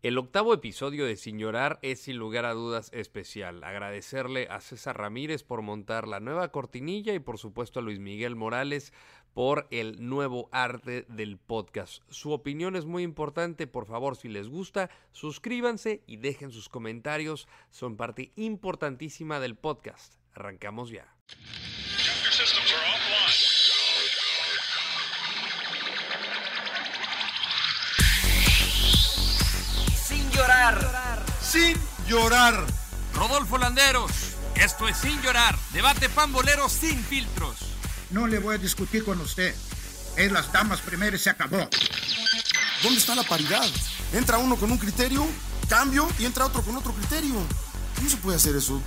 [0.00, 3.64] El octavo episodio de Sin Llorar es sin lugar a dudas especial.
[3.64, 8.36] Agradecerle a César Ramírez por montar la nueva cortinilla y por supuesto a Luis Miguel
[8.36, 8.92] Morales
[9.34, 12.04] por el nuevo arte del podcast.
[12.10, 17.48] Su opinión es muy importante, por favor si les gusta, suscríbanse y dejen sus comentarios,
[17.70, 20.14] son parte importantísima del podcast.
[20.32, 21.12] Arrancamos ya.
[30.38, 31.24] Llorar.
[31.42, 31.76] Sin
[32.06, 32.64] llorar.
[33.14, 34.12] Rodolfo Landeros,
[34.54, 37.56] esto es Sin Llorar, debate pambolero sin filtros.
[38.10, 39.54] No le voy a discutir con usted.
[40.16, 41.68] Es las damas primero y se acabó.
[42.82, 43.66] ¿Dónde está la paridad?
[44.12, 45.26] Entra uno con un criterio,
[45.68, 47.34] cambio y entra otro con otro criterio.
[47.96, 48.80] ¿Cómo se puede hacer eso?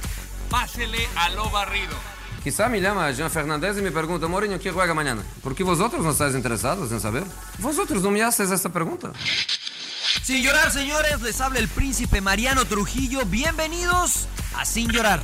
[0.50, 1.96] Pásele a lo barrido.
[2.44, 5.22] Quizá me llama Jean Fernández y me pregunta, Mourinho, ¿quién juega mañana?
[5.44, 7.24] ¿Por qué vosotros no estáis interesados en saber?
[7.60, 9.12] Vosotros no me haces esta pregunta.
[10.24, 13.26] Sin llorar, señores, les habla el príncipe Mariano Trujillo.
[13.26, 15.22] Bienvenidos a Sin llorar.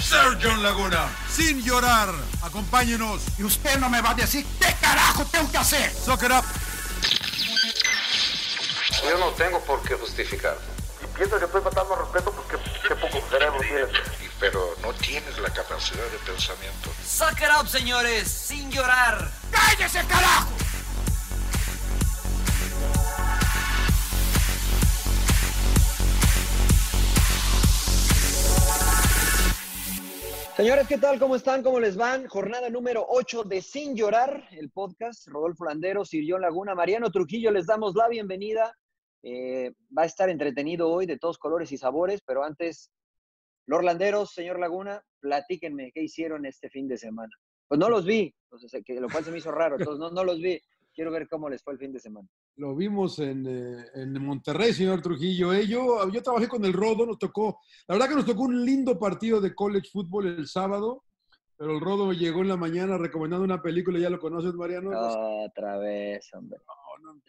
[0.00, 2.12] Sir John Laguna, sin llorar.
[2.42, 3.22] Acompáñenos.
[3.38, 5.92] Y usted no me va a decir qué carajo tengo que hacer.
[5.94, 6.44] Suck it up.
[9.04, 10.58] Yo no tengo por qué justificar.
[11.02, 12.56] y piensas que estoy faltando al respeto porque
[12.88, 13.88] qué poco cerebro tienes.
[14.40, 16.90] pero no tienes la capacidad de pensamiento.
[17.06, 18.28] Suck it up, señores.
[18.28, 19.30] Sin llorar.
[19.52, 20.48] ¡Cállese, carajo!
[30.56, 31.18] Señores, ¿qué tal?
[31.18, 31.64] ¿Cómo están?
[31.64, 32.28] ¿Cómo les van?
[32.28, 35.26] Jornada número 8 de Sin Llorar, el podcast.
[35.26, 38.72] Rodolfo Landeros, Sirión Laguna, Mariano Trujillo, les damos la bienvenida.
[39.24, 42.92] Eh, va a estar entretenido hoy de todos colores y sabores, pero antes,
[43.66, 47.32] Lord Landeros, señor Laguna, platíquenme qué hicieron este fin de semana.
[47.66, 50.60] Pues no los vi, lo cual se me hizo raro, entonces no, no los vi.
[50.94, 52.28] Quiero ver cómo les fue el fin de semana.
[52.56, 55.52] Lo vimos en, eh, en Monterrey, señor Trujillo.
[55.52, 58.64] Eh, yo, yo trabajé con el Rodo, nos tocó, la verdad que nos tocó un
[58.64, 61.02] lindo partido de college football el sábado,
[61.56, 64.90] pero el Rodo llegó en la mañana recomendando una película, ¿ya lo conoces, Mariano?
[64.90, 66.58] Otra vez, hombre.
[67.02, 67.20] No, no.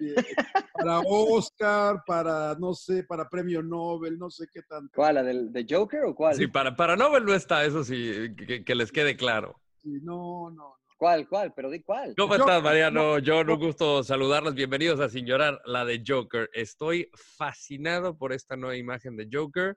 [0.73, 4.91] Para Oscar, para, no sé, para Premio Nobel, no sé qué tanto.
[4.95, 5.15] ¿Cuál?
[5.15, 6.35] ¿La del de Joker o cuál?
[6.35, 9.59] Sí, para, para Nobel no está, eso sí, que, que les quede claro.
[9.81, 10.84] Sí, no, no, no.
[10.97, 11.27] ¿Cuál?
[11.27, 11.53] ¿Cuál?
[11.53, 12.15] Pero di cuál.
[12.17, 13.17] ¿Cómo Yo- estás, Mariano?
[13.23, 14.55] John, un gusto saludarlos.
[14.55, 16.49] Bienvenidos a Sin Llorar, la de Joker.
[16.53, 19.75] Estoy fascinado por esta nueva imagen de Joker.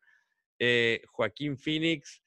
[0.60, 2.22] Eh, Joaquín Phoenix,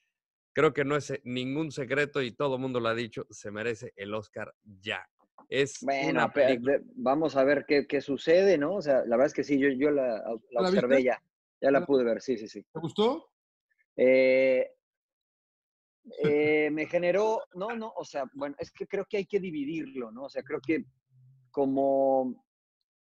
[0.53, 3.49] creo que no es eh, ningún secreto y todo el mundo lo ha dicho, se
[3.51, 5.07] merece el Oscar ya.
[5.47, 6.73] Es Bueno, una pe- película.
[6.73, 8.75] de- vamos a ver qué, qué sucede, ¿no?
[8.75, 11.03] O sea, la verdad es que sí, yo, yo la, la ¿La observé viste?
[11.09, 11.23] ya.
[11.61, 12.61] Ya la ¿La- pude ver, sí, sí, sí.
[12.73, 13.29] ¿Te gustó?
[13.95, 14.69] Eh,
[16.23, 20.11] eh, me generó, no, no, o sea, bueno, es que creo que hay que dividirlo,
[20.11, 20.23] ¿no?
[20.23, 20.83] O sea, creo que
[21.51, 22.43] como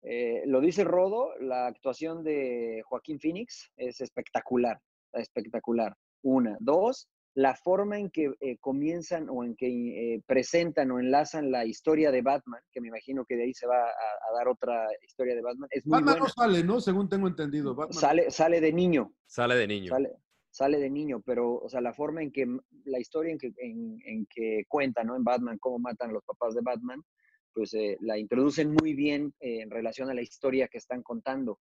[0.04, 4.80] eh, lo dice Rodo, la actuación de Joaquín Phoenix es espectacular,
[5.14, 5.96] espectacular.
[6.24, 6.58] Una.
[6.60, 9.68] Dos, la forma en que eh, comienzan o en que
[10.16, 13.66] eh, presentan o enlazan la historia de Batman, que me imagino que de ahí se
[13.68, 16.26] va a, a dar otra historia de Batman, es muy Batman buena.
[16.26, 16.82] no sale, ¿no?
[16.82, 17.74] Según tengo entendido.
[17.74, 19.90] Batman Sale, sale de niño, Sale de niño.
[19.90, 20.12] sale,
[20.52, 22.46] sale de niño, pero, o sea, la forma en que,
[22.86, 24.28] la historia en que, en,
[24.68, 25.16] cuenta, ¿no?
[25.16, 27.02] En Batman, cómo matan a los papás de Batman,
[27.54, 31.60] pues eh, la introducen muy bien eh, en relación a la historia que están contando.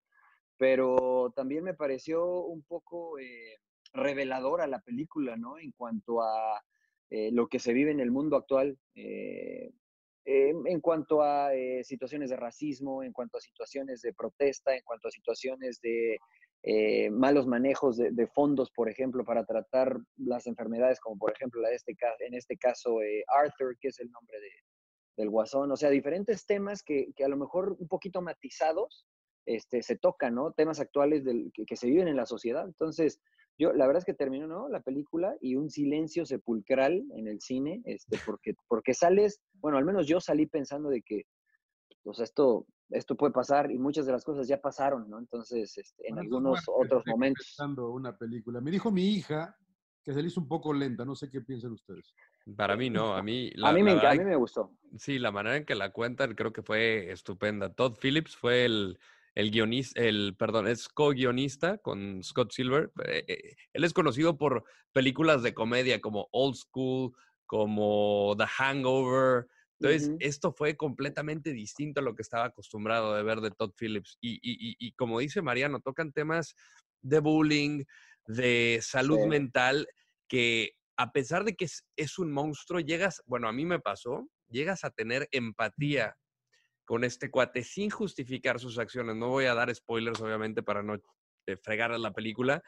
[0.57, 3.57] Pero también me pareció un poco eh,
[3.93, 5.57] reveladora la película, ¿no?
[5.57, 6.61] En cuanto a
[7.31, 8.77] lo que se vive en el mundo actual.
[8.93, 11.49] en cuanto a
[11.81, 16.19] situaciones de racismo, en cuanto a situaciones de protesta, en cuanto a situaciones de
[16.63, 21.69] eh, malos manejos de, fondos, por ejemplo, para tratar las enfermedades, como por ejemplo la
[21.69, 24.49] de este, en este caso eh, Arthur, que es el nombre de,
[25.17, 25.71] del guasón.
[25.71, 29.05] O sea, diferentes temas que, a lo mejor un poquito matizados
[29.45, 30.51] este, se tocan, ¿no?
[30.51, 31.23] Temas actuales
[31.65, 32.65] que se viven en la sociedad.
[32.65, 33.21] Entonces,
[33.57, 34.69] yo, la verdad es que terminó, ¿no?
[34.69, 39.85] La película y un silencio sepulcral en el cine, este, porque, porque sales, bueno, al
[39.85, 41.23] menos yo salí pensando de que,
[42.03, 45.19] pues esto, esto puede pasar y muchas de las cosas ya pasaron, ¿no?
[45.19, 47.55] Entonces, este, en Bueno, algunos bueno, otros momentos.
[47.77, 48.61] una película.
[48.61, 49.55] Me dijo mi hija
[50.03, 51.05] que se le hizo un poco lenta.
[51.05, 52.13] No sé qué piensan ustedes.
[52.55, 53.51] Para mí no, a mí...
[53.63, 54.71] a, mí me, la a mí me gustó.
[54.97, 57.73] Sí, la manera en que la cuentan creo que fue estupenda.
[57.73, 58.97] Todd Phillips fue el,
[59.35, 62.91] el guionista, el, perdón, es co-guionista con Scott Silver.
[63.05, 67.13] Eh, eh, él es conocido por películas de comedia como Old School,
[67.45, 69.47] como The Hangover.
[69.81, 74.17] Entonces, esto fue completamente distinto a lo que estaba acostumbrado de ver de Todd Phillips.
[74.21, 76.55] Y, y- y- y como dice Mariano, tocan temas
[77.01, 77.85] de bullying,
[78.27, 79.27] de salud Sí.
[79.29, 79.87] mental,
[80.27, 84.29] que a pesar de que es, es un monstruo, llegas, bueno, a mí me pasó,
[84.49, 86.17] llegas a tener empatía
[86.85, 89.15] con este cuate sin justificar sus acciones.
[89.15, 90.95] No voy a dar spoilers, obviamente, para no
[91.45, 92.61] eh, fregar la película,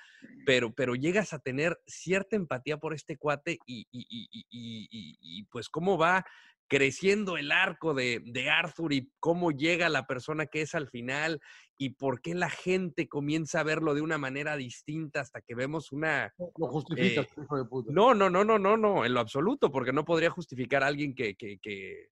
[0.45, 4.07] pero, pero llegas a tener cierta empatía por este cuate y, y,
[4.49, 6.25] y, y pues cómo va
[6.71, 11.41] creciendo el arco de, de, Arthur y cómo llega la persona que es al final
[11.77, 15.91] y por qué la gente comienza a verlo de una manera distinta hasta que vemos
[15.91, 16.33] una...
[16.37, 17.91] Lo justificas, eh, hijo de puta.
[17.91, 21.13] No, no, no, no, no, no, en lo absoluto, porque no podría justificar a alguien
[21.13, 22.07] que, que, que,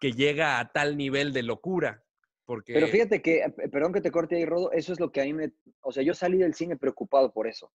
[0.00, 2.02] que llega a tal nivel de locura.
[2.46, 2.72] Porque...
[2.72, 5.24] Pero fíjate que, eh, perdón que te corte ahí, Rodo, eso es lo que a
[5.24, 5.52] mí me...
[5.82, 7.70] O sea, yo salí del cine preocupado por eso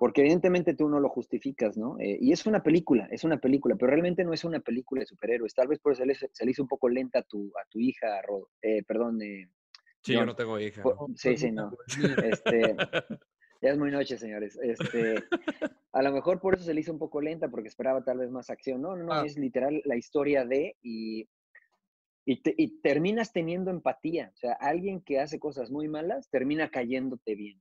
[0.00, 1.98] porque evidentemente tú no lo justificas, ¿no?
[2.00, 5.06] Eh, y es una película, es una película, pero realmente no es una película de
[5.06, 5.54] superhéroes.
[5.54, 7.68] Tal vez por eso se le, se le hizo un poco lenta a tu, a
[7.68, 8.48] tu hija, Rodo.
[8.62, 9.20] Eh, perdón.
[9.20, 9.50] Eh,
[10.02, 10.82] sí, yo no tengo hija.
[10.82, 11.76] Por, sí, sí, no.
[12.24, 12.76] Este,
[13.60, 14.58] ya es muy noche, señores.
[14.62, 15.16] Este,
[15.92, 18.30] a lo mejor por eso se le hizo un poco lenta, porque esperaba tal vez
[18.30, 18.80] más acción.
[18.80, 19.26] No, no, no, ah.
[19.26, 21.28] es literal la historia de y,
[22.24, 24.30] y, te, y terminas teniendo empatía.
[24.32, 27.60] O sea, alguien que hace cosas muy malas termina cayéndote bien.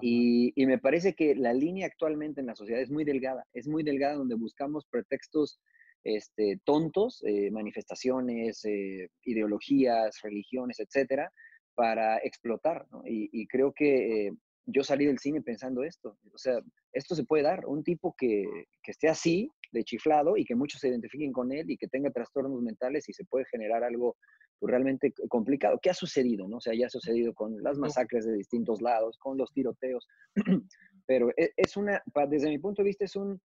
[0.00, 3.68] Y, y, me parece que la línea actualmente en la sociedad es muy delgada, es
[3.68, 5.60] muy delgada donde buscamos pretextos
[6.04, 11.32] este, tontos, eh, manifestaciones, eh, ideologías, religiones, etcétera,
[11.74, 12.86] para explotar.
[13.06, 14.32] y, creo que eh,
[14.66, 16.18] yo salí del cine pensando esto.
[16.32, 16.60] O sea,
[16.92, 17.66] esto se puede dar.
[17.66, 18.44] Un tipo que,
[18.82, 22.10] que esté así, de chiflado, y que muchos se identifiquen con él y que tenga
[22.10, 24.16] trastornos mentales y se puede generar algo
[24.58, 25.78] pues, realmente complicado.
[25.82, 26.48] ¿Qué ha sucedido?
[26.48, 26.56] No?
[26.56, 30.06] O sea, ya ha sucedido con las masacres de distintos lados, con los tiroteos,
[31.06, 33.40] pero e, es una, desde mi punto de vista, es un,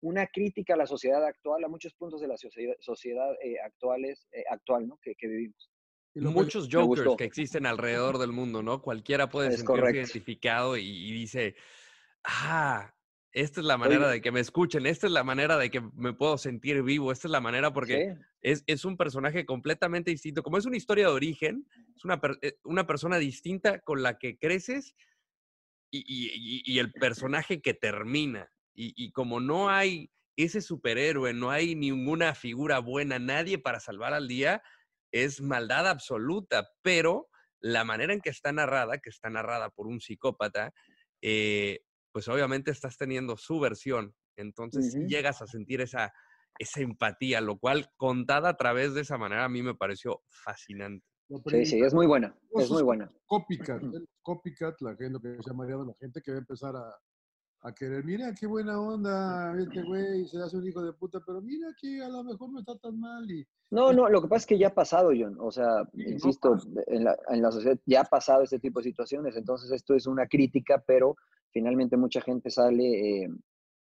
[0.00, 4.26] una crítica a la sociedad actual, a muchos puntos de la sociedad, sociedad eh, actuales,
[4.32, 4.98] eh, actual ¿no?
[5.02, 5.70] que, que vivimos.
[6.14, 8.80] Muchos jokers que existen alrededor del mundo, ¿no?
[8.82, 10.00] Cualquiera puede Es sentirse correcto.
[10.00, 11.56] identificado y, y dice,
[12.24, 12.94] ah,
[13.32, 14.14] esta es la manera Oye.
[14.14, 17.28] de que me escuchen, esta es la manera de que me puedo sentir vivo, esta
[17.28, 18.24] es la manera porque Sí.
[18.42, 20.42] es, es un personaje completamente distinto.
[20.42, 21.66] Como es una historia de origen,
[21.96, 24.94] es una, eh, una persona distinta con la que creces
[25.90, 28.52] y, y- y- el personaje que termina.
[28.74, 34.14] Y, y como no hay ese superhéroe, no hay ninguna figura buena, nadie para salvar
[34.14, 34.62] al día,
[35.14, 37.28] es maldad absoluta, pero
[37.60, 40.74] la manera en que está narrada, que está narrada por un psicópata,
[41.22, 41.80] eh,
[42.12, 44.12] pues obviamente estás teniendo su versión.
[44.36, 46.12] Entonces llegas a sentir esa,
[46.58, 51.06] esa empatía, lo cual contada a través de esa manera a mí me pareció fascinante.
[51.46, 53.10] Sí, sí, es muy buena, es muy buena.
[53.26, 56.74] Copycat, el copycat, la gente, lo que se llama la gente que va a empezar
[56.74, 56.92] a,
[57.64, 61.40] a querer, mira qué buena onda, este güey se hace un hijo de puta, pero
[61.40, 64.40] mira que a lo mejor no está tan mal y No, no, lo que pasa
[64.40, 65.36] es que ya ha pasado, John.
[65.40, 66.56] O sea, Sí, no insisto,
[66.86, 69.34] en la, en la sociedad ya ha pasado este tipo de situaciones.
[69.36, 71.16] Entonces, esto es una crítica, pero
[71.52, 72.84] finalmente mucha gente sale.
[73.24, 73.28] eh,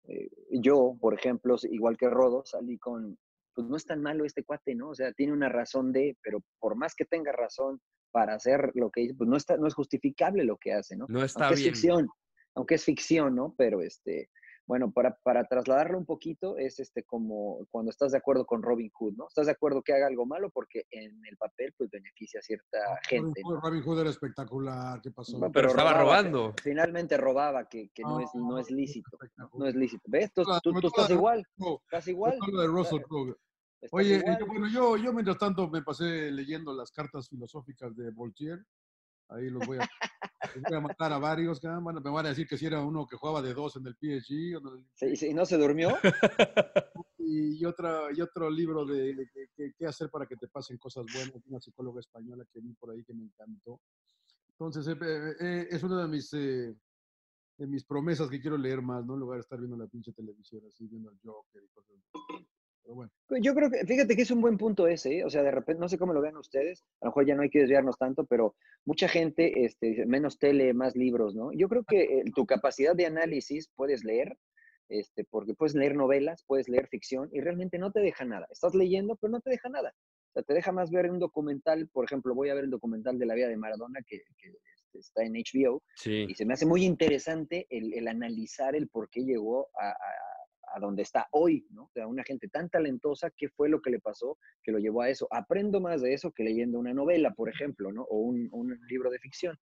[0.05, 3.17] eh, yo, por ejemplo, igual que Rodo, salí con.
[3.55, 4.91] Pues no es tan malo este cuate, ¿no?
[4.91, 7.81] O sea, tiene una razón de, pero por más que tenga razón
[8.11, 11.07] para hacer lo que dice, pues no, está, no es justificable lo que hace, ¿no?
[11.09, 11.75] No está aunque es bien.
[11.75, 12.09] ficción,
[12.55, 13.55] aunque es ficción, ¿no?
[13.57, 14.31] Pero este,
[14.67, 18.91] bueno, para, para trasladarlo un poquito, es este como cuando estás de acuerdo con Robin
[18.95, 19.27] Hood, ¿no?
[19.29, 22.79] Estás de acuerdo que haga algo malo porque en el papel pues beneficia a cierta
[23.09, 23.41] gente.
[23.43, 25.39] Robin Hood, Robin Hood era espectacular, ¿qué pasó?
[25.39, 26.55] Bueno, Pero estaba robaba, robando.
[26.63, 29.19] Finalmente robaba, que, que no, es, no es lícito.
[29.55, 30.03] No es lícito.
[30.07, 30.33] ¿Ves?
[30.33, 31.45] Tú, tú- tú estás igual.
[31.85, 32.39] Estás igual.
[32.41, 33.01] De Russell
[33.91, 34.39] Oye, igual.
[34.39, 38.63] yo- bueno, yo, yo mientras tanto me pasé leyendo las cartas filosóficas de Voltaire.
[39.29, 39.89] Ahí los voy a,
[40.67, 41.65] voy a matar a varios.
[41.65, 43.97] a- me van a decir que si era uno que jugaba de dos en el
[43.97, 44.57] PSG.
[44.57, 45.97] o el- sí, ¿No se durmió?
[47.19, 49.29] y, y otra, y otro libro de,
[49.79, 53.03] qué hacer para que te pasen cosas buenas, una psicóloga española que vi por ahí
[53.05, 53.81] que me encantó.
[54.51, 56.75] Entonces, eh, eh, eh, es una de mis, eh,
[57.59, 59.15] de mis promesas que quiero leer más, ¿no?
[59.15, 62.47] En lugar de estar viendo la pinche televisión, así, viendo el Joker y cosas así.
[62.83, 63.13] Pero bueno.
[63.41, 65.25] Yo creo que, fíjate que es un buen punto ese, ¿eh?
[65.25, 67.43] o sea, de repente, no sé cómo lo vean ustedes, a lo mejor ya no
[67.43, 71.53] hay que desviarnos tanto, pero mucha gente este, dice, menos tele, más libros, ¿no?
[71.53, 74.37] Yo creo que eh, tu capacidad de análisis puedes leer,
[74.89, 78.47] este, porque puedes leer novelas, puedes leer ficción y realmente no te deja nada.
[78.51, 79.95] Estás leyendo, pero no te deja nada.
[80.31, 83.19] O sea, te deja más ver un documental, por ejemplo, voy a ver el documental
[83.19, 86.27] de la vida de Maradona que, que, este, está en HBO Sí.
[86.29, 90.42] y se me hace muy interesante el, el analizar el por qué llegó a, a,
[90.75, 91.85] a donde está hoy, ¿no?
[91.85, 95.03] O sea, una gente tan talentosa, ¿qué fue lo que le pasó que lo llevó
[95.03, 95.27] a eso?
[95.31, 98.03] Aprendo más de eso que leyendo una novela, por ejemplo, ¿no?
[98.03, 99.59] O un, un libro de ficción.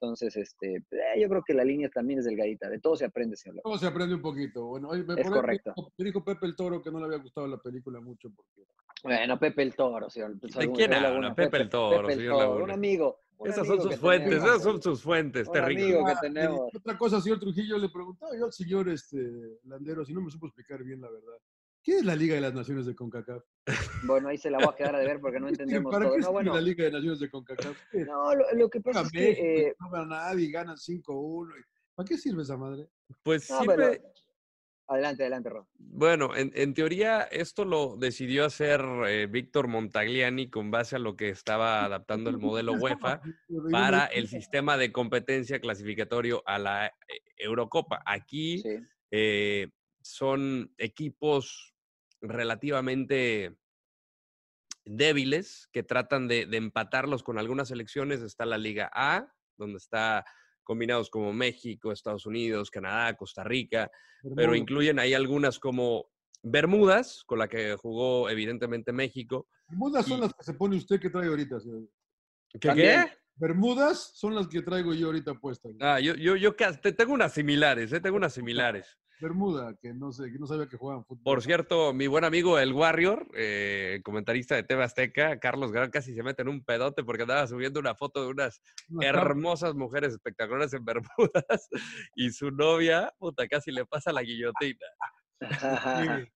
[0.00, 2.68] Entonces, este, eh, yo creo que la línea también es delgadita.
[2.68, 3.60] De todo se aprende, señor.
[3.64, 4.64] Todo se aprende un poquito.
[4.66, 5.72] Bueno, oye, me, Es correcto.
[5.76, 8.30] Me dijo, me dijo Pepe el Toro que no le había gustado la película mucho
[8.30, 8.62] porque
[9.02, 10.38] Bueno, Pepe el Toro, señor.
[10.38, 11.10] ¿De quién habla?
[11.10, 11.34] Laguna.
[11.34, 13.18] Pepe el Toro, Pepe el señor Toro, un amigo.
[13.44, 14.48] Esas son sus fuentes, tenemos.
[14.50, 15.96] esas son sus fuentes, terrible.
[16.74, 20.46] Otra cosa, señor Trujillo, le preguntaba yo al señor este, Landero, si no me supo
[20.46, 21.36] explicar bien la verdad.
[21.82, 23.42] ¿Qué es la Liga de las Naciones de CONCACAF?
[24.04, 26.16] Bueno, ahí se la voy a quedar a ver porque no entendemos ¿Para todo.
[26.16, 27.76] qué No, bueno, la Liga de Naciones de CONCACAF?
[27.94, 29.30] No, lo, lo que pasa es que...
[29.30, 31.48] Eh, no gana nadie, ganan 5-1.
[31.94, 32.88] ¿Para qué sirve esa madre?
[33.22, 34.12] Pues no, sirve, pero-
[34.88, 35.66] Adelante, adelante, Ron.
[35.74, 41.14] Bueno, en, en teoría esto lo decidió hacer eh, Víctor Montagliani con base a lo
[41.14, 43.20] que estaba adaptando el modelo UEFA
[43.70, 46.92] para el sistema de competencia clasificatorio a la eh,
[47.36, 48.02] Eurocopa.
[48.06, 48.78] Aquí Sí.
[49.10, 49.68] eh,
[50.00, 51.74] son equipos
[52.22, 53.58] relativamente
[54.86, 58.22] débiles que tratan de, de empatarlos con algunas selecciones.
[58.22, 60.24] Está la Liga A, donde está
[60.68, 63.90] combinados como México, Estados Unidos, Canadá, Costa Rica,
[64.36, 66.10] pero incluyen ahí algunas como
[66.42, 69.48] Bermudas, con la que jugó evidentemente México.
[69.66, 71.88] Bermudas son las que se pone usted que trae ahorita, señor.
[72.60, 72.74] ¿Qué?
[72.74, 73.06] Qué?
[73.36, 75.72] Bermudas son las que traigo yo ahorita puestas.
[75.80, 78.00] Ah, yo, yo, yo tengo unas similares, ¿eh?
[78.00, 78.98] tengo unas similares.
[79.20, 81.22] Bermuda, que no sé, que no sabía que jugaban fútbol.
[81.24, 86.14] Por cierto, mi buen amigo el Warrior, eh, comentarista de TV Azteca, Carlos Gran, casi
[86.14, 88.60] se mete en un pedote porque andaba subiendo una foto de unas
[89.00, 91.68] hermosas mujeres espectaculares en Bermudas
[92.14, 94.86] y su novia, puta, casi le pasa la guillotina.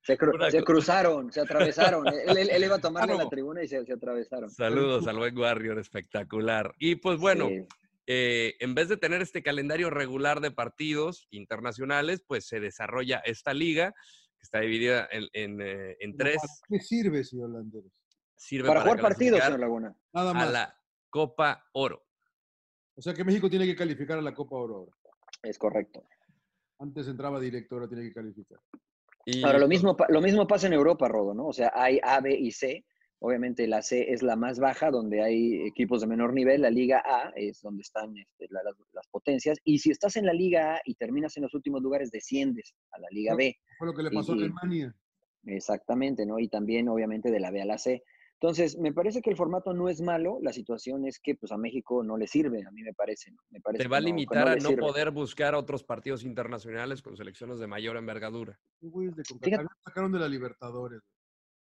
[0.02, 2.06] se, cru- Una se co- cruzaron, se atravesaron.
[2.08, 3.24] él, él- él iba a tomarle Claro.
[3.24, 4.50] la tribuna y se, se atravesaron.
[4.50, 6.74] Saludos al buen Warrior, espectacular.
[6.78, 7.64] Y pues bueno, Sí.
[8.06, 13.54] Eh, en vez de tener este calendario regular de partidos internacionales, pues se desarrolla esta
[13.54, 16.42] liga, que está dividida en, en, eh, en ¿Para tres.
[16.68, 17.92] qué sirve, señor Landeros?
[18.36, 19.94] Sirve Para jugar partidos, señor Laguna.
[20.12, 20.52] Nada a más.
[20.52, 20.76] la
[21.10, 22.04] Copa Oro.
[22.94, 24.92] O sea que México tiene que calificar a la Copa Oro ahora.
[25.42, 26.04] Es correcto.
[26.78, 28.58] Antes entraba directo, ahora tiene que calificar.
[29.24, 31.46] Y, Ahora, lo mismo, lo mismo pasa en Europa, Rodo, ¿no?
[31.46, 32.84] O sea, hay A, B y C.
[33.24, 36.62] Obviamente la C es la más baja, donde hay equipos de menor nivel.
[36.62, 39.58] La Liga A es donde están este, la- las, las potencias.
[39.64, 42.98] Y si estás en la Liga A y terminas en los últimos lugares, desciendes a
[42.98, 43.36] la Liga.
[43.36, 43.56] B.
[43.78, 44.94] Fue lo que le pasó a Alemania.
[45.44, 46.38] Exactamente, ¿no?
[46.38, 48.02] Y también, obviamente, de la B a la C.
[48.40, 50.38] Entonces, me parece que el formato no es malo.
[50.42, 53.30] La situación es que, pues, a México no le sirve, a mí me parece.
[53.30, 53.38] ¿no?
[53.50, 54.82] Me parece te va a no- limitar a no sirve.
[54.82, 58.58] poder buscar otros partidos internacionales con selecciones de mayor envergadura.
[58.80, 61.00] Güeyes de Fíjate- sacaron de la Libertadores.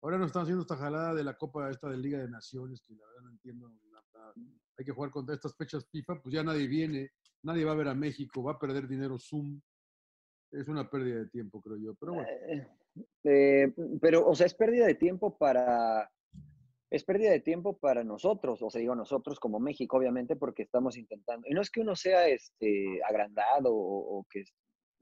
[0.03, 2.95] Ahora nos están haciendo esta jalada de la Copa esta de Liga de Naciones, que
[2.95, 3.69] la verdad no entiendo.
[3.91, 4.33] la- la-
[4.79, 7.11] hay que jugar contra estas fechas FIFA, pues ya nadie viene,
[7.43, 9.61] nadie va a ver a México, va a perder dinero Zoom.
[10.53, 11.95] Es una pérdida de tiempo, creo yo.
[11.95, 12.67] Pero bueno, Eh,
[13.25, 16.11] eh, pero, o sea, es pérdida de tiempo para.
[16.89, 20.97] Es pérdida de tiempo para nosotros, o sea, digo nosotros como México, obviamente, porque estamos
[20.97, 21.47] intentando.
[21.49, 24.45] Y no es que uno sea este, agrandado o, o que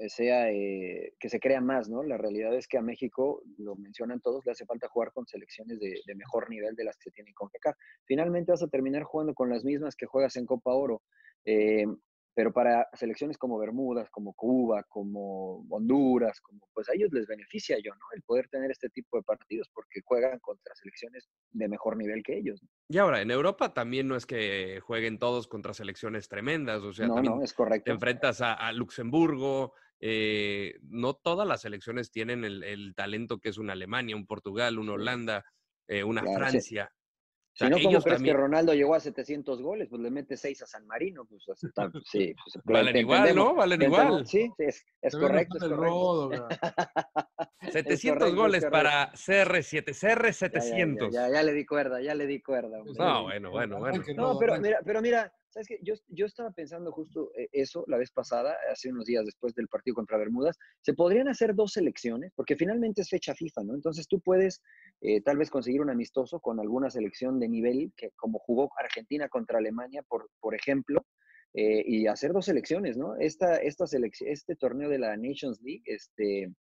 [0.09, 2.03] sea eh, que se crea más, ¿no?
[2.03, 5.79] La realidad es que a México, lo mencionan todos, le hace falta jugar con selecciones
[5.81, 7.77] de, de mejor nivel de las que se tienen con CONCACAF.
[8.05, 11.03] Finalmente vas a terminar jugando con las mismas que juegas en Copa Oro.
[11.45, 11.87] Eh,
[12.35, 17.77] pero para selecciones como Bermudas, como Cuba, como Honduras, como pues a ellos les beneficia
[17.79, 18.07] yo, ¿no?
[18.15, 22.37] El poder tener este tipo de partidos porque juegan contra selecciones de mejor nivel que
[22.37, 22.61] ellos.
[22.61, 22.69] ¿no?
[22.89, 27.07] Y ahora, en Europa también no es que jueguen todos contra selecciones tremendas, o sea,
[27.07, 32.45] no, también no, es te enfrentas a, a Luxemburgo, eh, no todas las selecciones tienen
[32.45, 35.45] el, el talento que es una Alemania, un Portugal, una Holanda,
[35.89, 36.51] eh, una Claro, sí.
[36.51, 36.91] Francia.
[36.93, 39.89] O Si sea, no, ¿cómo ellos crees también que Ronaldo llegó a 700 goles?
[39.89, 41.25] Pues le mete 6 a San Marino.
[41.25, 41.45] Pues,
[42.05, 43.55] sí, pues, valen igual, ¿no?
[43.55, 44.27] Valen igual.
[44.27, 45.77] Sí, sí, es, es correcto, es correcto.
[45.77, 46.49] rodo, ¿verdad?
[47.71, 48.71] 700 correcto, es goles correcto.
[48.71, 51.13] para CR7, Ya, ya, ya, CR700.
[51.13, 52.81] Ya, ya, le di cuerda, ya le di cuerda.
[52.81, 52.95] hombre.
[52.99, 54.03] No, bueno, bueno, bueno.
[54.17, 55.79] No, pero mira, pero mira, ¿sabes qué?
[55.83, 59.69] Yo, yo estaba pensando justo eh, eso la vez pasada, hace unos días después del
[59.69, 60.59] partido contra Bermudas.
[60.83, 63.75] Se podrían hacer dos selecciones, porque finalmente es fecha FIFA, ¿no?
[63.75, 64.61] Entonces tú puedes
[65.01, 69.29] eh, tal vez conseguir un amistoso con alguna selección de nivel, que como jugó Argentina
[69.29, 71.07] contra Alemania, por, por ejemplo,
[71.55, 73.15] eh, y hacer dos selecciones, ¿no?
[73.17, 76.53] Esta, esta selección, este torneo de la Nations League, este,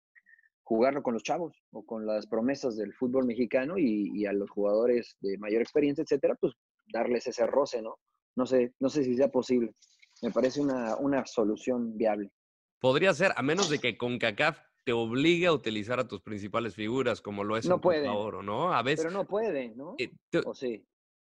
[0.62, 4.52] jugarlo con los chavos o con las promesas del fútbol mexicano y, y a los
[4.52, 6.54] jugadores de mayor experiencia, etcétera, pues
[6.94, 7.98] darles ese roce, ¿no?
[8.36, 9.74] No sé, no sé si sea posible.
[10.22, 12.32] Me parece una, una solución viable.
[12.80, 17.22] Podría ser, a menos de que CONCACAF te obligue a utilizar a tus principales figuras,
[17.22, 18.10] como lo es No pueden.
[18.12, 18.74] Oro, ¿no?
[18.74, 19.96] A veces, Pero no puede, ¿no?
[19.98, 20.86] eh, te- ¿O sí?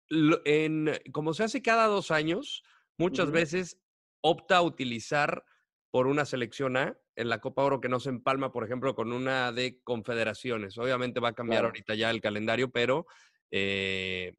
[0.10, 2.64] en, como se hace cada dos años,
[2.98, 3.80] muchas veces
[4.22, 5.44] opta a utilizar
[5.92, 9.14] por una selección A en la Copa Oro que no se empalma, por ejemplo, con
[9.14, 10.78] una de confederaciones.
[10.78, 11.68] Obviamente va a cambiar Claro.
[11.70, 13.06] ahorita ya el calendario, pero
[13.52, 14.36] eh,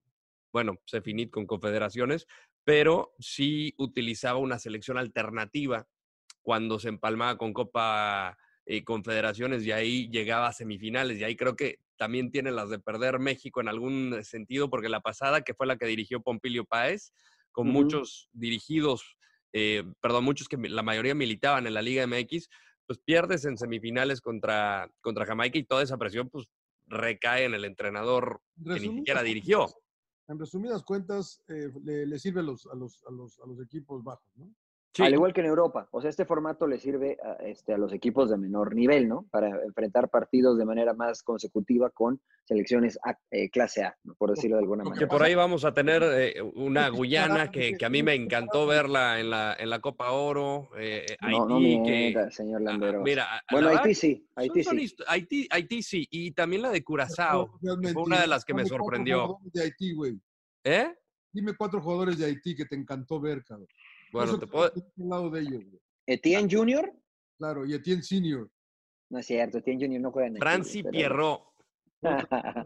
[0.53, 2.27] bueno, se finit con confederaciones,
[2.67, 5.87] pero sí utilizaba una selección alternativa
[6.43, 11.21] cuando se empalmaba con Copa eh, Confederaciones y ahí llegaba a semifinales.
[11.21, 15.01] Y ahí creo que también tiene las de perder México en algún sentido, porque la
[15.01, 17.13] pasada, que fue la que dirigió Pompilio Páez,
[17.53, 19.17] con muchos dirigidos,
[19.53, 22.49] eh, perdón, muchos que la mayoría militaban en la Liga MX,
[22.85, 26.49] pues pierdes en semifinales contra, contra Jamaica y toda esa presión pues
[26.89, 29.69] recae en el entrenador que ni siquiera cuentas, dirigió.
[30.29, 34.03] En resumidas cuentas, eh, le, sirve a los, a, los, a, los, a los equipos
[34.03, 34.53] bajos, ¿no?
[34.97, 35.87] Sí, Al igual que en Europa.
[35.91, 39.27] O sea, este formato le sirve a, este, a los equipos de menor nivel, ¿no?
[39.31, 44.15] Para enfrentar partidos de manera más consecutiva con selecciones A- eh, clase A, ¿no?
[44.15, 44.99] por decirlo de alguna manera.
[44.99, 48.67] que por ahí vamos a tener eh, una Guyana que, que a mí me encantó
[48.67, 52.31] verla en la, en la Copa Oro, eh, eh, No, no Haití, que...
[52.31, 53.03] señor ah, Landeros.
[53.05, 54.97] Mira, bueno, Haití sí, Haití son sí.
[55.09, 59.27] Haití, Haití sí, y también la de Curazao, fue una de las que me sorprendió.
[59.27, 60.19] jugadores de Haití, güey.
[60.65, 60.95] ¿Eh?
[61.33, 63.69] Dime cuatro jugadores de Haití que te encantó ver, cabrón.
[64.13, 64.67] Bueno, Eso te puedo...
[64.69, 65.81] estás al lado de ellos, güey.
[66.07, 66.93] Etienne Junior,
[67.39, 68.49] Claro, y Etienne Senior.
[69.11, 71.43] no es cierto, Etienne Junior no juega en Haití, Franci pero- Pierrot.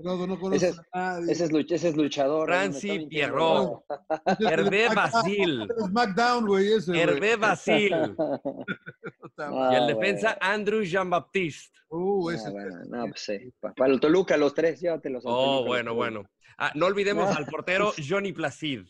[0.03, 1.33] No conoces Ese es- a nadie.
[1.33, 2.47] Ese es, luch- ese es luchador.
[2.49, 3.07] Franci.
[3.07, 3.85] Pierrot.
[4.39, 5.63] El Hervé Basil.
[5.63, 7.01] el SmackDown, güey, ese, güey.
[7.01, 7.95] Hervé Basil.
[7.95, 8.41] Ah.
[9.41, 9.87] Y el bueno.
[9.87, 11.79] defensa Andrew Jean-Baptiste.
[11.89, 12.51] Uh, Ah, ese.
[12.51, 13.39] bueno, no, pues sí.
[13.59, 15.23] Pa- Para el Toluca, los tres, llévatelos.
[15.27, 16.25] Oh, Toluca, bueno, bueno.
[16.59, 18.83] Ah, no olvidemos al portero Johnny Placid.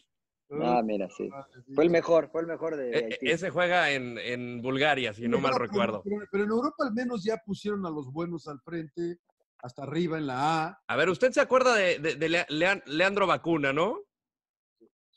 [0.63, 1.29] Ah, mira, sí.
[1.75, 3.31] Fue el mejor, fue el mejor de, de E- Haití.
[3.31, 6.03] ese juega en, en Bulgaria, si no mal Pero- recuerdo.
[6.05, 9.19] Pero, pero en Europa al menos ya pusieron a los buenos al frente,
[9.63, 10.83] hasta arriba en la A.
[10.89, 14.01] A ver, usted se acuerda de, de- de Lea- Lean- Leandro Vacuna, ¿no?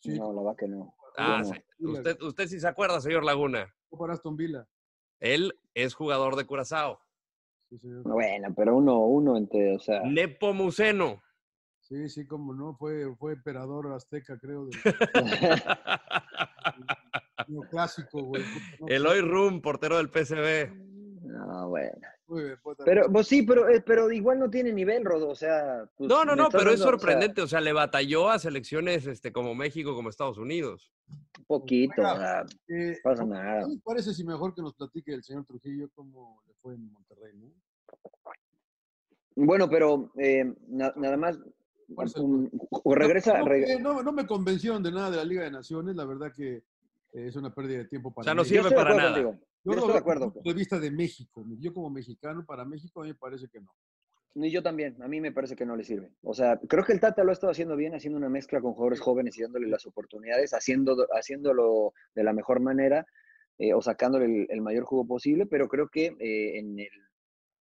[0.02, 0.94] Sí, No, la va que no.
[1.18, 1.46] Ah, no.
[1.46, 1.54] sí.
[1.86, 3.74] Usted, usted sí se acuerda, señor Laguna.
[3.98, 4.68] para Aston Villa.
[5.20, 7.00] Él es jugador de Curazao.
[7.70, 8.04] Sí, señor.
[8.04, 11.22] Bueno, pero uno, uno entre, o sea, Nepomuceno.
[11.84, 14.80] Sí, sí, como no, fue, fue emperador azteca, creo, del
[17.70, 18.44] clásico, güey.
[18.80, 20.74] No, Eloy Rum, portero del PSV.
[21.24, 21.92] no, bueno.
[22.28, 25.86] muy bien, Pero, pues sí, pero, eh, pero igual no tiene nivel, Rodo, o sea.
[25.98, 27.42] pues, No, no, no, pero es dando, o sea, sorprendente.
[27.42, 30.94] O sea, le batalló a selecciones este, como México, como Estados Unidos.
[31.38, 33.68] un poquito, o Oiga, sea, eh, no pasa ¿qué nada.
[33.84, 37.52] parece si mejor que nos platique el señor Trujillo cómo le fue en Monterrey, no?
[39.36, 41.40] Bueno, pero eh, na- nada más,
[41.93, 45.25] ¿Cuál es el um, o regresa, No, reg- no, me convencieron de nada de la
[45.25, 46.63] Liga de Naciones, la verdad que eh,
[47.13, 49.12] es una pérdida de tiempo para O sea, no sirve para nada.
[49.13, 49.31] contigo.
[49.65, 50.25] Yo Yo lo estoy de desde acuerdo.
[50.25, 51.45] el punto de vista de México.
[51.60, 53.71] Yo como mexicano, para México a mí me parece que no.
[54.36, 56.12] Y yo también, a mí me parece que no le sirve.
[56.23, 58.73] O sea, creo que el Tata lo ha estado haciendo bien, haciendo una mezcla con
[58.73, 63.06] jugadores jóvenes y dándole las oportunidades, haciendo, haciéndolo de la mejor manera
[63.60, 66.89] eh, o sacándole el, el mayor jugo posible, pero creo que eh, en el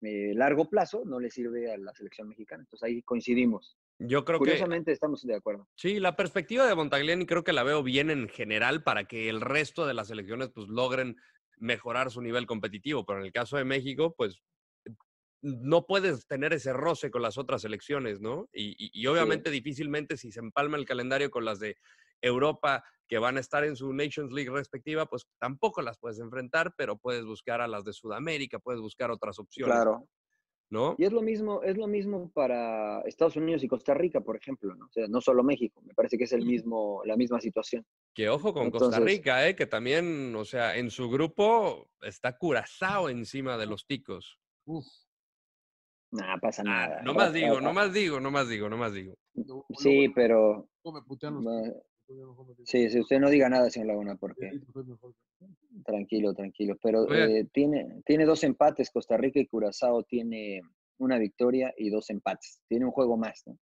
[0.04, 2.62] eh, largo plazo no le sirve a la selección mexicana.
[2.62, 3.79] Entonces ahí coincidimos.
[4.00, 5.68] Yo creo que Curiosamente estamos de acuerdo.
[5.76, 9.42] sí, la perspectiva de Montagliani creo que la veo bien en general para que el
[9.42, 11.18] resto de las selecciones pues logren
[11.58, 14.42] mejorar su nivel competitivo, pero en el caso de México pues
[15.42, 18.50] no puedes tener ese roce con las otras selecciones, ¿no?
[18.52, 21.78] Y, y- y obviamente difícilmente si se empalma el calendario con las de
[22.22, 26.74] Europa que van a estar en su Nations League respectiva, pues tampoco las puedes enfrentar,
[26.78, 30.08] pero puedes buscar a las de Sudamérica, puedes buscar otras opciones, Claro.
[30.70, 30.96] ¿No?
[30.98, 34.76] Y es lo mismo, es lo mismo para Estados Unidos y Costa Rica, por ejemplo,
[34.76, 34.86] ¿no?
[34.86, 37.86] O sea, no solo México, me parece que es el mismo, la misma situación.
[38.14, 39.56] Que ojo con Costa Rica, ¿eh?
[39.56, 44.40] que también, o sea, en su grupo está Curazao encima de los ticos.
[44.66, 44.86] Uf,
[46.12, 47.02] Nada, pasa Ah, nada.
[47.04, 49.16] no más digo, no más digo, no más digo, no más digo.
[49.36, 51.44] no, Sí, pero no me putean los
[52.66, 54.52] sí, sí, usted no diga nada, señor Laguna, porque
[55.86, 56.78] tranquilo, tranquilo.
[56.82, 60.62] Pero eh, tiene, tiene dos empates, Costa Rica y Curazao tiene
[60.98, 62.62] una victoria y dos empates.
[62.68, 63.58] Tiene un juego más, ¿no?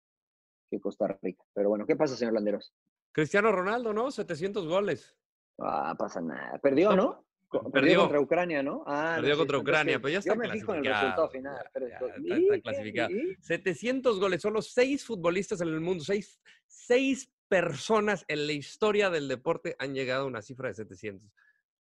[0.70, 1.44] Que Costa Rica.
[1.54, 2.74] Pero bueno, ¿qué pasa, señor Landeros?
[3.12, 4.12] Cristiano Ronaldo, ¿no?
[4.12, 5.16] 700 goles.
[5.60, 6.60] Ah, pasa nada.
[6.60, 7.24] Perdió, ¿no?
[7.50, 8.00] Perdió, perdió.
[8.02, 8.84] contra Ucrania, ¿no?
[8.86, 11.28] Ah, Perdió sí, contra entonces, Ucrania, pero ya está Yo me fijo en el clasificado,
[11.28, 11.56] resultado final.
[11.64, 12.62] ya, pero- ya, pero- está- ¿y está qué?
[12.62, 13.10] clasificado.
[13.12, 13.36] ¿Y?
[13.40, 19.28] 700 goles, solo seis futbolistas en el mundo, seis, seis personas en la historia del
[19.28, 21.30] deporte han llegado a una cifra de 700.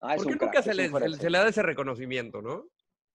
[0.01, 2.67] Ah, ¿Por qué un nunca crack, se le, se- se le da ese reconocimiento, no?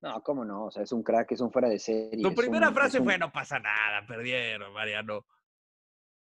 [0.03, 2.23] No, cómo no, o sea, es un crack, es un fuera de serie.
[2.23, 5.25] Tu primera un- frase un- fue, no pasa nada, perdieron, Mariano.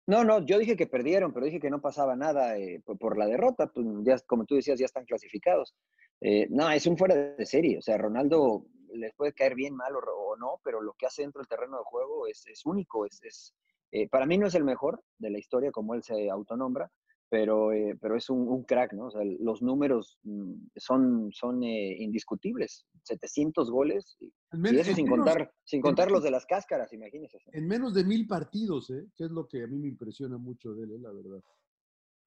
[0.07, 3.17] No, no, yo dije que perdieron, pero dije que no pasaba nada eh, por, por
[3.17, 3.67] la derrota.
[3.71, 5.73] Pues ya, como tú decías, ya están clasificados.
[6.19, 7.77] Eh, no, es un fuera de serie.
[7.77, 11.21] O sea, Ronaldo les puede caer bien, mal o, o no, pero lo que hace
[11.21, 13.05] dentro del terreno de juego es, es único.
[13.05, 13.55] Es, es
[13.91, 16.91] eh, para mí no es el mejor de la historia, como él se autonombra,
[17.29, 19.05] pero, eh, pero es un, un crack, ¿no?
[19.07, 22.85] O sea, los números mm, son, son eh, indiscutibles.
[23.03, 24.27] 700 goles, y,
[24.75, 27.39] eso sin menos, contar, sin contar los de las cáscaras, imagínense.
[27.53, 29.05] en menos de mil partidos, ¿eh?
[29.15, 30.99] Que es lo que a mí me impresiona mucho de él, ¿eh?
[30.99, 31.41] la verdad.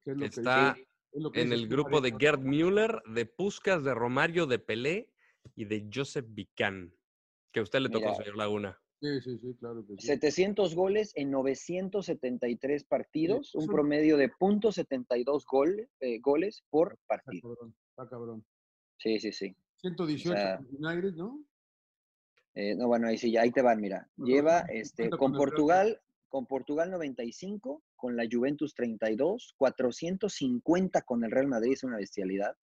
[0.03, 2.11] Que es lo que Está dice- es lo que en el grupo de.
[2.11, 5.09] Gerd Müller, de Puskas, de Romario, de Pelé
[5.55, 6.93] y de Joseph Vicán.
[7.53, 8.81] Que a usted le tocó, Mira, señor Laguna.
[9.01, 10.07] Sí, sí, sí, claro que sí.
[10.07, 17.55] 700 goles en 973 partidos, un promedio de .72 gol, eh, goles por Está partido.
[17.55, 18.45] cabrón, está cabrón.
[18.97, 19.55] Sí, sí, sí.
[19.81, 21.43] 118 United, ¿no?
[22.55, 24.09] Eh, no, bueno, ahí sí, ahí te van, mira.
[24.15, 31.47] Lleva este, con Portugal, con Portugal 95, con la Juventus 32, 450 con el Real
[31.47, 32.55] Madrid, es una bestialidad.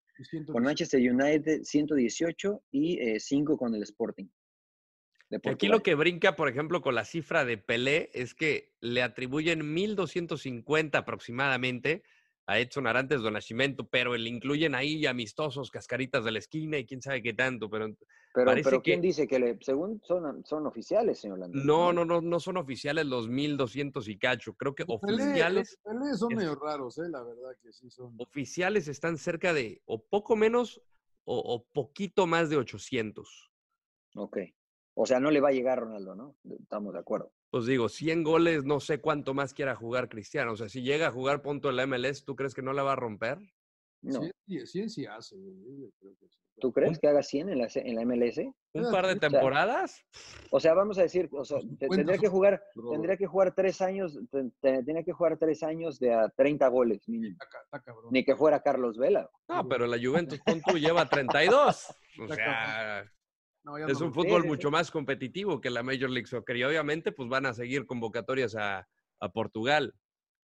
[0.51, 4.29] Con Manchester United 118 y 5 con el Sporting.
[5.45, 9.75] Aquí lo que brinca, por ejemplo, con la cifra de Pelé es que le atribuyen
[9.75, 12.03] 1.250 aproximadamente
[12.47, 16.87] a Edson Arantes do Nascimento, pero le incluyen ahí amistosos, cascaritas de la esquina y
[16.87, 17.89] quién sabe qué tanto, pero
[18.35, 21.65] pero, pero ¿quién dice que le, según son, son oficiales, señor Landés?
[21.65, 24.55] No, no, no, no son oficiales los 1200 y cacho.
[24.55, 25.79] Creo que oficiales.
[25.85, 28.15] Pelé son medio raros, eh, la verdad que sí son.
[28.19, 30.81] Oficiales están cerca de, o poco menos,
[31.25, 33.51] o, o poquito más de 800.
[34.15, 34.39] Ok.
[34.95, 36.37] O sea, no le va a llegar Ronaldo, ¿no?
[36.61, 37.33] Estamos de acuerdo.
[37.51, 40.53] Pues digo, 100 goles, no sé cuánto más quiera jugar Cristiano.
[40.53, 42.83] O sea, si llega a jugar punto en la MLS, ¿tú crees que no la
[42.83, 43.39] va a romper?
[44.03, 44.21] No.
[44.47, 45.37] 100 sí hace.
[46.61, 48.39] ¿Tú crees que haga 100 en la, en la MLS?
[48.75, 50.05] ¿Un par de temporadas?
[50.51, 54.19] O sea, vamos a decir, o sea, tendría que jugar, tendría que jugar tres años,
[54.61, 57.37] tendría que jugar tres años de a 30 goles mínimo.
[58.11, 59.29] Ni que fuera Carlos Vela.
[59.49, 61.95] No, pero la Juventus, tú, lleva 32.
[62.21, 63.05] O sea,
[63.89, 67.47] es un fútbol mucho más competitivo que la Major League Soccer y obviamente pues van
[67.47, 68.87] a seguir convocatorias a,
[69.33, 69.95] Portugal.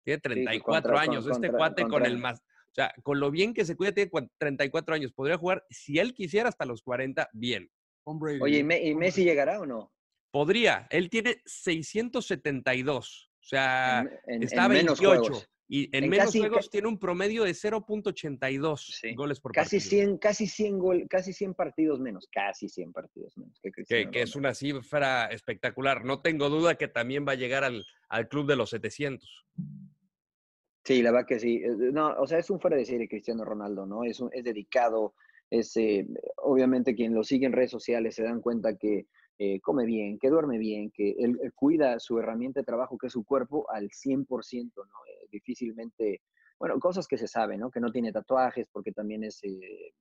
[0.03, 2.39] Tiene 34 años, este cuate con el más...
[2.39, 5.13] O sea, con lo bien que se cuida, tiene 34 años.
[5.13, 7.69] Podría jugar, si él quisiera, hasta los 40, bien.
[8.05, 9.93] Oye, ¿y, Messi llegará o no?
[10.31, 10.87] Podría.
[10.89, 13.29] Él tiene 672.
[13.39, 15.31] O sea, está 28.
[15.67, 19.89] Y en, menos juegos tiene un promedio de 0.82 goles por casi partido.
[19.89, 23.59] 100, casi 100 gol, casi 100 partidos menos, casi 100 partidos menos.
[23.61, 23.71] Que,
[24.09, 26.05] que, es una cifra espectacular.
[26.05, 29.45] No tengo duda que también va a llegar al, al club de los 700.
[30.83, 31.63] Sí, la verdad que sí.
[31.63, 34.03] Eh, no, o sea, es un fuera de serie Cristiano Ronaldo, ¿no?
[34.03, 35.15] Es, un, es dedicado,
[35.49, 36.05] es, eh,
[36.37, 40.29] obviamente quien lo sigue en redes sociales se dan cuenta que eh, come bien, que
[40.29, 44.71] duerme bien, que él, cuida su herramienta de trabajo, que es su cuerpo, al 100%,
[44.75, 44.83] ¿no?
[44.83, 46.21] Eh, difícilmente,
[46.57, 47.69] bueno, cosas que se saben, ¿no?
[47.69, 49.41] Que no tiene tatuajes porque también es...
[49.43, 49.93] Eh,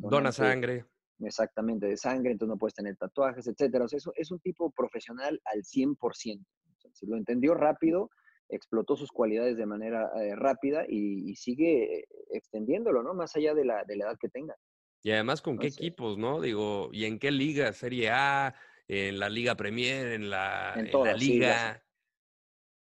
[0.00, 0.84] Dona sangre.
[1.20, 3.84] Exactamente, de sangre, entonces no puedes tener tatuajes, etcétera.
[3.84, 6.44] O sea, eso es un tipo profesional al 100%.
[6.92, 8.10] si lo entendió rápido,
[8.48, 13.14] explotó sus cualidades de manera rápida y, sigue extendiéndolo, ¿no?
[13.14, 14.56] Más allá de la, de la edad que tenga.
[15.04, 16.40] Y además, ¿con qué equipos, no?
[16.40, 17.72] Digo, ¿y en qué liga?
[17.72, 18.54] ¿Serie A?
[18.92, 21.82] En la Liga Premier, en la, en la Liga.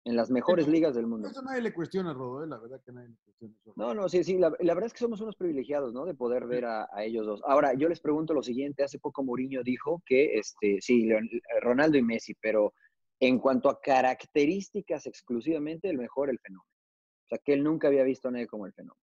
[0.05, 1.29] en las mejores ligas del mundo.
[1.29, 2.49] Eso nadie le cuestiona, Rodo, ¿eh?
[2.49, 3.55] la verdad que nadie le cuestiona.
[3.61, 3.73] Eso.
[3.77, 6.05] No, no, sí, sí, la, verdad es que somos unos privilegiados, ¿no?
[6.05, 7.43] De poder ver a, ellos dos.
[7.47, 11.09] Ahora, yo les pregunto lo siguiente, hace poco Mourinho dijo que, este, sí,
[11.63, 12.75] Ronaldo y Messi, pero
[13.21, 16.65] en cuanto a características exclusivamente, el mejor, el fenómeno.
[17.27, 19.10] O sea, que él nunca había visto a nadie como el fenómeno.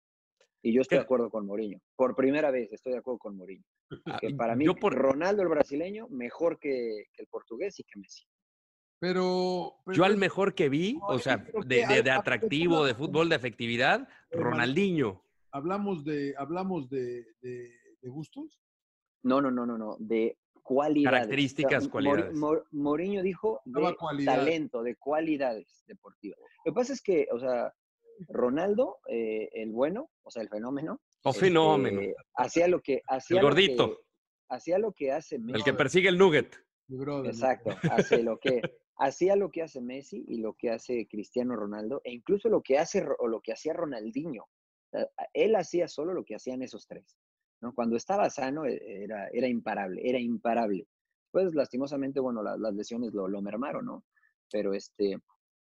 [0.64, 1.80] Y yo estoy de acuerdo con Mourinho.
[1.96, 3.64] Por primera vez estoy de acuerdo con Mourinho.
[4.06, 8.26] Ah, que para mí, Ronaldo el brasileño, mejor que, el portugués y que Messi.
[9.00, 15.24] Pero, Yo al mejor que vi, o sea, de, atractivo, de fútbol, de efectividad, Ronaldinho.
[15.52, 17.26] ¿Hablamos de, hablamos de,
[18.04, 18.62] gustos?
[19.24, 19.98] No, no, no, no, no.
[20.00, 21.18] De cualidades.
[21.18, 22.36] Características, cualidades.
[22.72, 26.38] Mourinho dijo de talento, de cualidades deportivas.
[26.64, 27.74] Lo que pasa es que, o sea,
[28.28, 31.02] Ronaldo, eh, el bueno, o sea, el fenómeno.
[31.24, 32.02] O este, fenómeno.
[32.36, 33.38] hacía lo que hacía.
[33.38, 34.02] El gordito.
[34.50, 35.58] hacía lo que hace Messi.
[35.58, 36.56] El que persigue el nugget.
[37.26, 37.72] Exacto.
[37.90, 38.62] Hace lo que
[38.98, 42.78] hacía lo que hace Messi y lo que hace Cristiano Ronaldo e incluso lo que
[42.78, 44.46] hace o lo que hacía Ronaldinho.
[45.34, 47.18] Él hacía solo lo que hacían esos tres.
[47.62, 47.74] ¿no?
[47.74, 50.88] Cuando estaba sano e, era, era imparable, era imparable.
[51.32, 54.04] Pues lastimosamente, bueno, las, lesiones lo, lo mermaron, ¿no?
[54.52, 55.18] Pero este,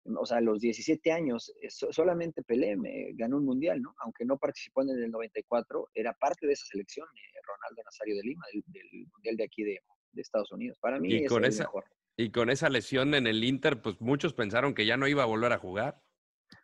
[0.05, 3.95] o sea, a los 17 años, eh, solamente Pelé me ganó un mundial, ¿no?
[3.99, 8.23] Aunque no participó en el 94, era parte de esa selección, eh, Ronaldo Nazario de
[8.23, 9.81] Lima, del, mundial de aquí de,
[10.15, 10.79] Estados Unidos.
[10.79, 11.85] Para mí y es con esa, mejor.
[12.17, 15.27] Y con esa lesión en el Inter, pues muchos pensaron que ya no iba a
[15.27, 16.03] volver a jugar.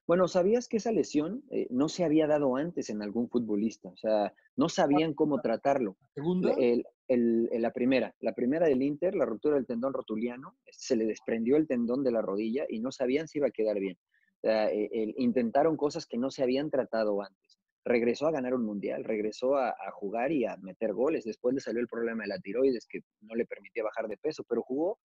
[0.09, 3.91] Bueno, ¿sabías que esa lesión eh, no se había dado antes en algún futbolista?
[3.91, 5.99] O sea, no sabían cómo tratarlo.
[6.15, 6.57] ¿Segunda?
[7.11, 11.67] la primera, la primera del Inter, la ruptura del tendón rotuliano, se le desprendió el
[11.67, 13.99] tendón de la rodilla y no sabían si iba a quedar bien.
[14.39, 17.59] O sea, e, intentaron cosas que no se habían tratado antes.
[17.85, 21.25] Regresó a ganar un mundial, regresó a, a, jugar y a meter goles.
[21.25, 24.43] Después le salió el problema de la tiroides que no le permitía bajar de peso,
[24.49, 24.99] pero jugó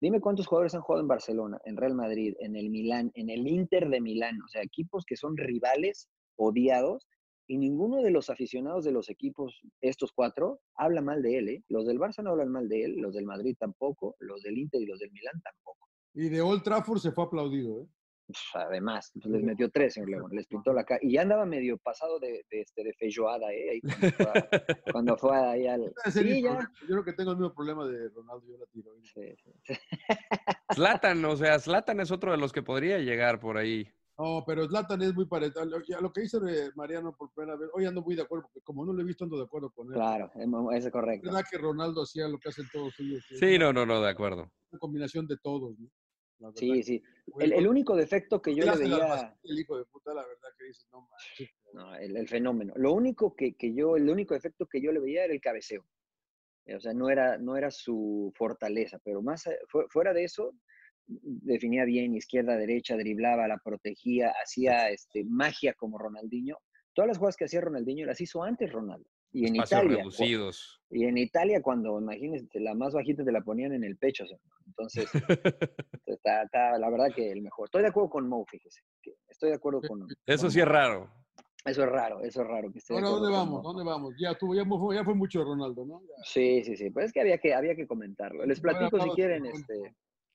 [0.00, 3.46] Dime cuántos jugadores han jugado en Barcelona, en Real Madrid, en el Milán, en el
[3.46, 7.08] Inter de Milán, o sea, equipos que son rivales, odiados,
[7.48, 11.48] y ninguno de los aficionados de los equipos, estos cuatro, habla mal de él.
[11.48, 11.64] ¿eh?
[11.68, 14.82] Los del Barça no hablan mal de él, los del Madrid tampoco, los del Inter
[14.82, 15.88] y los del Milán tampoco.
[16.14, 17.82] Y de Old Trafford se fue aplaudido.
[17.82, 17.86] ¿eh?
[18.26, 20.98] Pues, además, pues, les metió tres, señor León, les pintó la cara.
[21.02, 23.70] Y ya andaba medio pasado de, de, este, de feijoada, ¿eh?
[23.70, 24.50] Ahí cuando, fue a-
[24.92, 25.92] cuando fue ahí al...
[26.12, 26.58] Sí, ya.
[26.82, 28.92] Yo creo que tengo el mismo problema de Ronaldo, yo la tiro.
[29.02, 29.74] Sí, sí, sí.
[30.74, 33.88] Zlatan, o sea, Zlatan es otro de los que podría llegar por ahí.
[34.18, 35.60] No, pero Zlatan es muy parecido.
[35.62, 38.62] A lo, que dice eh, Mariano por primera vez, hoy ando muy de acuerdo, porque
[38.62, 39.92] como no lo he visto, ando de acuerdo con él.
[39.94, 41.26] Claro, es mo- es correcto.
[41.28, 43.24] verdad que Ronaldo hacía lo que hacen todos ellos.
[43.30, 44.50] es Sí, no, no, no, de acuerdo.
[44.70, 45.88] Una combinación de todos, ¿no?
[46.38, 47.02] La verdad Sí, sí.
[47.38, 49.36] El, el único defecto que yo le veía...
[49.42, 51.50] El hijo de puta, la verdad que dices, no manches.
[51.72, 52.72] No, el, el fenómeno.
[52.76, 55.86] Lo único que, que yo, el único efecto que yo le veía era el cabeceo.
[56.66, 60.52] Eh, O sea, no era, no era su fortaleza, pero más fu- fuera de eso,
[61.06, 66.58] definía bien izquierda, derecha, driblaba, la protegía, hacía este, magia como Ronaldinho.
[66.92, 69.08] Todas las jugadas que hacía Ronaldinho las hizo antes Ronaldo.
[69.36, 69.96] Y en Espacios Italia.
[69.98, 70.80] reducidos.
[70.90, 74.24] Y en Italia, cuando, imagínense, la más bajita te la ponían en el pecho.
[74.66, 75.10] Entonces,
[76.06, 77.66] está, está, la verdad que el mejor.
[77.66, 78.80] Estoy de acuerdo con Mo, fíjese.
[79.02, 80.06] que Estoy de acuerdo con.
[80.24, 81.10] Eso con sí es raro.
[81.66, 82.72] Eso es raro, eso es raro.
[82.72, 83.62] Que esté Ahora, ¿dónde vamos?
[83.62, 83.72] Mo.
[83.72, 84.14] ¿Dónde vamos?
[84.18, 86.00] Ya tuvo, ya fue, ya fue mucho Ronaldo, ¿no?
[86.00, 86.24] Ya.
[86.24, 86.90] Sí, sí, sí.
[86.90, 88.46] Pues es que había que, había que comentarlo.
[88.46, 89.44] Les Bueno, platico si quieren.
[89.46, 89.94] Este,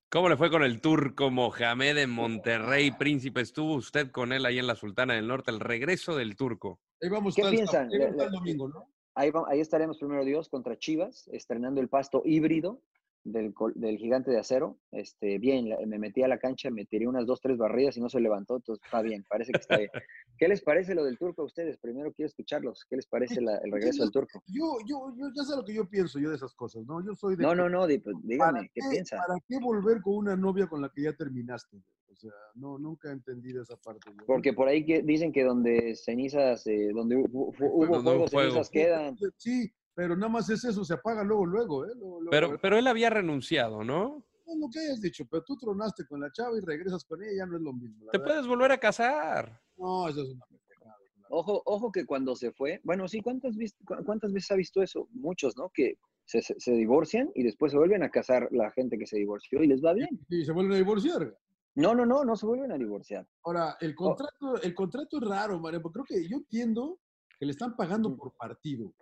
[0.09, 3.39] ¿Cómo le fue con el turco Mohamed en Monterrey, Príncipe?
[3.39, 6.81] Estuvo usted con él ahí en la Sultana del Norte, el regreso del turco.
[7.01, 7.89] Ahí vamos ¿Qué el piensan?
[7.93, 8.90] el domingo, ¿no?
[9.15, 12.81] Ahí, va- ahí estaremos primero Dios contra Chivas, estrenando el pasto híbrido
[13.23, 14.77] del, del gigante de acero.
[14.91, 18.09] Este, bien, me metí a la cancha, me tiré unas dos, tres barridas y no
[18.09, 19.89] se levantó, entonces está bien, parece que está bien.
[20.37, 21.77] ¿Qué les parece lo del turco a ustedes?
[21.77, 22.83] Primero quiero escucharlos.
[22.89, 24.41] ¿Qué les parece la- el regreso del turco?
[24.47, 27.03] Yo, yo, yo ya sé lo que yo pienso yo de esas cosas, ¿no?
[27.05, 29.17] Yo soy de No, que- no, no, pues, ¿para díganme, ¿qué qué- piensa?
[29.17, 31.77] ¿Para qué volver con una novia con la que ya terminaste?
[32.11, 34.11] O sea, no, nunca he entendido esa parte.
[34.27, 39.17] Porque por ahí que dicen que donde cenizas, eh, donde hubo, hubo fuego, cenizas quedan.
[39.37, 41.91] Sí, pero nada más es eso, se apaga luego, luego, ¿eh?
[41.95, 42.59] Luego, luego, Pero, ¿eh?
[42.61, 44.23] pero él había renunciado, ¿no?
[44.45, 47.31] No, lo que hayas dicho, pero tú tronaste con la chava y regresas con ella,
[47.37, 48.05] ya no es lo mismo.
[48.11, 48.25] Te verdad.
[48.33, 49.61] puedes volver a casar.
[49.77, 50.95] No, eso es una pendejada.
[51.29, 54.81] Ojo, ojo que cuando se fue, bueno, sí, ¿cuántas, vis- cu- ¿cuántas veces ha visto
[54.83, 55.07] eso?
[55.13, 55.69] Muchos, ¿no?
[55.69, 59.17] Que se, se- se divorcian y después se vuelven a casar la gente que se
[59.17, 60.09] divorció y les va bien.
[60.29, 61.37] Y se vuelven a divorciar.
[61.75, 63.27] No, no, no, no se vuelven a divorciar.
[63.43, 66.99] Ahora, el contrato, el contrato es raro, Mario, porque creo que yo entiendo
[67.39, 68.17] que le están pagando Mm.
[68.17, 68.93] por partido.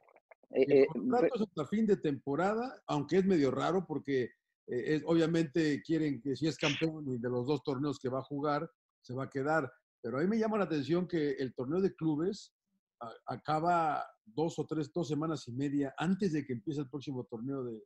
[0.52, 4.24] Eh, El eh, contrato es hasta fin de temporada, aunque es medio raro porque
[4.72, 8.20] eh, es- obviamente quieren que si es campeón y de los dos torneos que va
[8.20, 8.70] a jugar,
[9.02, 9.72] se va a quedar.
[10.02, 12.54] Pero a mí me llama la atención que el torneo de clubes
[13.02, 17.24] a- acaba dos o tres, dos semanas y media antes de que empiece el próximo
[17.26, 17.82] torneo de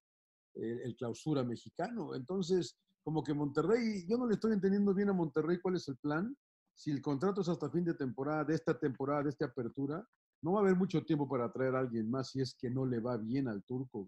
[0.56, 2.14] el clausura mexicano.
[2.16, 5.98] Entonces, como que Monterrey, yo no le estoy entendiendo bien a Monterrey cuál es el
[5.98, 6.36] plan.
[6.74, 10.08] Si el contrato es hasta fin de temporada, de esta temporada, de esta apertura,
[10.42, 12.86] no va a haber mucho tiempo para traer a alguien más si es que no
[12.86, 14.08] le va bien al turco.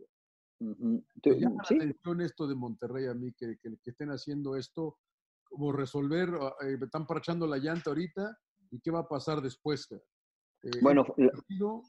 [0.59, 4.55] Me llama sí, la atención esto de Monterrey a mí, que, que- que estén haciendo
[4.55, 4.97] esto,
[5.43, 8.37] como resolver, ah, eh, están parchando la llanta ahorita,
[8.71, 9.87] ¿y qué va a pasar después?
[9.91, 11.83] Eh, Bueno, partido-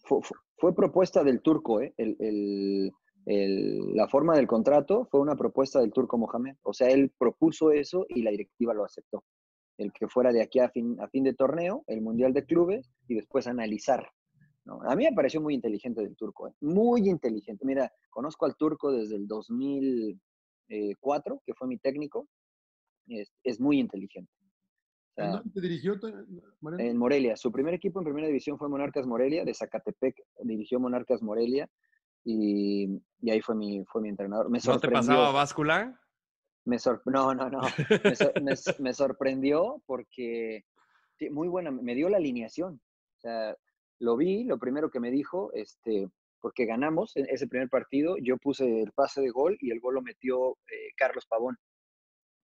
[0.58, 1.94] fue, propuesta del turco, ¿eh?
[1.96, 2.92] El- el-
[3.26, 6.54] el- la forma del contrato fue una propuesta del turco Mohamed.
[6.62, 9.24] O sea, él propuso eso y la directiva lo aceptó.
[9.78, 12.90] El que fuera de aquí a fin, a fin de torneo, el Mundial de Clubes,
[13.08, 14.08] y después analizar.
[14.64, 14.80] ¿no?
[14.82, 16.52] A mí me pareció muy inteligente del turco, ¿eh?
[16.60, 17.64] muy inteligente.
[17.66, 22.28] Mira, conozco al turco desde el 2004, que fue mi técnico.
[23.08, 24.32] Es, es muy inteligente.
[25.12, 25.94] O sea, ¿En dónde te dirigió,
[26.60, 26.90] Mariano?
[26.90, 27.36] en Morelia.
[27.36, 30.16] Su primer equipo en primera división fue Monarcas Morelia, de Zacatepec.
[30.42, 31.68] Dirigió Monarcas Morelia
[32.28, 34.50] y, y ahí fue mi, fue mi entrenador.
[34.50, 34.98] Me ¿No te sorprendió.
[35.00, 36.00] pasaba báscula?
[36.64, 37.60] me sor- no, no, no.
[38.02, 40.64] Me, sor- me s- me sorprendió porque
[41.30, 42.80] muy buena, me dio la alineación.
[43.18, 43.54] O sea,
[44.00, 46.08] lo vi, lo primero que me dijo, este,
[46.40, 49.94] porque ganamos en ese primer partido, yo puse el pase de gol y el gol
[49.94, 51.56] lo metió eh, Carlos Pavón.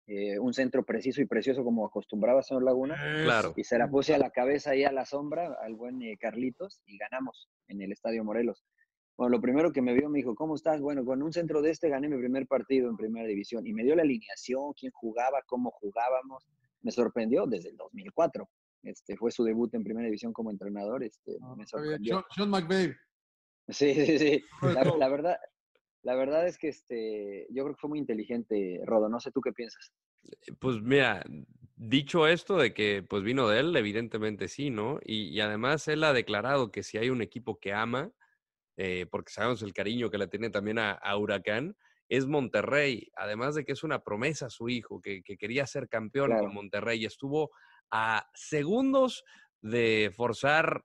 [0.08, 2.96] Eh, un centro preciso y precioso como acostumbraba señor Laguna.
[3.24, 3.54] Claro.
[3.56, 6.82] Y se la puse a la cabeza ahí a la sombra, al buen eh, Carlitos,
[6.86, 8.64] y ganamos en el Estadio Morelos.
[9.18, 10.82] Bueno, lo primero que me vio me dijo, ¿cómo estás?
[10.82, 13.66] Bueno, con un centro de este gané mi primer partido en primera división.
[13.68, 16.48] Y me dio la alineación, quién jugaba, cómo jugábamos.
[16.82, 18.50] Me sorprendió desde el 2004.
[18.84, 21.04] Este, fue su debut en primera división como entrenador.
[21.04, 22.16] Este, me sorprendió.
[22.16, 22.94] Sean, Sean McVay.
[23.68, 24.44] Sí, sí, sí.
[24.62, 25.38] La, verdad,
[26.02, 29.08] la verdad es que este, yo creo que fue muy inteligente, Rodo.
[29.08, 29.92] No sé tú qué piensas.
[30.60, 31.24] Pues mira,
[31.76, 35.00] dicho esto de que pues vino de él, evidentemente sí, ¿no?
[35.04, 38.12] Y, y además él ha declarado que si hay un equipo que ama,
[38.78, 41.76] eh, porque sabemos el cariño que le tiene también a, a Huracán,
[42.10, 43.10] es Monterrey.
[43.16, 46.44] Además de que es una promesa su hijo, que, que quería ser campeón Claro.
[46.46, 47.52] con Monterrey estuvo
[47.90, 49.24] a segundos
[49.62, 50.84] de forzar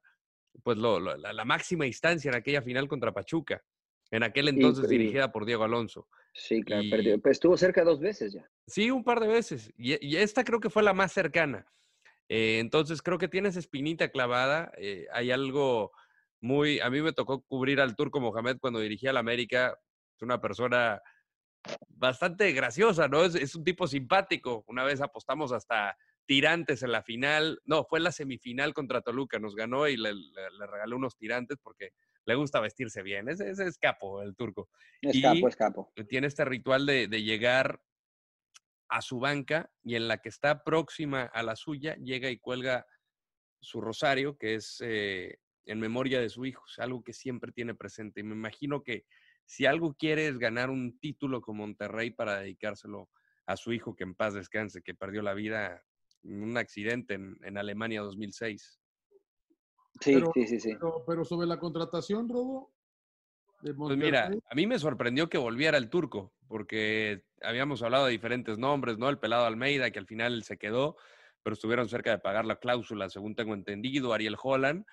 [0.62, 3.62] pues lo- lo- la, la máxima instancia en aquella final contra Pachuca,
[4.10, 6.08] en aquel entonces dirigida por Diego Alonso.
[6.32, 7.20] Sí, claro, perdió.
[7.20, 8.48] Pues estuvo cerca dos veces ya.
[8.66, 9.72] Sí, un par de veces.
[9.76, 11.66] Y, esta creo que fue la más cercana.
[12.28, 14.72] Eh, entonces creo que tiene esa espinita clavada.
[14.76, 15.92] Eh, hay algo
[16.46, 16.80] muy.
[16.80, 19.76] A mí me tocó cubrir al Turco Mohamed cuando dirigía la América.
[20.14, 21.02] Es una persona
[21.88, 23.24] bastante graciosa, ¿no?
[23.24, 24.64] Es, un tipo simpático.
[24.68, 27.60] Una vez apostamos hasta tirantes en la final.
[27.64, 29.38] No, fue en la semifinal contra Toluca.
[29.38, 31.90] Nos ganó y le, le, regaló unos tirantes porque
[32.24, 33.28] le gusta vestirse bien.
[33.28, 34.68] Ese, es capo, el turco.
[35.02, 35.92] Es capo, es capo.
[36.08, 37.80] Tiene este ritual de, de, llegar
[38.88, 42.86] a su banca y en la que está próxima a la suya, llega y cuelga
[43.60, 46.64] su rosario, que es eh, en memoria de su hijo.
[46.66, 48.20] Es algo que siempre tiene presente.
[48.20, 49.04] Y me imagino que
[49.44, 53.10] si algo quiere es ganar un título con Monterrey para dedicárselo
[53.46, 55.84] a su hijo, que en paz descanse, que perdió la vida
[56.24, 58.80] en un accidente en, Alemania 2006.
[60.00, 60.76] Sí, sí, sí, sí.
[61.06, 62.72] Pero, sobre la contratación, Robo.
[63.60, 68.58] pues mira, a mí me sorprendió que volviera el turco, porque habíamos hablado de diferentes
[68.58, 69.08] nombres, ¿no?
[69.08, 70.96] El pelado Almeida, que al final se quedó,
[71.42, 74.84] pero estuvieron cerca de pagar la cláusula, según tengo entendido, Ariel Holland.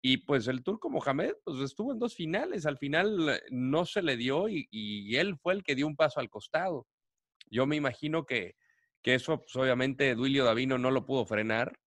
[0.00, 4.02] Y pues el turco Mohamed pues estuvo en dos finales, al final eh, no se
[4.02, 6.86] le dio y, él fue el que dio un paso al costado.
[7.50, 8.56] Yo me imagino que,
[9.02, 11.78] que eso pues obviamente Duilio Davino no lo pudo frenar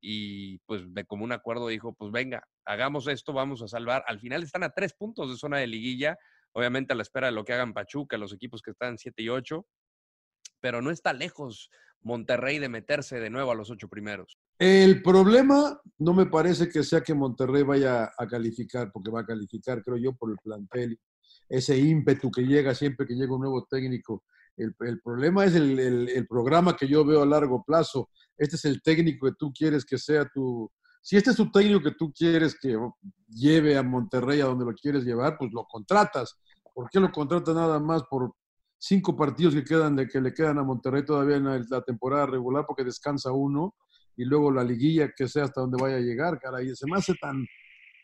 [0.00, 4.04] y pues de común acuerdo dijo, pues venga, hagamos esto, vamos a salvar.
[4.06, 6.18] Al final están a tres puntos de zona de liguilla,
[6.52, 9.28] obviamente a la espera de lo que hagan Pachuca, los equipos que están 7 y
[9.30, 9.66] 8,
[10.60, 11.70] pero no está lejos
[12.02, 14.38] Monterrey de meterse de nuevo a los ocho primeros.
[14.58, 19.26] El problema no me parece que sea que Monterrey vaya a calificar, porque va a
[19.26, 20.98] calificar, creo yo, por el plantel,
[21.48, 24.24] ese ímpetu que llega siempre que llega un nuevo técnico.
[24.56, 28.08] El, problema es el, el, programa que yo veo a largo plazo.
[28.38, 30.70] Este es el técnico que tú quieres que sea tu...
[31.02, 32.76] Si este es tu técnico que tú quieres que
[33.28, 36.40] lleve a Monterrey a donde lo quieres llevar, pues lo contratas.
[36.74, 38.32] ¿Por qué lo contratas nada más por
[38.78, 42.64] cinco partidos que quedan de que le quedan a Monterrey todavía en la temporada regular
[42.66, 43.74] porque descansa uno?
[44.16, 46.62] y luego la liguilla que sea hasta donde vaya a llegar, cara.
[46.62, 47.46] Y se me hace tan,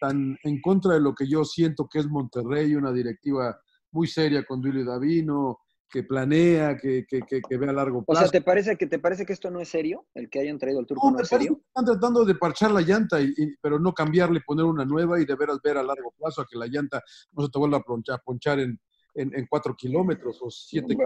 [0.00, 3.58] tan en contra de lo que yo siento que es Monterrey, una directiva
[3.90, 5.58] muy seria con Duilio Davino,
[5.88, 8.20] que planea, que, que, que, ve a largo plazo.
[8.20, 10.06] O sea, ¿te parece, que, ¿te parece que esto no es serio?
[10.14, 11.60] ¿El que hayan traído el turco no, es serio?
[11.66, 15.34] Están tratando de parchar la llanta, y, pero no cambiarle, poner una nueva y de
[15.34, 18.22] veras ver a largo plazo a que la llanta no se te vuelva a ponchar,
[18.24, 18.80] ponchar en,
[19.14, 20.96] en, en, cuatro kilómetros o siete.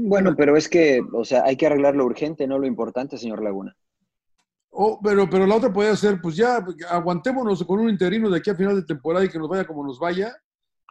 [0.00, 3.42] Bueno, pero es que, o sea, hay que arreglar lo urgente, no lo importante, señor
[3.42, 3.76] Laguna.
[4.70, 8.50] Oh, pero, pero la otra puede ser, pues ya, aguantémonos con un interino de aquí
[8.50, 10.32] a final de temporada y que nos vaya como nos vaya,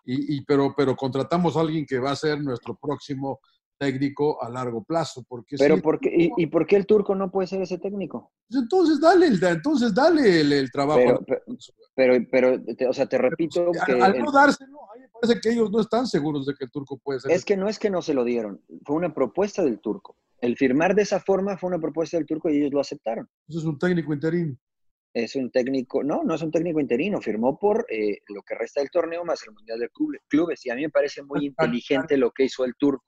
[0.06, 3.40] y, y, pero, pero contratamos a alguien que va a ser nuestro próximo
[3.80, 5.24] técnico a largo plazo.
[5.28, 8.32] Porque pero y, y, por qué el turco no puede ser ese técnico?
[8.48, 11.26] Pues entonces dale, entonces dale el, trabajo.
[11.96, 12.58] Pero, pero,
[12.90, 13.94] o sea, te repito que...
[13.94, 16.72] Al, no dárselo, a mí me parece que ellos no están seguros de que el
[16.72, 17.32] turco puede ser.
[17.32, 20.18] Es que no es que no se lo dieron, fue una propuesta del turco.
[20.42, 23.28] El firmar de esa forma fue una propuesta del turco y ellos lo aceptaron.
[23.48, 24.56] Eso es un técnico interino.
[25.14, 28.80] Es un técnico, no, no es un técnico interino, firmó por eh, lo que resta
[28.80, 29.90] del torneo más el Mundial de
[30.28, 30.66] Clubes.
[30.66, 33.04] Y a mí me parece muy inteligente lo que hizo el turco.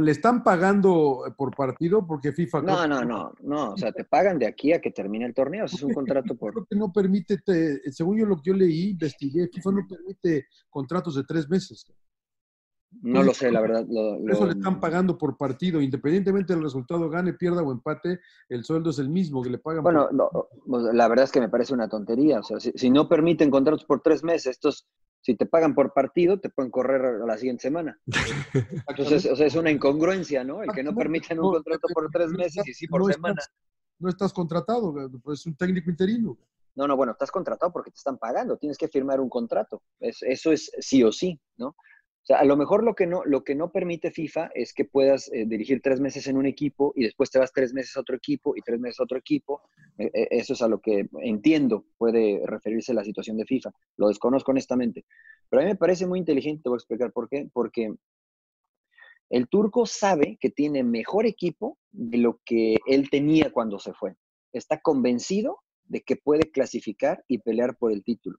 [0.00, 2.06] ¿Le están pagando por partido?
[2.06, 2.62] Porque FIFA...
[2.62, 5.66] No, no, no, no, o sea, te pagan de aquí a que termine el torneo,
[5.66, 6.52] es un contrato por...
[6.52, 7.38] Creo que no permite,
[7.92, 11.84] según yo lo que yo leí, investigué, FIFA no permite contratos de tres meses.
[13.02, 13.86] No lo sé, la verdad.
[14.28, 18.90] eso le están pagando por partido, independientemente del resultado, gane, pierda o empate, el sueldo
[18.90, 19.82] es el mismo que le pagan.
[19.82, 20.08] Bueno,
[20.66, 22.40] pues, la verdad es que me parece una tontería.
[22.40, 24.86] O sea, si, no permiten contratos por tres meses, estos,
[25.24, 27.98] si te pagan por partido, te pueden correr a la siguiente semana.
[28.88, 30.62] Entonces, o sea, es una incongruencia, ¿no?
[30.62, 33.40] El que no permiten un contrato por tres meses y sí por semana.
[33.98, 36.36] no estás contratado, pues es un técnico interino.
[36.74, 39.82] No, no, bueno, estás contratado porque te están pagando, tienes que firmar un contrato.
[39.98, 41.74] eso es sí o sí, ¿no?
[42.24, 44.86] O sea, a lo mejor lo que no, lo que no permite FIFA es que
[44.86, 48.00] puedas eh, dirigir tres meses en un equipo y después te vas tres meses a
[48.00, 49.60] otro equipo y tres meses a otro equipo.
[49.98, 53.72] Eh, eh, eso es a lo que entiendo puede referirse la situación de FIFA.
[53.98, 55.04] Lo desconozco honestamente.
[55.50, 57.46] Pero a mí me parece muy inteligente, te voy a explicar por qué.
[57.52, 57.94] Porque
[59.28, 64.16] el turco sabe que tiene mejor equipo de lo que él tenía cuando se fue.
[64.50, 68.38] Está convencido de que puede clasificar y pelear por el título.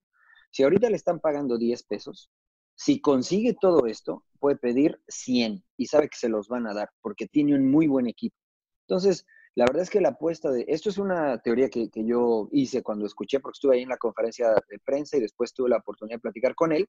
[0.50, 2.32] Si ahorita le están pagando 10 pesos,
[2.76, 6.90] si consigue todo esto, puede pedir 100 y sabe que se los van a dar
[7.02, 8.36] porque tiene un muy buen equipo.
[8.88, 9.26] Entonces,
[9.56, 10.66] la verdad es que la apuesta de...
[10.68, 14.50] Esto es una teoría que, yo hice cuando escuché, porque estuve ahí en la conferencia
[14.50, 16.88] de prensa y después tuve la oportunidad de platicar con él.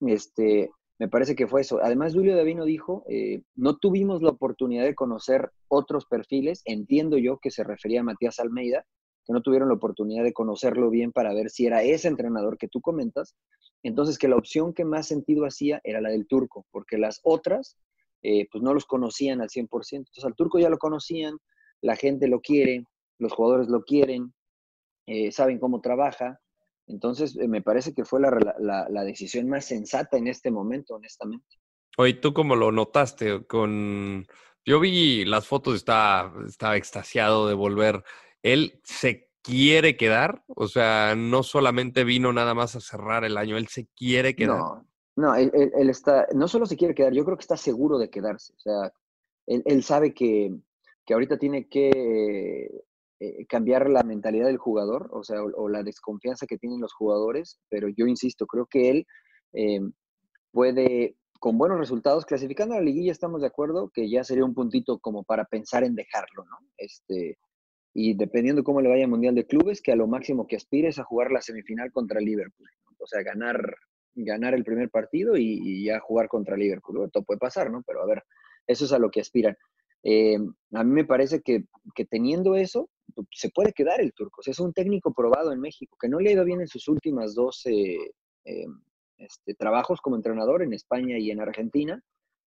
[0.00, 0.68] Este,
[0.98, 1.78] me parece que fue eso.
[1.80, 6.62] Además, Julio Davino dijo, eh, no tuvimos la oportunidad de conocer otros perfiles.
[6.64, 8.84] Entiendo yo que se refería a Matías Almeida,
[9.24, 12.68] que no tuvieron la oportunidad de conocerlo bien para ver si era ese entrenador que
[12.68, 13.34] tú comentas.
[13.82, 17.76] Entonces, que la opción que más sentido hacía era la del turco, porque las otras
[18.22, 19.96] eh, pues no los conocían al 100%.
[19.96, 21.38] Entonces al turco ya lo conocían,
[21.80, 22.84] la gente lo quiere,
[23.18, 24.32] los jugadores lo quieren,
[25.06, 26.38] eh, saben cómo trabaja.
[26.86, 31.58] Entonces me parece que fue la, la, la decisión más sensata en este momento, honestamente.
[31.96, 33.44] Oye, ¿tú cómo lo notaste?
[33.46, 34.26] Con...
[34.64, 38.04] Yo vi las fotos, estaba, estaba extasiado de volver.
[38.42, 43.56] Él se quiere quedar, o sea, no solamente vino nada más a cerrar el año,
[43.56, 44.58] él se quiere quedar.
[44.58, 44.86] No,
[45.16, 48.10] no, él, él, está, no solo se quiere quedar, yo creo que está seguro de
[48.10, 48.54] quedarse.
[48.54, 48.92] O sea,
[49.46, 50.54] él, él sabe que,
[51.04, 52.84] que, ahorita tiene que
[53.18, 56.92] eh, cambiar la mentalidad del jugador, o sea, o, o, la desconfianza que tienen los
[56.92, 59.06] jugadores, pero yo insisto, creo que él
[59.52, 59.80] eh,
[60.52, 64.54] puede, con buenos resultados, clasificando a la liguilla, estamos de acuerdo que ya sería un
[64.54, 66.58] puntito como para pensar en dejarlo, ¿no?
[66.76, 67.38] Este,
[67.94, 70.88] y dependiendo cómo le vaya al Mundial de Clubes, que a lo máximo que aspire
[70.88, 72.68] es a jugar la semifinal contra Liverpool.
[72.98, 73.76] O sea, ganar,
[74.14, 77.10] ganar el primer partido y, ya jugar contra Liverpool.
[77.12, 77.82] Todo puede pasar, ¿no?
[77.86, 78.22] Pero a ver,
[78.66, 79.56] eso es a lo que aspiran.
[80.04, 80.38] Eh,
[80.72, 81.64] a mí me parece que,
[81.94, 82.88] que, teniendo eso,
[83.30, 84.40] se puede quedar el turco.
[84.44, 87.34] Es un técnico probado en México, que no le ha ido bien en sus últimas
[87.34, 87.96] dos eh,
[88.44, 88.66] eh,
[89.18, 92.02] este, trabajos como entrenador en España y en Argentina,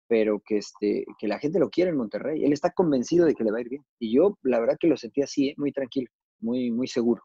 [0.08, 2.44] pero que, este, que la gente lo quiere en Monterrey.
[2.44, 3.84] Él está convencido de que le va a ir bien.
[4.00, 5.54] Y yo, la verdad, que lo sentí así, ¿eh?
[5.58, 7.22] muy tranquilo, muy, muy seguro.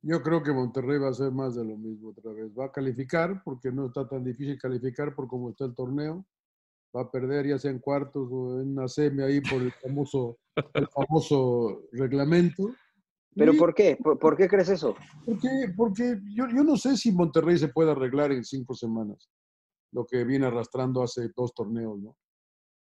[0.00, 2.50] Yo creo que Monterrey va a hacer más de lo mismo otra vez.
[2.58, 6.26] Va a calificar, porque no está tan difícil calificar por cómo está el torneo.
[6.96, 10.38] Va a perder ya sea en cuartos o en una semi ahí por el famoso,
[10.74, 12.74] el famoso reglamento.
[13.34, 13.96] ¿Pero y, por qué?
[14.02, 14.94] ¿Por, ¿Por, qué crees eso?
[15.24, 19.30] Porque, porque yo, yo no sé si Monterrey se puede arreglar en cinco semanas
[19.92, 22.16] lo que viene arrastrando hace dos torneos, ¿no?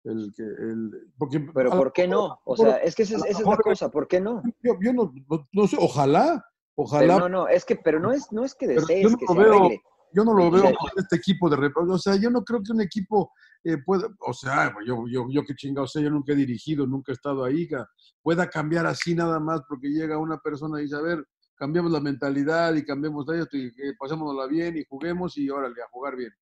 [0.05, 2.40] El que, el, porque, Pero ¿por qué no?
[2.44, 4.42] O sea, es que esa, esa es la cosa, ¿por qué no?
[4.62, 6.44] Yo, yo no, no, no, sé, ojalá,
[6.76, 7.14] ojalá.
[7.14, 9.26] Pero no, no, es que, pero no es, no es que desees yo no que
[9.28, 9.82] lo se veo, arregle.
[10.14, 11.70] Yo no lo veo con este equipo de.
[11.76, 13.32] O sea, yo no creo que un equipo
[13.64, 17.12] eh, pueda, o sea, yo, yo, yo qué chingado sé, yo nunca he dirigido, nunca
[17.12, 17.68] he estado ahí,
[18.22, 21.26] pueda cambiar así nada más porque llega una persona y dice, a ver,
[21.57, 25.82] cambiamos la mentalidad y cambiemos de esto y eh, pasémonosla bien y juguemos y órale,
[25.82, 26.32] a jugar bien.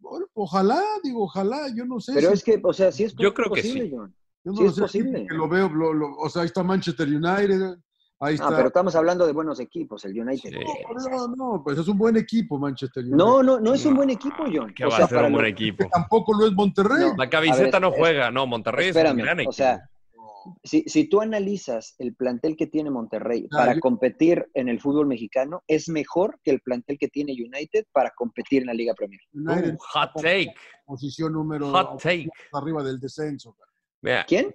[0.00, 2.12] Bueno, ojalá, digo, ojalá, yo no sé.
[2.14, 3.94] Pero si, es que, o sea, sí es yo creo posible, que sí.
[3.96, 4.14] John.
[4.42, 5.26] Yo no sí lo es sé, posible.
[5.28, 7.76] que lo veo, lo, lo, o sea, ahí está Manchester United,
[8.20, 8.46] ahí está.
[8.48, 10.50] Ah, pero estamos hablando de buenos equipos, el United.
[10.50, 10.58] Sí.
[11.10, 13.16] No, no, no, pues es un buen equipo Manchester United.
[13.18, 14.72] No, no, no es un buen equipo, John.
[14.74, 15.86] ¿Qué o va sea, a ser un buen lo- equipo?
[15.92, 17.08] Tampoco lo es Monterrey.
[17.10, 17.16] No.
[17.18, 19.50] La camiseta ver, no es- juega, no, Monterrey es Espérame, un gran equipo.
[19.50, 19.89] o sea,
[20.64, 24.80] si, si tú analizas el plantel que tiene Monterrey Ah, para yo- competir en el
[24.80, 28.94] fútbol mexicano, es mejor que el plantel que tiene United para competir en la Liga
[28.94, 29.20] Premier.
[29.32, 30.54] United, Uh, hot take,
[30.86, 32.28] posición número hot take.
[32.52, 33.56] arriba del descenso.
[34.02, 34.54] Mira, ¿Quién?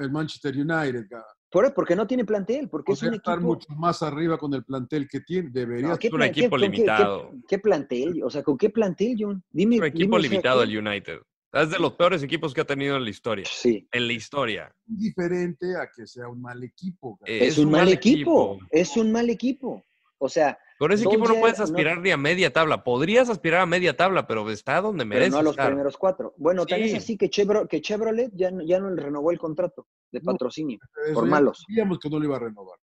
[0.00, 1.24] El Manchester United, cara.
[1.50, 3.48] Por, porque no tiene plantel, porque es un Podría estar equipo...
[3.54, 5.48] mucho más arriba con el plantel que tiene.
[5.50, 7.30] Debería No, ¿qué es un equipo qué- limitado.
[7.30, 8.22] Qué, qué plantel?
[8.22, 9.42] O sea, ¿con qué plantel, John?
[9.50, 9.76] Dime.
[9.76, 11.18] es un equipo dime, o sea, limitado el United.
[11.62, 13.44] Es de los peores equipos que ha tenido en la historia.
[13.50, 13.88] Sí.
[13.92, 14.74] En la historia.
[14.84, 17.18] diferente a que sea un mal equipo.
[17.24, 18.58] Es, un mal equipo.
[18.70, 19.82] Es un mal equipo.
[20.18, 22.82] O sea, Con ese equipo no puedes no- aspirar ni a media tabla.
[22.84, 25.66] Podrías aspirar a media tabla, pero está donde pero merece no a los estar.
[25.68, 26.34] primeros cuatro.
[26.38, 26.96] Bueno, tan es Sí.
[26.96, 30.78] así que, Chevro- que Chevrolet ya, no- ya no le renovó el contrato de patrocinio.
[31.12, 31.64] Por malos.
[31.68, 32.78] Sabíamos que no lo iba a renovar.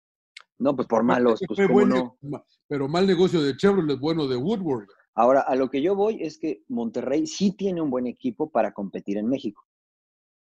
[0.58, 2.18] No, pues por malos, pues fue cómo buen no.
[2.20, 4.86] ne- Pero mal negocio de Chevrolet, bueno de Woodward.
[5.14, 8.72] Ahora, a lo que yo voy es que Monterrey sí tiene un buen equipo para
[8.72, 9.66] competir en México.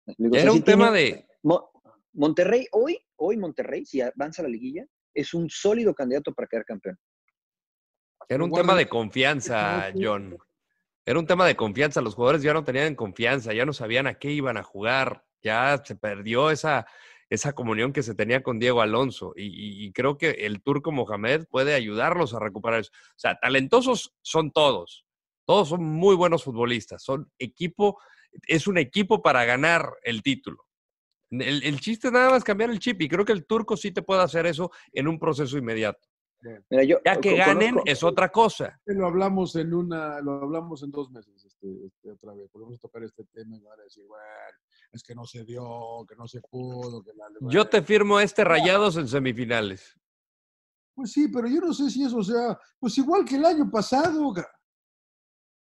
[0.06, 1.26] Era sí un tema tiene- de.
[1.42, 1.70] Mo-
[2.14, 4.84] Monterrey, hoy, hoy Monterrey, si avanza la liguilla,
[5.14, 6.98] es un sólido candidato para quedar campeón.
[8.28, 10.36] Era un Guarda- tema de confianza, John.
[11.04, 12.00] Era un tema de confianza.
[12.00, 15.24] Los jugadores ya no tenían confianza, ya no sabían a qué iban a jugar.
[15.42, 16.86] Ya se perdió esa,
[17.32, 19.32] esa comunión que se tenía con Diego Alonso.
[19.36, 22.90] Y, y- y creo que el turco Mohamed puede ayudarlos a recuperar eso.
[22.92, 25.06] O sea, talentosos son todos.
[25.46, 27.02] Todos son muy buenos futbolistas.
[27.02, 27.98] Son equipo,
[28.46, 30.64] es un equipo para ganar el título.
[31.30, 33.00] El, el chiste es nada más cambiar el chip.
[33.00, 36.06] Y creo que el turco sí te puede hacer eso en un proceso inmediato.
[36.68, 38.80] Mira, yo Ya que ganen conozco- es otra cosa.
[38.86, 42.50] Lo hablamos en una, lo hablamos en dos meses, este, este, otra vez.
[42.50, 44.58] Podemos tocar este tema y van a decir, bueno,
[44.92, 48.44] es que no se dio, que no se pudo, que la Yo te firmo este
[48.44, 49.98] Rayados en semifinales.
[50.94, 54.34] Pues sí, pero yo no sé si eso sea, pues igual que el año pasado.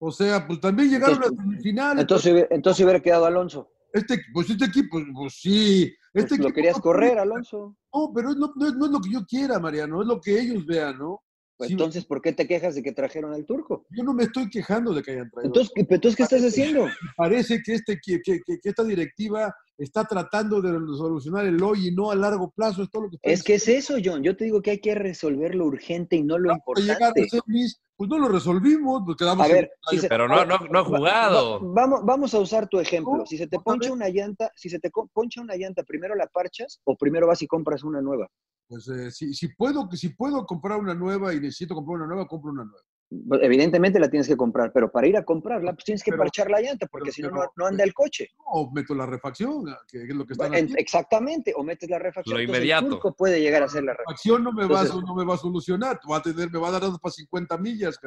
[0.01, 2.01] O sea, pues también llegaron a Entonces- semifinales.
[2.01, 3.69] Entonces, hubiera- entonces hubiera quedado Alonso.
[3.91, 5.93] Este, pues este equipo, pues sí.
[6.13, 7.75] Pues Este lo equipo querías no correr, Alonso.
[7.93, 10.39] No, pero no, no es- no es lo que yo quiera, Mariano, es lo que
[10.39, 11.21] ellos vean, ¿no?
[11.67, 13.85] Sí, entonces, ¿por qué te quejas de que trajeron al turco?
[13.89, 15.47] yo no me estoy quejando de que hayan traído.
[15.49, 16.87] Entonces, ¿qué- entonces ¿qué estás haciendo?
[17.17, 21.87] Parece que, este, que, que- que- que esta directiva está tratando de solucionar el hoy
[21.87, 22.83] y no a largo plazo.
[22.83, 24.23] Es todo lo que está Es que es eso, John.
[24.23, 27.07] Yo te digo que hay que resolver lo urgente y no lo Para llegar a
[27.19, 27.29] importante.
[27.29, 30.57] semis, Pues no lo resolvimos, nos quedamos A ver, en- si se- Pero no, no,
[30.71, 31.59] no ha jugado.
[31.59, 33.25] va- vamos, vamos a usar tu ejemplo.
[33.25, 36.79] Si se te poncha una llanta, si se te poncha una llanta, ¿primero la parchas
[36.85, 38.29] o primero vas y compras una nueva?
[38.69, 42.25] Pues eh, si, si, puedo, si puedo comprar una nueva y necesito comprar una nueva,
[42.25, 42.85] compro una nueva.
[43.27, 46.21] Pues, Evidentemente la tienes que comprar, pero para ir a comprarla, pues tienes que Pero-
[46.23, 47.31] parchar la llanta, porque si no,
[47.65, 48.29] anda el coche.
[48.45, 50.75] O meto la refacción, que es lo que están En- haciendo.
[50.77, 52.35] exactamente, o metes la refacción.
[52.35, 52.99] Lo Entonces, inmediato.
[53.07, 54.13] El puede llegar a hacer la refacción.
[54.35, 56.67] Acción no me, va, a- no me va a solucionar, va a tener, me va
[56.67, 57.99] a dar para 50 millas,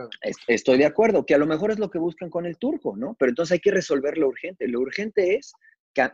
[0.46, 3.14] Estoy de acuerdo, que a lo mejor es lo que buscan con el turco, ¿no?
[3.18, 4.68] Pero entonces hay que resolver lo urgente.
[4.68, 5.53] Lo urgente es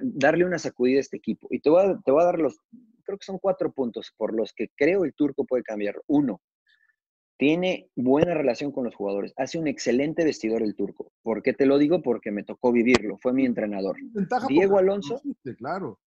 [0.00, 1.46] darle una sacudida a este equipo.
[1.50, 2.58] Y te voy a, te voy a dar los,
[3.04, 6.00] creo que son cuatro puntos por los que creo el turco puede cambiar.
[6.06, 6.40] Uno,
[7.38, 9.32] tiene buena relación con los jugadores.
[9.36, 11.12] Hace un excelente vestidor el turco.
[11.22, 12.02] ¿Por qué te lo digo?
[12.02, 13.16] Porque me tocó vivirlo.
[13.22, 13.96] Fue mi entrenador.
[14.48, 15.22] Diego Alonso.
[15.56, 16.00] Claro.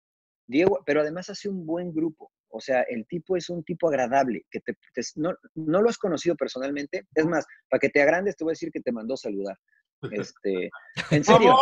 [0.46, 2.32] Diego, pero además hace un buen grupo.
[2.48, 5.98] O sea, el tipo es un tipo agradable, que te, te- no, no lo has
[5.98, 7.06] conocido personalmente.
[7.14, 9.56] Es más, para que te agrandes, te voy a decir que te mandó saludar.
[10.10, 10.68] Este,
[11.12, 11.56] en ¡Por serio!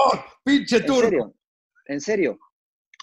[0.45, 1.03] ¡Pinche en turco!
[1.03, 1.35] serio,
[1.87, 2.39] en serio.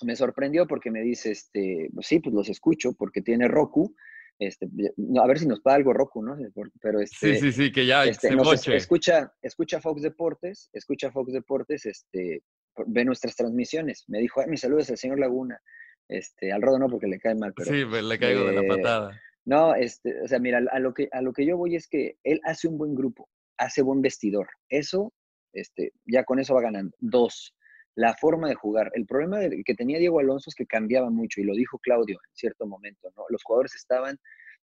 [0.01, 3.95] Me sorprendió porque me dice, este, pues sí, pues los escucho porque tiene Roku.
[4.37, 4.67] Este,
[4.97, 6.37] no, a ver si nos paga algo Roku, ¿no?
[6.81, 11.11] Pero este, Sí, sí, sí, que ya este, se nos escucha, escucha Fox Deportes, escucha
[11.11, 12.43] Fox Deportes, este,
[12.87, 14.03] ve nuestras transmisiones.
[14.07, 15.59] Me dijo, ay, mis saludos al señor Laguna.
[16.07, 17.71] Este, al Rodo no, porque le cae mal, pero.
[17.71, 19.19] Sí, me le caigo de la patada.
[19.45, 22.17] No, este, o sea, mira, a lo que a lo que yo voy es que
[22.23, 24.47] él hace un buen grupo, hace buen vestidor.
[24.69, 25.13] Eso,
[25.53, 26.95] este, ya con eso va ganando.
[26.99, 27.54] Dos,
[27.95, 28.91] la forma de jugar.
[28.93, 32.35] El problema que tenía Diego Alonso es que cambiaba mucho, y lo dijo Claudio en
[32.35, 33.23] cierto momento, ¿no?
[33.29, 34.19] Los jugadores estaban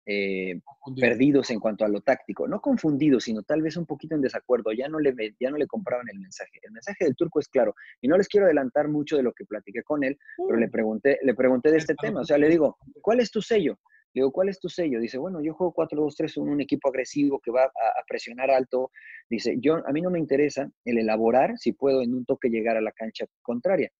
[0.05, 0.59] eh,
[0.99, 4.73] perdidos en cuanto a lo táctico, no confundidos, sino tal vez un poquito en desacuerdo,
[4.73, 6.59] ya no le, ya no le compraban el mensaje.
[6.61, 9.45] El mensaje del turco es claro, y no les quiero adelantar mucho de lo que
[9.45, 12.77] platiqué con él, pero le pregunté, le pregunté de este tema, o sea, le digo,
[13.01, 13.79] ¿cuál es tu sello?
[14.13, 14.99] Le digo, ¿cuál es tu sello?
[14.99, 18.91] Dice, bueno, yo juego 4-2-3, un, un equipo agresivo que va a, presionar alto.
[19.29, 22.77] Dice, yo, a mí no me interesa el elaborar si puedo en un toque llegar
[22.77, 23.91] a la cancha contraria.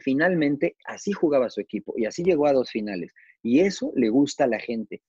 [0.00, 3.12] Finalmente, así jugaba su equipo y así llegó a dos finales.
[3.42, 5.02] Y eso le gusta a la gente.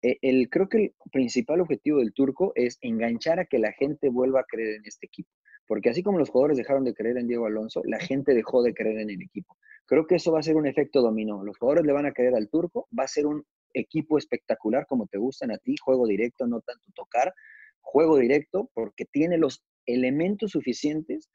[0.00, 4.08] El, el- creo que el principal objetivo del turco es enganchar a que la gente
[4.08, 5.30] vuelva a creer en este equipo.
[5.68, 8.74] Porque así como los jugadores dejaron de creer en Diego Alonso, la gente dejó de
[8.74, 9.56] creer en el equipo.
[9.86, 11.44] Creo que eso va a ser un efecto dominó.
[11.44, 13.44] Los jugadores le van a creer al turco, va a ser un
[13.78, 17.32] equipo espectacular como te gustan a ti, juego directo, no tanto tocar,
[17.80, 21.30] juego directo porque tiene los elementos suficientes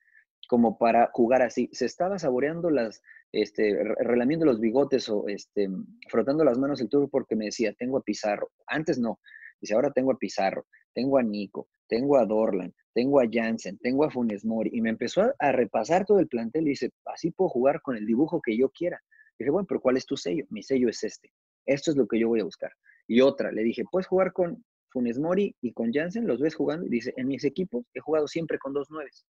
[0.47, 1.69] como para jugar así.
[1.71, 5.69] Se estaba saboreando las, este, re- relamiendo los bigotes o este,
[6.09, 8.49] frotando las manos el turco porque me decía, tengo a Pizarro.
[8.67, 9.19] Antes no.
[9.61, 14.03] Dice, ahora tengo a Pizarro, tengo a Nico, tengo a Dorlan, tengo a Jansen, tengo
[14.03, 14.71] a Funes Mori.
[14.73, 17.95] Y me empezó a, a repasar todo el plantel y dice, así puedo jugar con
[17.95, 18.99] el dibujo que yo quiera.
[19.37, 20.45] dije, bueno, pero ¿cuál es tu sello?
[20.49, 21.31] Mi sello es este.
[21.65, 22.71] Esto es lo que yo voy a buscar.
[23.07, 26.27] Y otra, le dije, ¿puedes jugar con Funes Mori y con Jansen?
[26.27, 26.85] ¿Los ves jugando?
[26.85, 29.25] Y dice, en mis equipos he jugado siempre con dos nueves.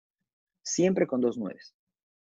[0.63, 1.73] Siempre con dos nueves.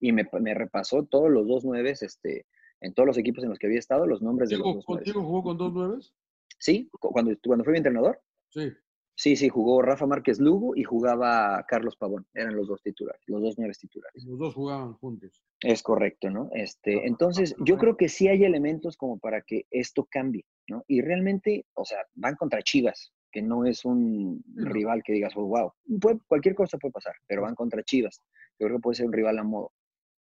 [0.00, 2.46] Y me, me repasó todos los dos nueves, este,
[2.80, 4.88] en todos los equipos en los que había estado, los nombres de los ¿Contigo, dos
[4.88, 5.04] nueves.
[5.12, 6.14] contigo jugó con dos nueves?
[6.58, 8.72] Sí, cu- cuando, cuando fue mi entrenador, Sí.
[9.16, 12.26] Sí, sí, jugó Rafa Márquez Lugo y jugaba Carlos Pavón.
[12.34, 14.24] Eran los dos titulares, los dos nueves titulares.
[14.24, 15.42] Los dos jugaban juntos.
[15.60, 16.50] Es correcto, ¿no?
[16.52, 20.84] Este, entonces, yo creo que sí hay elementos como para que esto cambie, ¿no?
[20.86, 25.32] Y realmente, o sea, van contra Chivas, que no es un Sí, rival que digas,
[25.36, 28.20] oh, wow, puede- cualquier cosa puede pasar, pero van contra Chivas.
[28.58, 29.72] Yo creo que puede ser un rival a modo.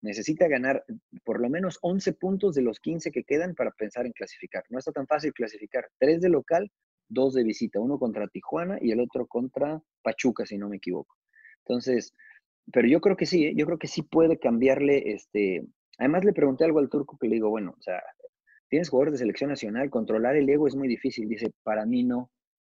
[0.02, 0.84] Necesita ganar
[1.24, 4.62] por lo menos 11 puntos de los 15 que quedan para pensar en clasificar.
[4.68, 5.88] No está tan fácil clasificar.
[5.98, 6.70] Tres de local,
[7.14, 7.80] dos de visita.
[7.80, 11.16] Uno contra Tijuana y el otro contra Pachuca, si no me equivoco.
[11.66, 12.12] Entonces,
[12.72, 13.54] pero yo creo que sí, ¿eh?
[13.56, 15.64] yo creo que sí puede cambiarle, este,
[15.98, 18.02] además le pregunté algo al turco que le digo, bueno, o sea,
[18.68, 22.30] tienes jugadores de selección nacional, controlar el ego es muy difícil, dice, para mí no,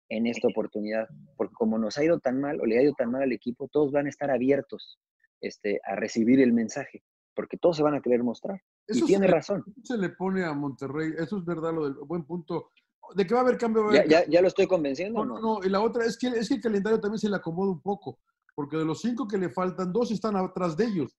[0.09, 3.11] en esta oportunidad, porque como nos ha ido tan mal, o le ha ido tan
[3.11, 4.99] mal al equipo, todos van a estar abiertos,
[5.41, 7.03] este, a recibir el mensaje,
[7.35, 10.09] porque todos se van a querer mostrar, y Eso tiene se, le- razón, se le
[10.09, 11.11] pone a Monterrey.
[11.17, 12.69] Eso es verdad, lo del buen punto.
[13.15, 15.59] De que va a haber cambio, ¿Ya, haber ya, ya lo estoy convenciendo No, no,
[15.59, 15.65] no?
[15.65, 18.19] Y la otra es que, es que el calendario también se le acomoda un poco,
[18.55, 21.15] porque de los cinco que le faltan, dos están atrás de ellos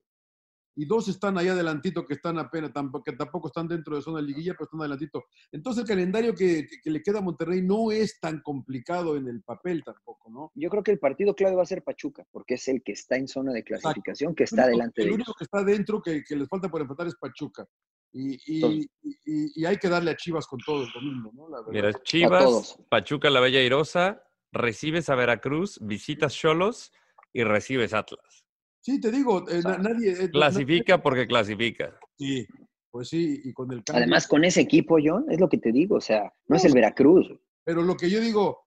[0.76, 2.72] y dos están ahí adelantito que están apenas,
[3.04, 5.22] que tampoco están dentro de zona de liguilla, pero están adelantito.
[5.52, 9.28] Entonces el calendario que, que- que le queda a Monterrey no es tan complicado en
[9.28, 10.50] el papel tampoco, ¿no?
[10.56, 13.14] Yo creo que el partido clave va a ser Pachuca, porque es el que está
[13.16, 15.16] en zona de clasificación, que El está único- delante de El ellos.
[15.18, 17.68] único que está dentro que, que les falta por empatar es Pachuca.
[18.16, 21.48] Y, y- y- y hay que darle a Chivas con todo el domingo, ¿no?
[21.48, 21.72] La verdad.
[21.72, 21.92] Mira.
[22.04, 26.92] Chivas, Pachuca la Bella Irosa, recibes a Veracruz, visitas Cholos
[27.32, 28.44] y recibes Atlas.
[28.80, 30.12] Sí, te digo, eh, na- nadie...
[30.12, 31.98] eh, no- Clasifica porque clasifica.
[32.16, 32.46] Sí,
[32.92, 34.02] pues sí, y con el cambio.
[34.04, 36.72] Además, con ese equipo, John, es lo que te digo, o sea, no es el.
[36.72, 37.32] Veracruz.
[37.64, 38.63] Pero lo que yo digo,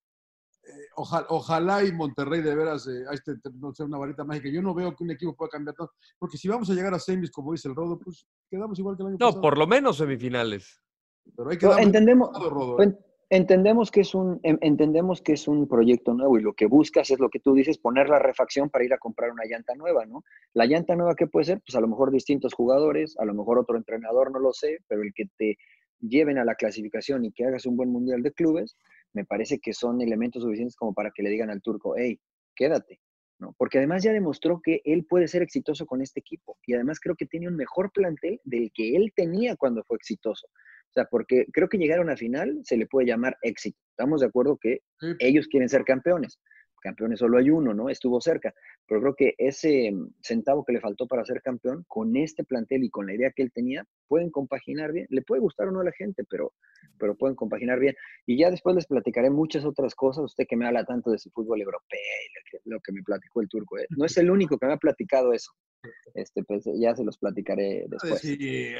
[0.97, 4.49] ojalá, ojalá y Monterrey de veras, eh, a este, no sea una varita mágica.
[4.49, 5.91] Yo no veo que un equipo pueda cambiar todo.
[6.19, 9.03] Porque si vamos a llegar a semis, como dice el Rodo, pues quedamos igual que
[9.03, 9.41] el año No, pasado.
[9.41, 10.81] por lo menos semifinales.
[11.35, 12.97] Pero hay que Pero entendemos, cuidado, Rodo, ¿eh?
[13.29, 17.09] entendemos que es un en- entendemos que es un proyecto nuevo y lo que buscas
[17.11, 20.05] es lo que tú dices poner la refacción para ir a comprar una llanta nueva
[20.05, 20.23] no
[20.53, 23.59] la llanta nueva qué puede ser pues a lo mejor distintos jugadores a lo mejor
[23.59, 25.57] otro entrenador no lo sé pero el que te
[25.99, 28.77] lleven a la clasificación y que hagas un buen mundial de clubes
[29.13, 32.19] me parece que son elementos suficientes como para que le digan al turco hey
[32.55, 32.99] quédate
[33.39, 36.99] no porque además ya demostró que él puede ser exitoso con este equipo y además
[36.99, 40.47] creo que tiene un mejor plantel del que él tenía cuando fue exitoso
[40.89, 43.77] o sea, porque creo que llegar a una final se le puede llamar éxito.
[43.91, 45.07] Estamos de acuerdo que Sí.
[45.19, 46.39] ellos quieren ser campeones.
[46.79, 47.89] Campeones solo hay uno, ¿no?
[47.89, 48.53] Estuvo cerca.
[48.87, 52.83] Pero creo que ese mm, centavo que le faltó para ser campeón, con este plantel
[52.83, 55.07] y con la idea que él tenía, pueden compaginar bien.
[55.09, 56.53] Le puede gustar o no a la gente, pero,
[56.99, 57.95] pero pueden compaginar bien.
[58.25, 60.23] Y ya después les platicaré muchas otras cosas.
[60.25, 63.01] Usted que me habla tanto de su fútbol europeo y lo que, lo que me
[63.03, 63.77] platicó el turco.
[63.79, 63.87] ¿eh?
[63.89, 65.51] No es el único que me ha platicado eso.
[66.13, 68.19] Este, pues, ya se los platicaré después.
[68.21, 68.73] Sí,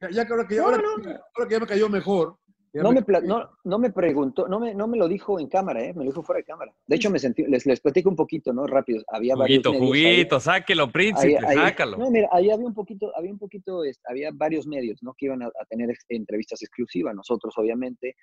[0.00, 1.02] ya, ya que ahora que ya, No, ahora, no.
[1.02, 2.36] que- ahora que ya me cayó mejor.
[2.82, 5.92] No me, no, no me preguntó, no me, no me lo dijo en cámara, ¿eh?
[5.94, 6.74] me lo dijo fuera de cámara.
[6.86, 8.66] De hecho, me sentí, les, les platico un poquito, ¿no?
[8.66, 9.02] Rápido.
[9.08, 9.88] Había Juguito, varios ahí.
[10.14, 11.96] juguito, sáquelo, príncipe, Ahí- ahí- sácalo.
[11.98, 15.14] No, mira, ahí había un poquito, había un poquito, este, había varios medios, ¿no?
[15.16, 18.16] Que iban a, a tener entrevistas exclusivas, nosotros obviamente.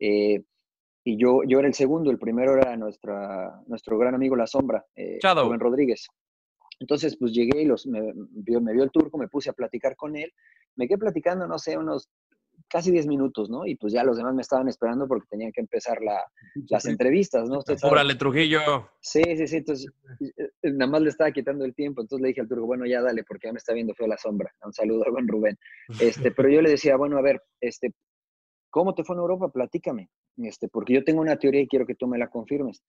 [0.00, 0.42] eh,
[1.04, 4.84] y yo, yo era el segundo, el primero era nuestra, nuestro gran amigo La Sombra,
[4.94, 5.46] eh, Shadow.
[5.46, 6.06] Rubén Rodríguez.
[6.78, 9.96] Entonces, pues llegué y los, me, vio, me vio el turco, me puse a platicar
[9.96, 10.32] con él.
[10.76, 12.08] Me quedé platicando, no sé, unos
[12.72, 13.66] casi 10 minutos, ¿no?
[13.66, 16.24] Y pues ya los demás me estaban esperando porque tenían que empezar la-
[16.70, 17.58] las entrevistas, ¿no?
[17.58, 17.92] Usted sabe.
[17.92, 18.88] Órale, Trujillo.
[19.00, 19.56] Sí, sí, sí.
[19.58, 22.00] Entonces, eh, eh, nada más le estaba quitando el tiempo.
[22.00, 24.16] Entonces le dije al turco, bueno, ya dale, porque ya me está viendo feo la
[24.16, 24.50] sombra.
[24.64, 25.58] Un saludo al buen Rubén.
[26.00, 27.92] Este, pero yo le decía, bueno, a ver, este,
[28.70, 29.50] ¿cómo te fue en Europa?
[29.52, 30.08] Platícame.
[30.38, 32.82] Este, porque yo tengo una teoría y quiero que tú me la confirmes.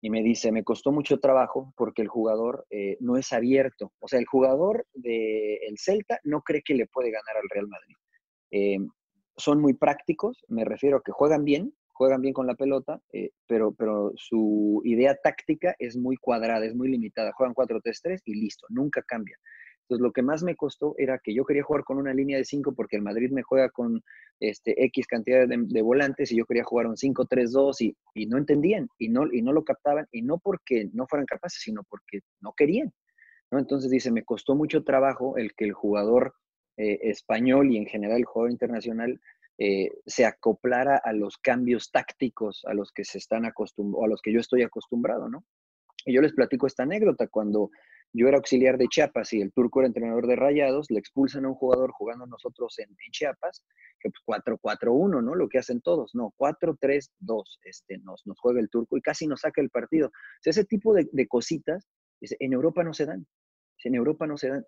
[0.00, 3.92] Y me dice, me costó mucho trabajo porque el jugador eh, no es abierto.
[3.98, 7.96] O sea, el jugador del Celta no cree que le puede ganar al Real Madrid.
[8.52, 8.78] Eh,
[9.36, 13.30] son muy prácticos, me refiero a que juegan bien, juegan bien con la pelota, eh,
[13.46, 17.32] pero, pero su idea táctica es muy cuadrada, es muy limitada.
[17.32, 19.38] Juegan 4-3-3 y listo, nunca cambia.
[19.82, 22.44] Entonces, lo que más me costó era que yo quería jugar con una línea de
[22.44, 24.02] 5 porque el Madrid me juega con
[24.40, 28.88] este, X cantidad de, volantes y yo quería jugar un 5-3-2 y, y no entendían
[28.98, 32.52] y no, y no lo captaban y no porque no fueran capaces, sino porque no
[32.52, 32.92] querían.
[33.52, 33.58] ¿no?
[33.60, 36.34] Entonces dice, me costó mucho trabajo el que el jugador
[36.76, 39.20] eh, español y en general el jugador internacional
[39.58, 44.20] eh, se acoplara a los cambios tácticos a los que se están acostumbrados, a los
[44.20, 45.44] que yo estoy acostumbrado, ¿no?
[46.04, 47.70] Y yo les platico esta anécdota, cuando
[48.12, 51.48] yo era auxiliar de Chiapas y el turco era entrenador de Rayados, le expulsan a
[51.48, 53.64] un jugador jugando nosotros en, Chiapas,
[53.98, 55.34] que pues 4-4-1, ¿no?
[55.34, 57.08] Lo que hacen todos, no, 4-3-2,
[57.64, 60.10] este, nos, nos juega el turco y casi nos saca el partido.
[60.44, 61.88] Ese tipo de, de cositas,
[62.20, 63.26] en Europa no se dan,
[63.84, 64.64] en Europa no se dan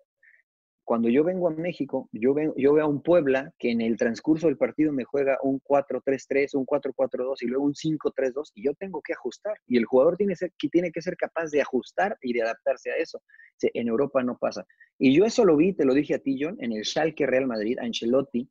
[0.89, 3.95] cuando yo vengo a México, yo, veo, yo veo a un Puebla que en el
[3.95, 8.73] transcurso del partido me juega un 4-3-3, un 4-4-2 y luego un 5-3-2 y yo
[8.73, 9.53] tengo que ajustar.
[9.67, 12.95] Y el jugador tiene, ser, tiene que ser capaz de ajustar y de adaptarse a
[12.95, 13.21] eso.
[13.61, 14.65] En Europa no pasa.
[14.97, 17.45] Y yo eso lo vi, te lo dije a ti, John, en el Schalke Real
[17.45, 18.49] Madrid, Ancelotti,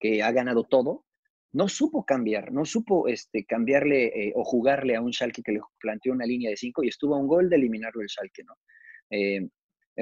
[0.00, 1.04] que ha ganado todo,
[1.52, 5.60] no supo cambiar, no supo este, cambiarle eh, o jugarle a un Schalke que le
[5.78, 8.54] planteó una línea de 5 y estuvo a un gol de eliminarlo el Schalke, ¿no?
[9.10, 9.46] Eh,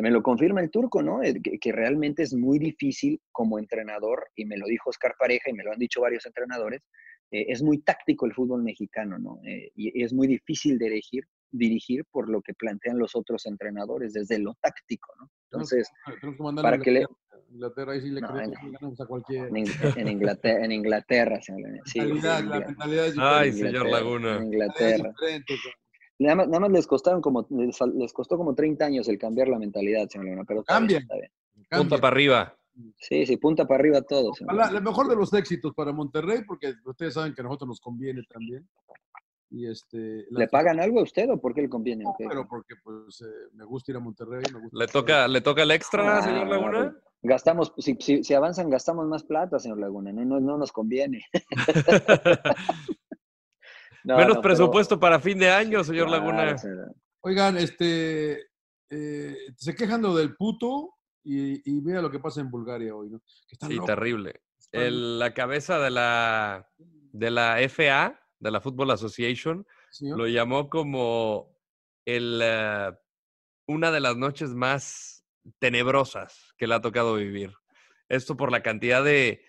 [0.02, 1.20] me lo confirma el turco, ¿no?
[1.20, 5.52] Que, que, realmente es muy difícil como entrenador, y me lo dijo Oscar Pareja y
[5.52, 6.82] me lo han dicho varios entrenadores,
[7.30, 9.40] eh, es muy táctico el fútbol mexicano, ¿no?
[9.44, 14.12] Eh, y, y, es muy difícil dirigir, dirigir por lo que plantean los otros entrenadores,
[14.12, 15.30] desde lo táctico, ¿no?
[15.50, 15.88] Entonces,
[16.20, 17.06] que para que le...
[17.50, 18.52] Inglaterra, ahí sí le no, en,
[18.98, 19.46] a cualquier...
[19.48, 19.56] en,
[19.96, 21.52] en, Inglaterra, en Inglaterra, sí,
[21.92, 24.36] mentalidad, sí, la mentalidad es Ay, señor Laguna.
[24.38, 25.14] En Inglaterra.
[26.18, 29.48] Nada más, nada más, les costaron como les, les, costó como 30 años el cambiar
[29.48, 30.98] la mentalidad, señor Leona, pero cambia.
[30.98, 31.30] Está bien,
[31.70, 32.56] Punta para arriba.
[32.98, 34.32] Sí, sí, punta para arriba todo.
[34.52, 37.80] La, lo mejor de los éxitos para Monterrey, porque ustedes saben que a nosotros nos
[37.80, 38.68] conviene también.
[39.50, 42.02] Y este, ¿Le pagan algo a usted o por qué le conviene?
[42.02, 42.26] No, okay.
[42.26, 44.42] pero porque pues eh, me gusta ir a Monterrey.
[44.52, 46.96] Me gusta ¿Le, toca, ¿Le toca el extra, ah, señor Laguna?
[47.22, 50.12] Gastamos, si, si, si, avanzan, gastamos más plata, señor Laguna.
[50.12, 51.24] No, no, no nos conviene.
[54.04, 55.00] No, Menos no, presupuesto pero...
[55.00, 56.56] para fin de año, señor claro, Laguna.
[57.22, 58.48] Oigan, este,
[58.90, 63.10] eh, se quejan lo del puto y, y, mira lo que pasa en Bulgaria hoy,
[63.10, 63.22] ¿no?
[63.26, 63.86] sí, locos.
[63.86, 64.42] terrible.
[64.72, 70.18] El, la cabeza de la, de la FA, de la Football Association, ¿Señor?
[70.18, 71.56] lo llamó como
[72.04, 72.94] el, uh,
[73.66, 75.24] una de las noches más
[75.58, 77.54] tenebrosas que le ha tocado vivir.
[78.08, 79.42] Esto por la cantidad de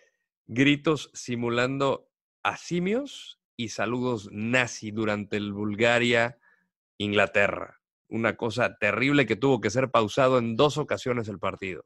[0.47, 2.09] gritos simulando
[2.43, 7.79] a simios y saludos nazi durante el Bulgaria-Inglaterra.
[8.09, 11.83] Una cosa terrible que tuvo que ser pausado en dos ocasiones el partido.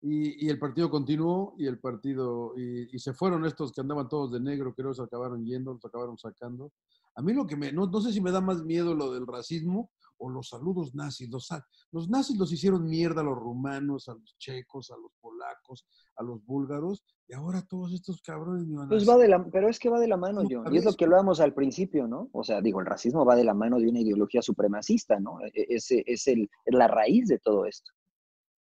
[0.00, 4.08] Y, y el partido continuó y el partido, y, y, se fueron estos que andaban
[4.08, 6.72] todos de negro, creo que se acabaron yendo, los acabaron sacando.
[7.16, 9.26] A mí lo que me, no, no sé si me da más miedo lo del
[9.26, 11.28] racismo o los saludos nazis.
[11.28, 11.48] Los,
[11.90, 16.22] los, nazis los hicieron mierda a los rumanos, a los checos, a los polacos, a
[16.22, 18.66] los búlgaros, y ahora todos estos cabrones.
[18.88, 20.94] Pues va de la, pero es que va de la mano, John, y es lo
[20.94, 22.28] que hablábamos al principio, ¿no?
[22.32, 25.40] O sea, digo, el racismo va de la mano de una ideología supremacista, ¿no?
[25.40, 27.92] E, e, es, es, el, es la raíz de todo esto.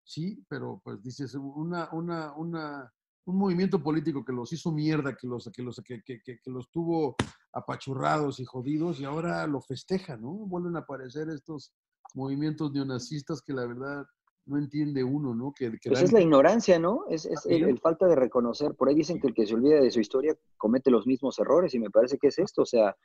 [0.04, 2.92] Sí, pero pues dices, una, una, una,
[3.24, 6.70] un movimiento político que los hizo mierda, que los, que los, que, que, que, los
[6.70, 7.16] tuvo
[7.52, 10.32] apachurrados y jodidos, y ahora lo festejan, ¿no?
[10.32, 11.72] Vuelven a aparecer estos
[12.14, 14.04] movimientos neonazistas que la verdad
[14.44, 15.52] no entiende uno, ¿no?
[15.52, 17.04] Que, pues es la ignorancia, ¿no?
[17.08, 18.74] Es, es el, el, falta de reconocer.
[18.74, 21.74] Por ahí dicen que el que se olvida de su historia comete los mismos errores,
[21.74, 22.62] y me parece que es esto.
[22.62, 22.96] O sea,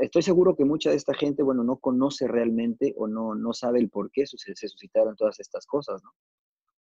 [0.00, 3.80] estoy seguro que mucha de esta gente, bueno, no conoce realmente o no, no sabe
[3.80, 6.10] el por qué se, se suscitaron todas estas cosas, ¿no?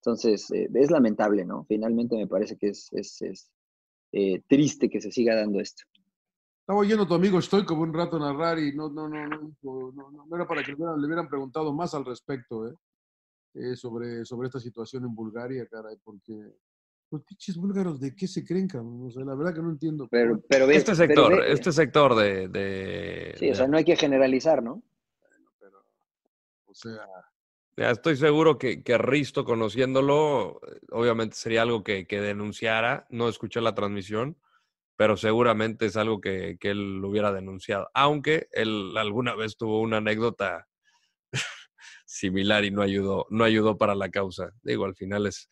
[0.05, 1.65] Entonces, eh, es lamentable, ¿no?
[1.65, 3.51] Finalmente me parece que es, es, es
[4.13, 5.85] eh, triste que se siga dando esto.
[6.61, 9.93] Estaba oyendo a tu amigo Estoy como un rato narrar y no, no, no, no,
[9.93, 12.75] no, no era para que le hubieran, le hubieran preguntado más al respecto, ¿eh?
[13.55, 13.77] ¿eh?
[13.77, 16.35] sobre, sobre esta situación en Bulgaria, caray, porque
[17.11, 19.07] los pinches búlgaros, ¿de qué se creen, cabrón?
[19.07, 20.07] O sea, la verdad que no entiendo.
[20.11, 23.97] Pero, pero este sector, pero este sector de, de, Sí, o sea, no hay que
[23.97, 24.83] generalizar, ¿no?
[25.23, 25.79] Bueno, pero,
[26.67, 27.07] o sea,
[27.77, 30.61] ya estoy seguro que, Risto, conociéndolo,
[30.91, 33.07] obviamente sería algo que, denunciara.
[33.11, 34.39] No escuché la transmisión,
[34.97, 37.91] pero seguramente es algo que, que, él hubiera denunciado.
[37.95, 40.69] Aunque él alguna vez tuvo una anécdota
[42.07, 44.53] similar y no ayudó, no ayudó para la causa.
[44.63, 45.49] Digo, al final es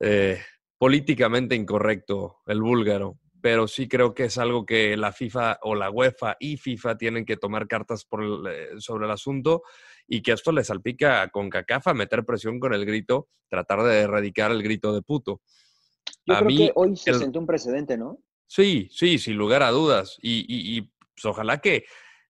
[0.00, 0.40] eh,
[0.78, 5.90] políticamente incorrecto el búlgaro, pero sí creo que es algo que la FIFA o la
[5.90, 9.62] UEFA y FIFA tienen que tomar cartas por el, eh, sobre el asunto
[10.06, 14.50] y que esto le salpica con cacafa meter presión con el grito, tratar de erradicar
[14.50, 15.40] el grito de puto.
[16.26, 17.18] Yo a creo mí, que hoy se el...
[17.18, 18.18] sentó un precedente, ¿no?
[18.46, 20.18] Sí, sí, sin lugar a dudas.
[20.20, 21.84] Y, y, y pues, ojalá que,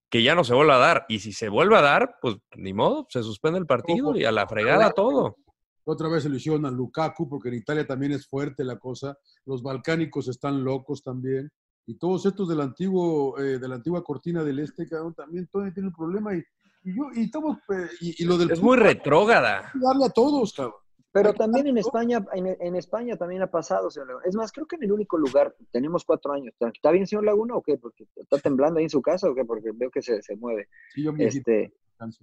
[0.08, 1.06] que ya no se vuelva a dar.
[1.08, 4.32] Y si se vuelve a dar, pues ni modo, se suspende el partido y a
[4.32, 5.36] la fregada todo.
[5.84, 9.18] Otra vez se lo hicieron a Lukaku, porque en Italia también es fuerte la cosa.
[9.44, 11.50] Los balcánicos están locos también.
[11.86, 15.90] Y todos estos del antiguo, eh, de la antigua cortina del este, también todavía tienen
[15.90, 16.34] el problema.
[16.34, 16.42] Y,
[16.84, 19.72] y, yo, y, estamos, eh, y, y, lo del es muy retrógrada.
[19.74, 20.74] Darle a todos, cabrón.
[21.14, 24.26] Pero también en España, en, en, España también ha pasado, señor Laguna.
[24.26, 26.52] Es más, creo que en el único lugar, tenemos cuatro años.
[26.58, 27.78] ¿Está bien, señor Laguna, o qué?
[27.78, 29.44] Porque está temblando ahí en su casa o qué?
[29.44, 30.66] Porque veo que se, se mueve.
[30.92, 31.72] Sí, yo me este,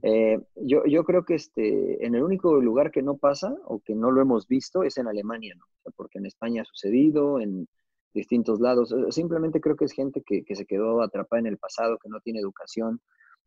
[0.01, 3.95] eh, yo, yo creo que este, en el único lugar que no pasa o que
[3.95, 5.64] no lo hemos visto es en Alemania, ¿no?
[5.64, 7.70] O sea, porque en España ha sucedido, en
[8.14, 8.93] distintos lados.
[9.12, 12.20] Simplemente creo que es gente que, que se quedó atrapada en el pasado, que no
[12.20, 12.99] tiene educación.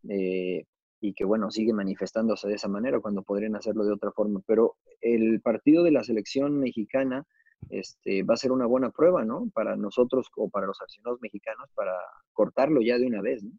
[0.09, 0.65] Eh,
[1.07, 4.41] y que, bueno, sigue manifestándose de esa manera cuando podrían hacerlo de otra forma.
[4.47, 7.27] Pero el partido de la selección mexicana
[7.69, 9.51] este, va a ser una buena prueba, ¿no?
[9.53, 11.93] Para nosotros o para los aficionados mexicanos para
[12.33, 13.51] cortarlo ya de una vez, ¿no?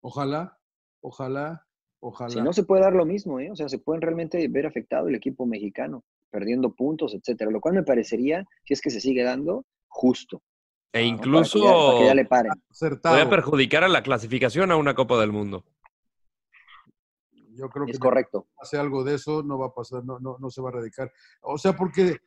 [0.00, 0.58] Ojalá,
[1.00, 1.64] ojalá,
[2.00, 2.30] ojalá.
[2.30, 3.52] Si no se puede dar lo mismo, ¿eh?
[3.52, 7.52] O sea, se pueden realmente ver afectado el equipo mexicano, perdiendo puntos, etcétera.
[7.52, 10.42] Lo cual me parecería, si es que se sigue dando, justo.
[10.92, 11.64] E incluso ¿no?
[11.64, 13.30] para, que ya, para que ya le paren.
[13.30, 15.64] perjudicar a la clasificación a una Copa del Mundo.
[17.58, 18.46] Yo creo que es correcto.
[18.60, 21.12] hace algo de eso, no va a pasar, no, no, no se va a erradicar.
[21.42, 22.18] O sea, porque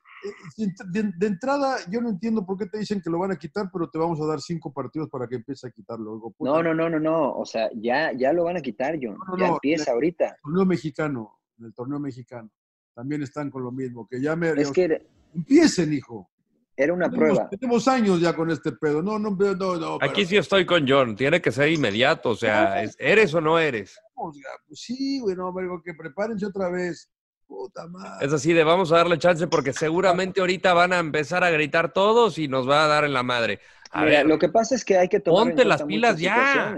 [0.88, 3.70] de, de, entrada yo no entiendo por qué te dicen que lo van a quitar,
[3.72, 6.22] pero te vamos a dar cinco partidos para que empiece a quitarlo.
[6.40, 7.34] No, no, no, no, no.
[7.34, 9.18] O sea, ya, ya lo van a quitar, John.
[9.28, 10.26] No, no, ya empieza el, ahorita.
[10.26, 12.50] El torneo mexicano, en el torneo mexicano,
[12.94, 14.08] también están con lo mismo.
[14.08, 14.50] Que ya me.
[14.52, 16.30] Es que empiecen, hijo.
[16.76, 17.50] Era una tenemos, prueba.
[17.50, 19.02] Tenemos años ya con este pedo.
[19.02, 19.56] No, no, no.
[19.56, 20.28] no Aquí pero...
[20.28, 21.16] sí estoy con John.
[21.16, 22.30] Tiene que ser inmediato.
[22.30, 24.00] O sea, ¿eres o no eres?
[24.68, 27.10] Pues sí, güey, no, pero que prepárense otra vez.
[27.48, 28.26] Puta madre.
[28.26, 31.92] Es así de vamos a darle chance porque seguramente ahorita van a empezar a gritar
[31.92, 33.60] todos y nos va a dar en la madre.
[33.92, 36.78] A mira, ver, lo que pasa es que hay que tomar ponte las pilas ya.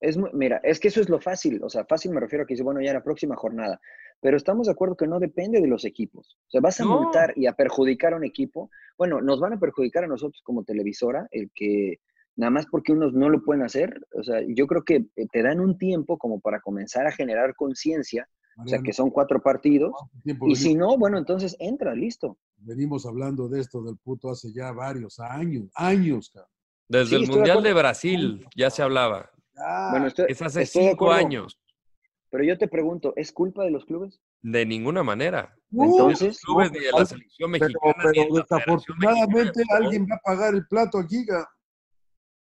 [0.00, 1.62] Es, mira, es que eso es lo fácil.
[1.62, 3.80] O sea, fácil me refiero a que dice, bueno, ya la próxima jornada.
[4.20, 6.36] Pero estamos de acuerdo que no depende de los equipos.
[6.46, 7.00] O sea, vas a no.
[7.00, 8.70] multar y a perjudicar a un equipo.
[8.96, 12.00] Bueno, nos van a perjudicar a nosotros como televisora, el que
[12.38, 14.00] nada más porque unos no lo pueden hacer.
[14.14, 18.28] O sea, yo creo que te dan un tiempo como para comenzar a generar conciencia,
[18.64, 19.92] o sea, que son cuatro partidos.
[20.24, 22.38] Y si no, bueno, entonces entra, listo.
[22.56, 26.50] Venimos hablando de esto del puto hace ya varios años, años, cabrón.
[26.88, 29.30] Desde sí, el Mundial de, de, Brasil ya se hablaba.
[29.54, 29.90] Ya.
[29.90, 31.60] Bueno, estoy, es hace cinco años.
[32.30, 34.20] Pero yo te pregunto, ¿es culpa de los clubes?
[34.40, 35.54] De ninguna manera.
[35.70, 37.94] Entonces, los clubes ni de la selección mexicana.
[38.12, 41.26] Pero, desafortunadamente alguien va a pagar el plato aquí.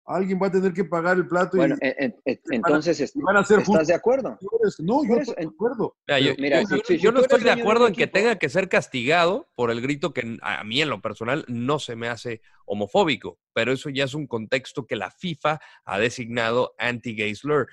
[0.07, 2.57] Alguien va a tener que pagar el plato Bueno, y, en- en- y van a-
[2.57, 4.39] entonces, van a ser ¿estás de acuerdo?
[4.81, 5.97] No, yo estoy de acuerdo.
[6.07, 8.07] Mira, yo, Mira, yo- si- yo- si yo tú no estoy de acuerdo en que
[8.07, 11.97] tenga que ser castigado por el grito que a mí en lo personal no se
[11.97, 17.35] me hace homofóbico, pero eso ya es un contexto que la FIFA ha designado anti-gay
[17.35, 17.69] slur.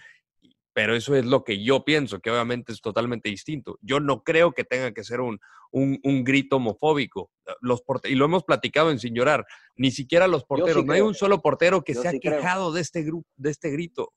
[0.74, 3.78] Pero eso es lo que yo pienso, que obviamente es totalmente distinto.
[3.82, 5.39] Yo no creo que tenga que ser un,
[5.72, 7.30] un, un grito homofóbico.
[7.59, 9.45] Los porte- y lo hemos platicado en Sin Llorar.
[9.76, 10.86] Ni siquiera los porteros.
[10.86, 12.38] no hay un solo portero que Yo se ha creo.
[12.38, 14.13] quejado de este, gru- de este grito.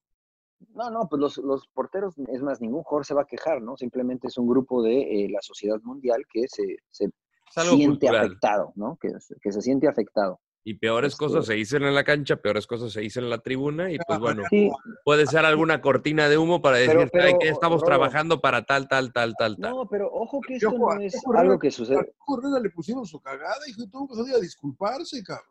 [0.74, 3.76] No, no, pues los, los porteros, es más, ningún jugador se va a quejar, ¿no?
[3.76, 7.10] Simplemente es un grupo de eh, la sociedad mundial que se, se
[7.50, 8.26] siente cultural.
[8.26, 8.96] afectado, ¿no?
[9.00, 9.08] Que,
[9.42, 10.40] que se siente afectado.
[10.66, 13.92] Y peores cosas se dicen en la cancha, peores cosas se dicen en la tribuna.
[13.92, 14.70] Y pues bueno, Sí,
[15.04, 17.48] puede ser alguna cortina de humo para decir, Pero- "¿Saben pero, qué?
[17.50, 19.70] Estamos trabajando para tal, tal, tal, tal, tal.
[19.72, 22.14] no, pero ojo que esto ojo, no a es algo que A sucede.
[22.16, 25.46] Coco Herrera le pusieron su cagada y tuvo que salir a disculparse, cabrón.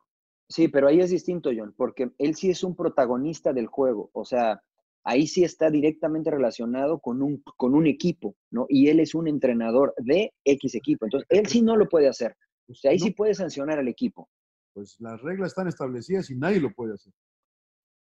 [0.50, 4.10] Sí, pero ahí es distinto, John, porque él sí es un protagonista del juego.
[4.14, 4.62] O sea,
[5.04, 8.66] ahí sí está directamente relacionado con un, con un equipo, ¿no?
[8.68, 11.06] Y él es un entrenador de X equipo.
[11.06, 12.36] Entonces, él sí no lo puede hacer.
[12.68, 14.28] O sea, ahí No, sí puede sancionar al equipo.
[14.74, 17.14] Pues las reglas están establecidas y nadie lo puede hacer.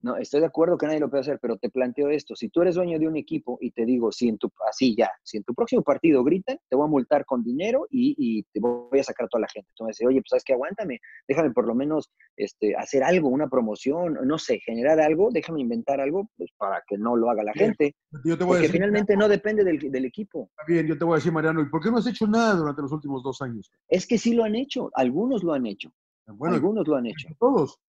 [0.03, 2.35] No, estoy de acuerdo que nadie lo puede hacer, pero te planteo esto.
[2.35, 5.11] Si tú eres dueño de un equipo y te digo, si en tu, así ya,
[5.21, 8.59] si en tu próximo partido gritan, te voy a multar con dinero y, y te
[8.59, 9.69] voy a sacar a toda la gente.
[9.77, 14.17] Entonces, oye, pues sabes que aguántame, déjame por lo menos este, hacer algo, una promoción,
[14.25, 17.67] no sé, generar algo, déjame inventar algo pues, para que no lo haga la Bien,
[17.67, 17.95] gente.
[18.25, 20.49] Yo te voy a Porque decir, finalmente no depende del, del equipo.
[20.49, 22.55] está bien, yo te voy a decir, Mariano, ¿y por qué no has hecho nada
[22.55, 23.71] durante los últimos dos años?
[23.87, 25.93] Es que sí lo han hecho, algunos lo han hecho,
[26.27, 27.27] Bueno, algunos lo han hecho.
[27.39, 27.79] todos.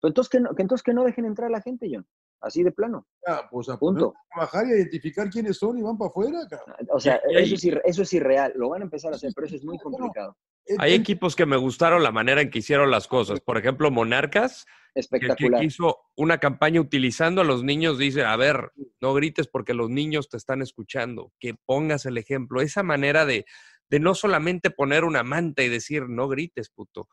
[0.00, 2.06] Pero entonces que, no, que entonces que no dejen entrar a la gente, John.
[2.40, 3.06] Así de plano.
[3.26, 4.12] Ya, pues a Punto.
[4.14, 6.76] a trabajar y a identificar quiénes son y van para afuera, cabrón.
[6.92, 8.52] O sea, eso es, irre- eso es irreal.
[8.56, 10.36] Lo van a empezar a hacer, pero eso es muy complicado.
[10.78, 13.40] Hay equipos que me gustaron la manera en que hicieron las cosas.
[13.40, 15.64] Por ejemplo, Monarcas, que, que Espectacular.
[15.64, 20.28] hizo una campaña utilizando a los niños, dice, a ver, no grites porque los niños
[20.28, 22.60] te están escuchando, que pongas el ejemplo.
[22.60, 23.46] Esa manera de,
[23.88, 27.08] de no solamente poner una manta y decir, no grites, puto.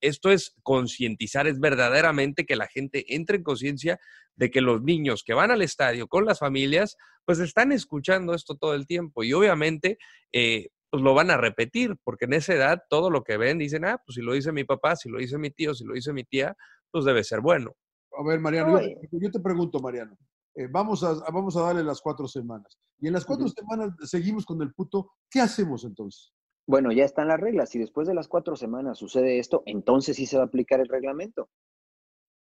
[0.00, 4.00] Esto es concientizar, es verdaderamente que la gente entre en conciencia
[4.34, 8.56] de que los niños que van al estadio con las familias, pues están escuchando esto
[8.56, 9.22] todo el tiempo.
[9.22, 9.98] Y obviamente,
[10.32, 13.84] eh, pues lo van a repetir, porque en esa edad todo lo que ven dicen,
[13.84, 16.12] ah, pues si lo dice mi papá, si lo dice mi tío, si lo dice
[16.12, 16.56] mi tía,
[16.90, 17.76] pues debe ser bueno.
[18.18, 20.16] A ver, Mariano, yo, yo te pregunto, Mariano.
[20.54, 22.78] Eh, vamos, a, vamos a darle las cuatro semanas.
[22.98, 25.12] Y en las cuatro semanas seguimos con el puto.
[25.30, 26.32] ¿Qué hacemos entonces?
[26.66, 27.70] Bueno, ya están las reglas.
[27.70, 30.88] Si después de las cuatro semanas sucede esto, entonces sí se va a aplicar el
[30.88, 31.48] reglamento.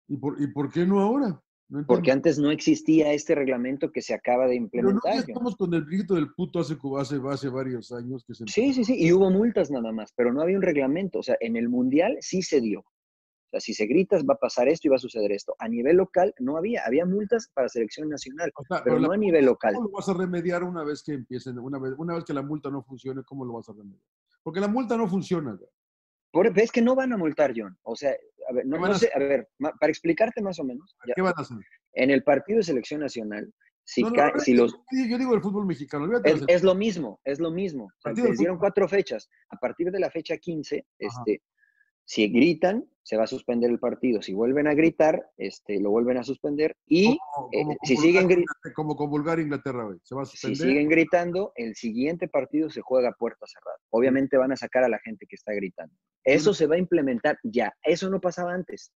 [0.08, 1.42] ¿Y por, y por qué no ahora?
[1.70, 5.14] No Porque antes no existía este reglamento que se acaba de Pero no, implementar.
[5.14, 8.74] ya estamos con el grito del puto hace, hace, hace varios años que se Sí,
[8.74, 8.96] sí, sí.
[8.98, 11.20] Y hubo multas nada más, pero no había un reglamento.
[11.20, 12.84] O sea, en el mundial sí se dio.
[13.50, 15.56] O sea, si se gritas va a pasar esto y va a suceder esto.
[15.58, 16.84] A nivel local no había.
[16.86, 19.74] Había multas para selección nacional, O sea, pero no a nivel local.
[19.74, 22.44] ¿Cómo lo vas a remediar una vez que empiecen, una vez, una vez que la
[22.44, 24.04] multa no funcione, cómo lo vas a remediar?
[24.44, 25.54] Porque la multa no funciona.
[25.54, 25.70] güey.
[26.32, 27.76] Por, es que no van a multar, John.
[27.82, 28.12] O sea,
[28.48, 31.16] a ver, no, ¿Qué van no sé, a ver, para explicarte más o menos, ya,
[31.16, 31.58] ¿Qué van a hacer?
[31.94, 33.52] en el partido de selección nacional,
[33.84, 36.08] si, No, si los, Yo digo el fútbol mexicano.
[36.24, 37.86] es, es lo mismo, es lo mismo.
[37.86, 39.28] O sea, les dieron cuatro fechas.
[39.50, 40.86] A partir de la fecha 15, Ajá.
[41.00, 41.42] este,
[42.10, 44.20] si gritan, se va a suspender el partido.
[44.24, 46.76] Si vuelven a gritar, este, lo vuelven a suspender.
[46.88, 47.10] Y
[47.52, 50.00] eh, si siguen Bulgaria- gri- como con Bulgaria e Inglaterra, güey.
[50.02, 50.68] Se va a si suspender.
[50.68, 53.78] siguen gritando, el siguiente partido se juega a puerta cerrada.
[53.92, 55.94] Obviamente van a sacar a la gente que está gritando.
[56.24, 57.72] Eso se va a implementar ya.
[57.84, 58.92] Eso no pasaba antes.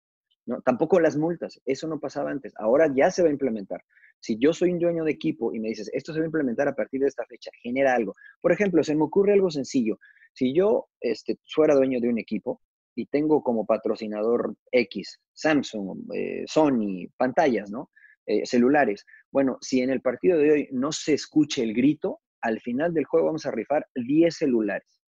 [0.46, 0.62] ¿no?
[0.62, 1.60] Tampoco las multas.
[1.66, 2.54] Eso no pasaba antes.
[2.58, 3.82] Ahora ya se va a implementar.
[4.20, 6.68] Si yo soy un dueño de equipo y me dices, esto se va a implementar
[6.68, 8.14] a partir de esta fecha, genera algo.
[8.40, 9.98] Por ejemplo, se me ocurre algo sencillo.
[10.34, 12.62] Si yo este, fuera dueño de un equipo
[13.00, 17.90] y tengo como patrocinador X, Samsung, eh, Sony, pantallas, ¿no?
[18.26, 19.06] Eh, celulares.
[19.32, 23.06] Bueno, si en el partido de hoy no se escuche el grito, al final del
[23.06, 25.02] juego vamos a rifar 10 celulares.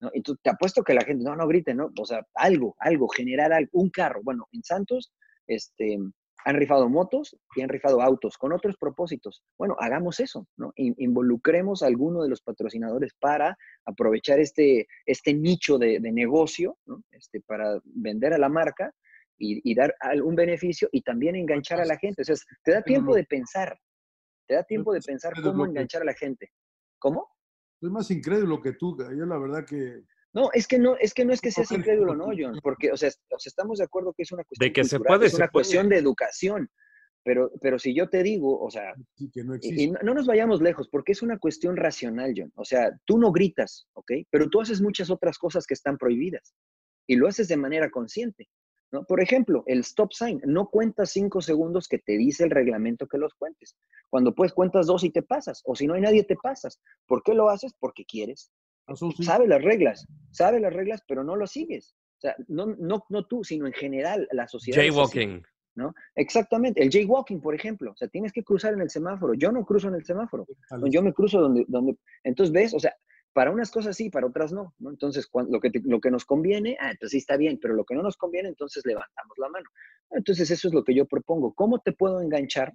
[0.00, 0.10] ¿no?
[0.12, 1.90] Y tú, te apuesto que la gente, no, no grite, ¿no?
[1.98, 4.20] O sea, algo, algo, generar algo, un carro.
[4.22, 5.12] Bueno, en Santos,
[5.46, 5.98] este,
[6.44, 9.42] han rifado motos y han rifado autos con otros propósitos.
[9.58, 10.72] Bueno, hagamos eso, ¿no?
[10.76, 16.78] In- involucremos a alguno de los patrocinadores para aprovechar este, este nicho de, de negocio,
[16.86, 17.02] ¿no?
[17.10, 18.92] Este, para vender a la marca
[19.38, 22.22] y, y dar algún beneficio y también enganchar a la gente.
[22.22, 23.78] O sea, es- te da tiempo de pensar,
[24.46, 26.52] te da tiempo de pensar es cómo enganchar a la gente.
[26.98, 27.28] ¿Cómo?
[27.80, 28.96] Soy más incrédulo que tú.
[28.98, 30.04] Yo la verdad que...
[30.34, 32.26] No, es que no, es que no es que seas incrédulo, ¿no.
[32.36, 32.58] John?
[32.62, 35.00] Porque, o sea, es- o sea, estamos de acuerdo que es una cuestión que se
[35.00, 35.52] puede, es se una puede.
[35.52, 36.70] cuestión de educación.
[37.24, 39.82] Pero, pero si yo te digo, o sea, sí, que no y, existe.
[39.82, 42.52] y no, no nos vayamos lejos, porque es una cuestión racional, John.
[42.54, 44.12] O sea, tú no gritas, ¿ok?
[44.30, 46.54] Pero tú haces muchas otras cosas que están prohibidas
[47.08, 48.48] y lo haces de manera consciente.
[48.92, 49.02] ¿no?
[49.04, 53.18] Por ejemplo, el stop sign, no cuentas cinco segundos que te dice el reglamento que
[53.18, 53.76] los cuentes.
[54.08, 56.80] Cuando puedes cuentas dos y te pasas, o si no hay nadie te pasas.
[57.06, 57.74] ¿Por qué lo haces?
[57.80, 58.52] Porque quieres.
[59.22, 61.94] Sabe las reglas, sabe las reglas, pero no lo sigues.
[62.18, 64.80] O sea, no, no, no tú, sino en general la sociedad.
[64.80, 65.42] Jaywalking.
[65.74, 65.94] ¿no?
[66.14, 69.34] Exactamente, el jaywalking, por ejemplo, o sea, tienes que cruzar en el semáforo.
[69.34, 70.46] Yo no cruzo en el semáforo,
[70.90, 72.94] yo me cruzo donde, donde, entonces ves, o sea,
[73.36, 74.88] para unas cosas sí, para otras no, ¿no?
[74.88, 77.84] Entonces, cuando, lo, que lo que nos conviene, ah, entonces sí está bien, pero lo
[77.84, 79.68] que no nos conviene, entonces levantamos la mano.
[80.12, 81.52] Entonces, eso es lo que yo propongo.
[81.52, 82.72] ¿Cómo te puedo enganchar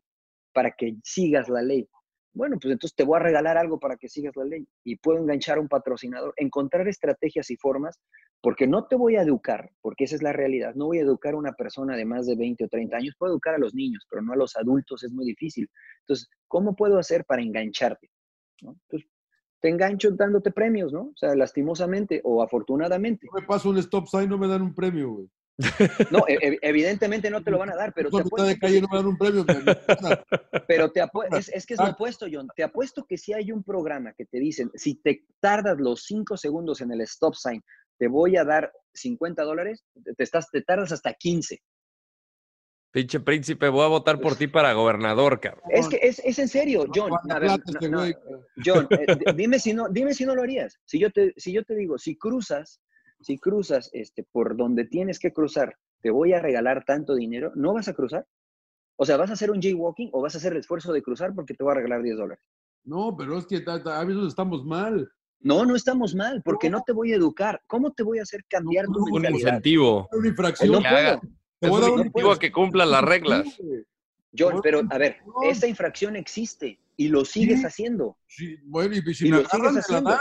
[0.53, 1.89] para que sigas la ley?
[2.33, 5.19] Bueno, pues entonces te voy a regalar algo para que sigas la ley y puedo
[5.19, 7.99] enganchar a un patrocinador, encontrar estrategias y formas,
[8.41, 11.33] porque no te voy a educar, porque esa es la realidad, no voy a educar
[11.33, 14.05] a una persona de más de 20 o 30 años, puedo educar a los niños,
[14.09, 15.69] pero no a los adultos, es muy difícil.
[16.01, 18.09] Entonces, ¿cómo puedo hacer para engancharte?
[19.59, 21.01] Te engancho dándote premios, ¿no?
[21.01, 23.27] O sea, lastimosamente o afortunadamente.
[23.31, 25.29] No me paso un stop sign, no me dan un premio, güey.
[26.11, 28.81] No, e, e, evidentemente no te lo van a dar, pero te apuesto de calle
[28.81, 29.45] no me dan un premio.
[30.67, 31.01] pero te
[31.37, 31.91] es, es, que es lo ah.
[31.91, 32.47] opuesto, John.
[32.55, 36.37] Te apuesto que si hay un programa que te dicen, si te tardas los cinco
[36.37, 37.63] segundos en el stop sign,
[37.97, 41.61] te voy a dar 50 dólares, te, estás, te tardas hasta 15.
[42.91, 45.63] Pinche príncipe, voy a votar por ti para gobernador, cabrón.
[45.69, 47.11] Es que es, es en serio, John.
[48.65, 50.77] John, eh, dime, si no, dime si no lo harías.
[50.83, 52.81] Si yo te, si yo te digo, si cruzas
[53.21, 57.73] si cruzas este, por donde tienes que cruzar, te voy a regalar tanto dinero, ¿no
[57.73, 58.25] vas a cruzar?
[58.97, 61.33] O sea, ¿vas a hacer un jaywalking o vas a hacer el esfuerzo de cruzar
[61.33, 62.43] porque te voy a regalar 10 dólares?
[62.83, 65.11] No, pero es que a veces estamos mal.
[65.39, 67.61] No, no estamos mal, porque no, te voy a educar.
[67.65, 69.31] ¿Cómo te voy a hacer cambiar tu mentalidad?
[69.31, 70.09] Un incentivo.
[70.11, 70.71] Una infracción.
[70.71, 70.81] No
[71.59, 73.59] te voy a dar un incentivo a que cumpla las reglas.
[74.37, 78.17] John, pero a ver, esa infracción existe y lo sigues haciendo.
[78.27, 80.15] Sí, bueno, y si me lo sigues haciendo.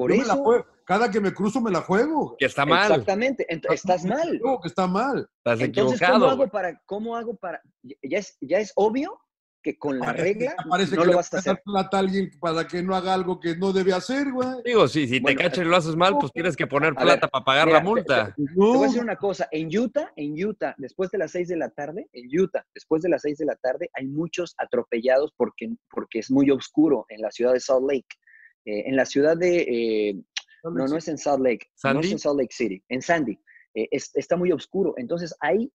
[0.00, 0.66] Por eso.
[0.84, 2.36] cada que me cruzo me la juego.
[2.38, 2.90] Que está mal.
[2.90, 3.46] Exactamente.
[3.48, 4.40] estás mal.
[4.62, 5.28] que está mal.
[5.38, 9.20] Estás Entonces, ¿cómo hago para, cómo hago para, ya es, ya es obvio
[9.62, 11.60] que con la regla Parece no que lo vas a hacer.
[11.64, 14.48] plata a alguien para que no haga algo que no debe hacer, güey.
[14.64, 17.44] Digo, sí, si te cachas y lo haces mal, pues tienes que poner plata para
[17.44, 18.34] pagar la multa.
[18.34, 21.56] Te, voy a decir una cosa, en Utah, en Utah, después de las seis de
[21.56, 25.70] la tarde, en Utah, después de las seis de la tarde, hay muchos atropellados porque,
[25.90, 28.16] porque es muy oscuro en la ciudad de Salt Lake.
[28.64, 29.60] Eh, en la ciudad de...
[29.62, 30.14] Eh,
[30.62, 31.70] no, no es en Salt Lake.
[31.84, 33.38] No es en Salt Lake City, en Sandy.
[33.74, 34.94] Eh, está muy oscuro.
[34.98, 35.72] Entonces hay,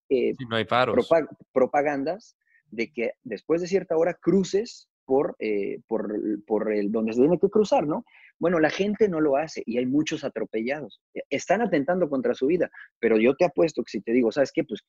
[0.47, 0.65] no hay
[1.51, 2.37] propagandas
[2.69, 5.35] de que después de cierta hora cruces por,
[5.87, 6.13] por,
[6.45, 8.05] por el, donde se tiene que cruzar, ¿no?
[8.39, 11.01] Bueno, la gente no lo hace y hay muchos atropellados.
[11.13, 12.69] E, están atentando contra su vida,
[12.99, 14.63] pero yo te apuesto que si te digo, ¿sabes qué?
[14.63, 14.81] Pues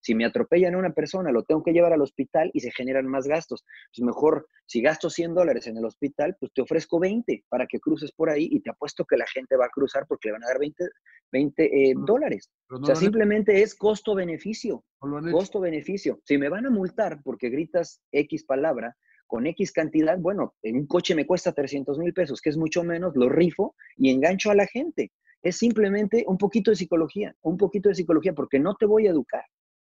[0.00, 3.06] si me atropellan a una persona, lo tengo que llevar al hospital y se generan
[3.06, 3.64] más gastos.
[3.94, 7.80] Pues mejor, si gasto 100 dólares en el hospital, pues te ofrezco 20 para que
[7.80, 10.44] cruces por ahí y te apuesto que la gente va a cruzar porque le van
[10.44, 10.84] a dar 20,
[11.32, 12.50] 20 eh, dólares.
[12.70, 14.84] o sea, simplemente es costo-beneficio.
[14.98, 16.20] Costo-beneficio.
[16.24, 18.96] Si me van a multar porque gritas X palabra,
[19.34, 22.84] con X cantidad, bueno, en un coche me cuesta 300 mil pesos, que es mucho
[22.84, 25.10] menos, lo rifo y engancho a la gente.
[25.42, 29.10] Es simplemente un poquito de psicología, un poquito de psicología, porque no te voy a
[29.10, 29.42] educar,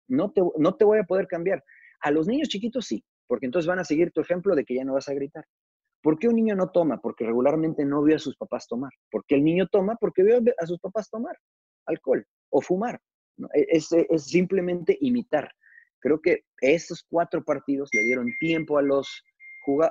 [0.06, 1.64] no te, no te voy a poder cambiar.
[2.02, 4.84] A los niños chiquitos sí, porque entonces van a seguir tu ejemplo de que ya
[4.84, 5.46] no vas a gritar.
[6.02, 7.00] ¿Por qué un niño no toma?
[7.00, 8.92] Porque regularmente no vio a sus papás tomar.
[9.10, 9.96] ¿Por qué el niño toma?
[9.98, 11.38] Porque vio a sus papás tomar
[11.86, 13.00] alcohol o fumar.
[13.54, 15.50] E, es, es simplemente imitar.
[16.00, 19.22] Creo que esos cuatro partidos le dieron tiempo a los,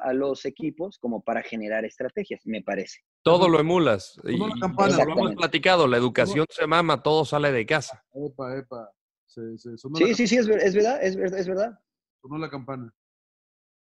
[0.02, 3.00] a los equipos como para generar estrategias, me parece.
[3.22, 4.20] Todo lo emulas.
[4.24, 8.04] Y, lo hemos platicado, la educación se mama, todo sale de casa.
[8.14, 8.92] Epa, epa.
[9.26, 11.80] sí, sí, sí, es, es, verdad, es, es verdad.
[12.22, 12.94] Sonó la campana.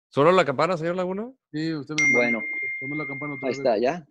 [0.10, 1.32] ¿Sonó la campana, señor Laguna?
[1.52, 2.42] Sí, usted me Bueno.
[2.80, 4.06] Sonó la campana otra Ahí está, ¿ya?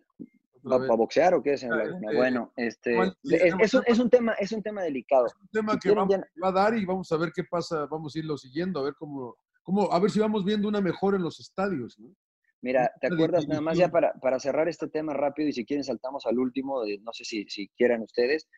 [0.65, 2.51] ¿Para boxear o qué, señor Laguna?
[2.57, 5.27] Este, bueno, este, es, un, es, un, tema, es un tema delicado.
[5.27, 8.19] Es un tema que va a dar y vamos a ver qué pasa, vamos a
[8.19, 11.41] irlo siguiendo, a ver cómo, cómo a ver si vamos viendo una mejor en los
[11.41, 12.15] estadios, ¿no?
[12.63, 15.83] Mira, ¿te acuerdas nada más ya para, para, cerrar este tema rápido y si quieren
[15.83, 18.49] saltamos al último, no sé si, si quieran ustedes,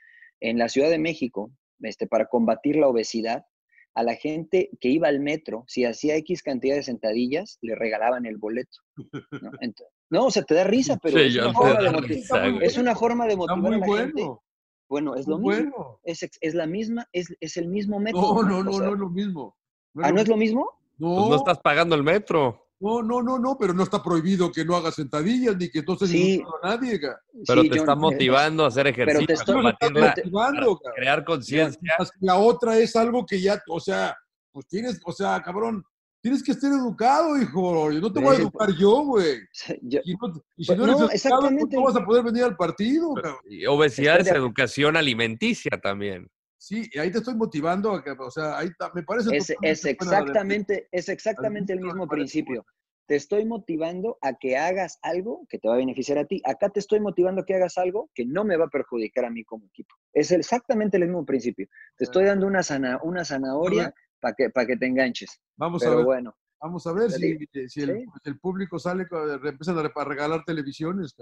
[0.41, 1.51] en la Ciudad de México,
[1.81, 3.47] este, para combatir la obesidad,
[3.95, 8.27] a la gente que iba al metro, si hacía X cantidad de sentadillas, le regalaban
[8.27, 8.79] el boleto.
[8.97, 9.51] ¿no?
[10.11, 13.27] no o sea, te da risa, pero es, una forma de motivar, es, una forma
[13.27, 14.05] de motivar, a la bueno.
[14.05, 14.41] gente.
[14.89, 16.01] Bueno, es lo mismo.
[16.03, 18.43] Es, es, la misma, es, es el mismo método.
[18.43, 19.57] No, no, no, no es lo mismo.
[19.97, 20.69] ¿Ah, no es lo mismo?
[20.99, 21.15] No.
[21.17, 22.65] Pues no estás pagando el metro.
[22.81, 26.11] No, no, no, no, pero no está prohibido que no hagas sentadillas ni que entonces
[26.11, 26.43] sí.
[26.43, 27.01] no a nadie.
[27.47, 29.27] Pero te está motivando a hacer ejercicio.
[29.27, 31.97] Pero te estoy motivando, crear conciencia.
[32.21, 34.15] La otra es algo que ya, o sea,
[34.53, 35.85] pues tienes, o sea, cabrón,
[36.21, 37.93] tienes que estar educado, hijo.
[37.93, 39.39] Yo no te voy a educar yo, güey.
[39.83, 43.15] Y, no, y, si no eres educado, pues no vas a poder venir al partido.
[43.49, 46.29] Y obesidad es educación alimenticia también.
[46.65, 49.37] Sí, y ahí te estoy motivando a que, o sea, ahí me parece...
[49.37, 52.65] Es, es exactamente, es exactamente el mismo principio.
[53.07, 56.41] Te estoy motivando a que hagas algo que te va a beneficiar a ti.
[56.47, 59.31] Acá te estoy motivando a que hagas algo que no me va a perjudicar a
[59.31, 59.95] mí como equipo.
[60.15, 61.69] Es exactamente el mismo principio.
[61.99, 65.39] Te estoy dando una, sana, una zanahoria para que, para que te enganches.
[65.59, 66.03] Vamos a ver.
[66.03, 66.35] bueno.
[66.62, 67.37] Vamos a ver si,
[67.69, 69.05] si, el, el, público sale,
[69.45, 71.15] empiezan a regalar televisiones.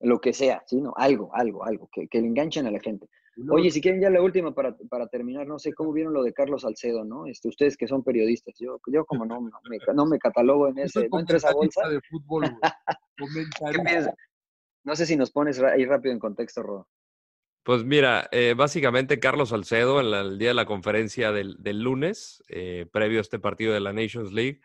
[0.00, 0.82] Lo que sea, ¿sí?
[0.82, 3.08] No, algo, algo, algo, que, que le enganchen a la gente.
[3.50, 6.32] Oye, si quieren ya la última para, para, terminar, no sé cómo vieron lo de
[6.32, 7.26] Carlos Salcedo, ¿no?
[7.26, 10.78] Este, ustedes que son periodistas, yo, yo como no, no, me, no me catalogo en
[10.78, 11.86] ese, no entre esa bolsa.
[11.88, 12.44] De fútbol,
[14.84, 16.88] no sé si nos pones ahí rápido en contexto, Rodo.
[17.62, 22.42] Pues mira, eh, básicamente Carlos Salcedo, en el día de la conferencia del, del lunes,
[22.48, 24.60] eh, previo a este partido de la Nations League,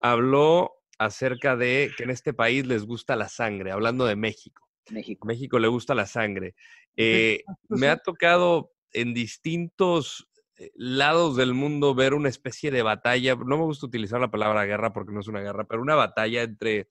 [0.00, 4.68] habló acerca de que en este país les gusta la sangre, hablando de México.
[4.90, 5.26] México.
[5.26, 6.54] México le gusta la sangre.
[6.98, 13.36] Eh, me ha tocado en distintos eh, lados del mundo ver una especie de batalla,
[13.36, 16.42] no me gusta utilizar la palabra guerra porque no es una guerra, pero una batalla
[16.42, 16.88] entre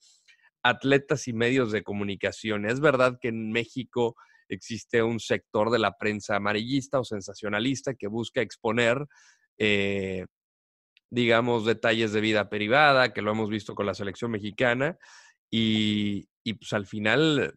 [0.63, 2.65] atletas y medios de comunicación.
[2.65, 4.15] Es verdad que en México
[4.49, 9.05] existe un sector de la prensa amarillista o sensacionalista que busca exponer,
[9.57, 10.25] eh,
[11.09, 14.97] digamos, detalles de vida privada, que lo hemos visto con la selección mexicana,
[15.49, 17.53] y, y pues al final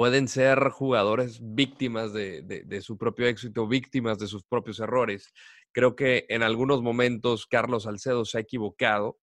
[0.00, 5.30] pueden ser jugadores víctimas de, su propio éxito, víctimas de sus propios errores.
[5.72, 9.18] Creo que en algunos momentos Carlos Salcedo se ha equivocado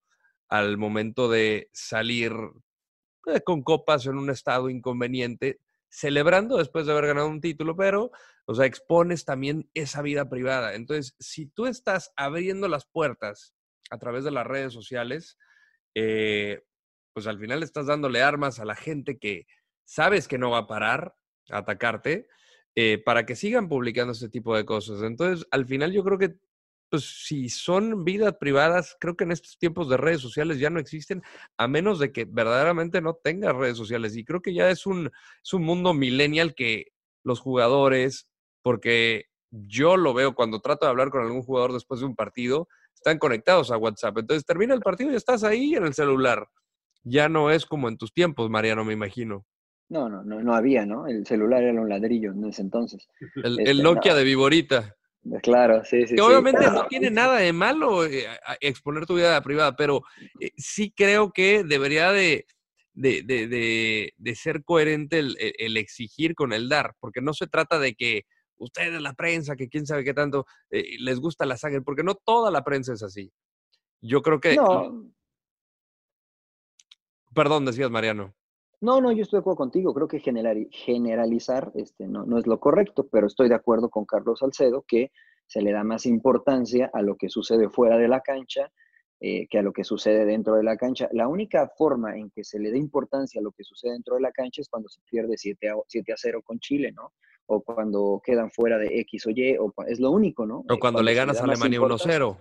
[0.50, 2.32] al momento de salir
[3.26, 8.12] eh, con copas en un estado inconveniente, celebrando después de haber ganado un título, pero,
[8.46, 10.76] o sea, expones también esa vida privada.
[10.76, 13.56] Entonces, si tú estás abriendo las puertas
[13.90, 15.40] a través de las redes sociales,
[15.96, 16.62] eh,
[17.14, 19.48] pues al final estás dándole armas a la gente que
[19.88, 21.16] sabes que no va a parar
[21.50, 22.28] a atacarte
[22.76, 25.02] eh, para que sigan publicando este tipo de cosas.
[25.02, 26.36] Entonces, al final yo creo que
[26.90, 30.80] pues si son vidas privadas, creo que en estos tiempos de redes sociales ya no
[30.80, 31.22] existen,
[31.58, 34.16] a menos de que verdaderamente no tengas redes sociales.
[34.16, 35.12] Y creo que ya es un,
[35.44, 36.88] es un mundo millennial que
[37.24, 38.30] los jugadores,
[38.62, 42.70] porque yo lo veo cuando trato de hablar con algún jugador después de un partido,
[42.94, 44.18] están conectados a WhatsApp.
[44.20, 46.48] Entonces termina el partido y estás ahí en el celular.
[47.04, 49.46] Ya no es como en tus tiempos, Mariano, me imagino.
[49.90, 51.08] No, no, no, no había, ¿no?
[51.08, 53.08] El celular era un ladrillo en ese entonces.
[53.36, 54.96] El, este, Nokia de Viborita.
[55.24, 56.16] Eh, claro, sí, sí.
[56.16, 58.28] Que obviamente no tiene nada de malo eh,
[58.60, 60.02] exponer tu vida privada, pero
[60.40, 62.46] eh, sí creo que debería de,
[62.94, 67.80] de, de, de ser coherente el, el, exigir con el dar, porque no se trata
[67.80, 68.24] de que
[68.58, 72.52] ustedes, la prensa, que quién sabe qué tanto les gusta la sangre, porque no toda
[72.52, 73.32] la prensa es así.
[74.02, 74.56] Yo creo que...
[74.56, 75.12] No.
[77.34, 78.34] Perdón, decías, Mariano.
[78.80, 79.94] No, no, yo estoy de acuerdo contigo.
[79.94, 84.40] Creo que generalizar este, no, no es lo correcto, pero estoy de acuerdo con Carlos
[84.40, 85.12] Salcedo que
[85.48, 88.72] se le da más importancia a lo que sucede fuera de la cancha
[89.20, 91.10] eh, que a lo que sucede dentro de la cancha.
[91.12, 94.22] La única forma en que se le dé importancia a lo que sucede dentro de
[94.22, 97.14] la cancha es cuando se pierde 7 a, 7 a 0 con Chile, ¿no?
[97.48, 100.64] O cuando quedan fuera de X o Y, o es lo único, ¿no?
[100.70, 102.38] O cuando, le ganas a Alemania 1-0.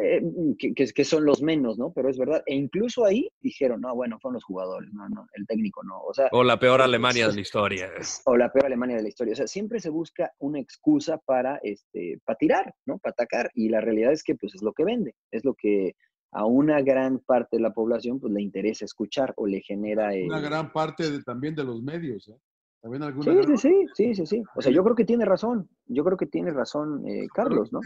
[0.00, 0.22] Eh,
[0.58, 1.92] que, que, son los menos, ¿no?
[1.92, 2.42] Pero es verdad.
[2.46, 6.00] E incluso ahí dijeron, no, bueno, fueron los jugadores, no, no, el técnico no.
[6.00, 7.90] O, sea, o la peor Alemania de la historia.
[8.24, 9.34] O la peor Alemania de la historia.
[9.34, 12.98] O sea, siempre se busca una excusa para, este, para tirar, ¿no?
[12.98, 13.50] Para atacar.
[13.54, 15.14] Y la realidad es que, pues, es lo que vende.
[15.30, 15.94] Es lo que
[16.32, 20.10] a una gran parte de la población, pues, le interesa escuchar o le genera...
[20.26, 22.36] Una gran parte también de los medios, ¿eh?
[22.84, 25.70] También alguna sí, sí, sí, sí, sí, O sea, yo creo que tiene razón.
[25.86, 27.80] Yo creo que tiene razón eh, Carlos, ¿no?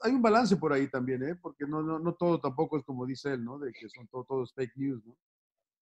[0.00, 1.36] Hay un balance por ahí también, ¿eh?
[1.40, 3.58] porque no, no, no todo tampoco es como dice él, ¿no?
[3.58, 5.04] de que son todo, todos fake news.
[5.06, 5.16] ¿no?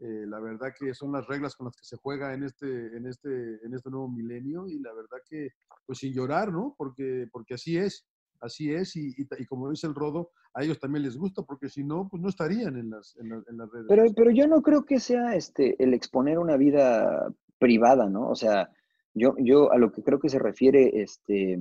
[0.01, 3.06] Eh, la verdad que son las reglas con las que se juega en este, en
[3.06, 5.51] este, en este nuevo milenio y la verdad que,
[5.86, 6.77] pues sin llorar, ¿no?
[6.78, 8.06] Porque, porque así es,
[8.40, 11.82] así es y, y, como dice el Rodo, a ellos también les gusta porque si
[11.82, 13.86] no, pues no estarían en las, en, las redes.
[13.89, 18.28] Pero, pero yo no creo que sea este, el exponer una vida privada, ¿no?
[18.28, 18.70] O sea,
[19.14, 21.59] yo, yo a lo que creo que se refiere este,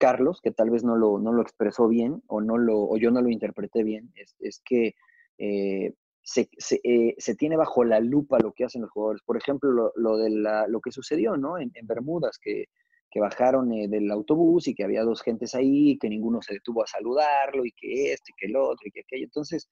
[0.00, 3.10] Carlos, que tal vez no lo, no lo expresó bien o, no lo, o yo
[3.10, 4.94] no lo interpreté bien, es, es que
[5.38, 9.22] eh, se, se, eh, se, tiene bajo la lupa lo que hacen los jugadores.
[9.24, 11.58] Por ejemplo, lo, lo de la, lo que sucedió ¿no?
[11.58, 12.64] en, en Bermudas, que,
[13.10, 16.82] que bajaron eh, del autobús y que había dos gentes ahí, que ninguno se detuvo
[16.82, 19.24] a saludarlo y que este, que el otro y que aquello.
[19.24, 19.68] Entonces,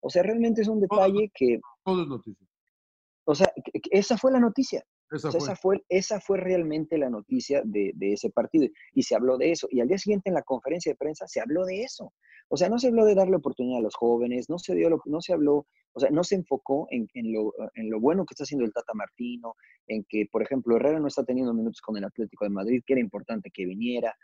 [0.00, 1.60] o sea, realmente es un detalle que...
[1.84, 2.46] Todo es noticia.
[3.24, 3.52] O sea,
[3.90, 4.84] esa fue la noticia.
[5.10, 5.84] Esa, fue.
[5.88, 6.38] Esa, fue.
[6.38, 9.66] realmente la noticia de, ese partido y se habló de eso.
[9.70, 12.12] Y al día siguiente en la conferencia de prensa se habló de eso.
[12.48, 15.20] O sea, no se habló de darle oportunidad a los jóvenes, no se, dio no
[15.20, 18.64] se habló, o sea, no se enfocó en, lo, en lo bueno que está haciendo
[18.64, 19.54] el Tata Martino,
[19.86, 22.94] en que, por ejemplo, Herrera no está teniendo minutos con el Atlético de Madrid, que
[22.94, 24.14] era importante que viniera.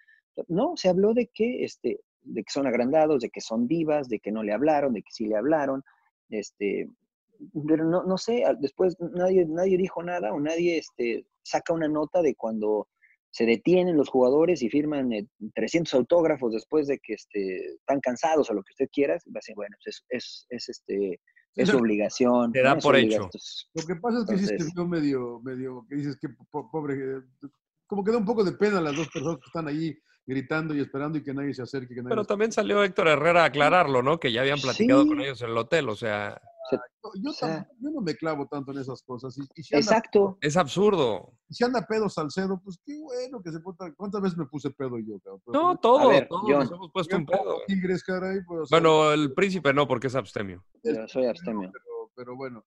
[0.48, 4.20] No, se habló de que, este, de que son agrandados, de que son divas, de
[4.20, 5.82] que no le hablaron, de que sí le hablaron,
[6.30, 6.88] este,
[7.66, 12.22] pero no, no sé, después nadie, nadie dijo nada o nadie este, saca una nota
[12.22, 12.88] de cuando
[13.34, 15.10] se detienen los jugadores y firman
[15.54, 19.18] 300 eh, autógrafos después de que este, están cansados o lo que usted quiera, va
[19.34, 21.20] a decir, bueno, pues es, es, este,
[21.56, 22.52] es su obligación.
[22.52, 23.28] Te da por hecho.
[23.74, 27.48] Lo que pasa es que sí se vio medio, medio, que dices que pobre, eh,
[27.88, 30.72] como que da un poco de pena a las dos personas que están ahí gritando
[30.72, 31.94] y esperando y que nadie se acerque.
[32.08, 34.20] Pero también salió Héctor Herrera a aclararlo, ¿no?
[34.20, 36.40] Que ya habían platicado con ellos en el hotel, o sea...
[36.70, 37.32] Yo,
[37.78, 39.36] no me clavo tanto en esas cosas.
[39.70, 40.38] exacto.
[40.40, 41.32] es absurdo.
[41.50, 43.92] Si anda pedo Salcedo, pues qué bueno que se pueda.
[43.96, 45.16] ¿Cuántas veces me puse pedo yo?
[45.46, 47.58] no, todo, todos nos hemos puesto un pedo.
[48.46, 50.64] pues, bueno, el príncipe no, porque es abstemio.
[50.82, 51.70] Yo soy abstemio.
[52.14, 52.64] pero bueno,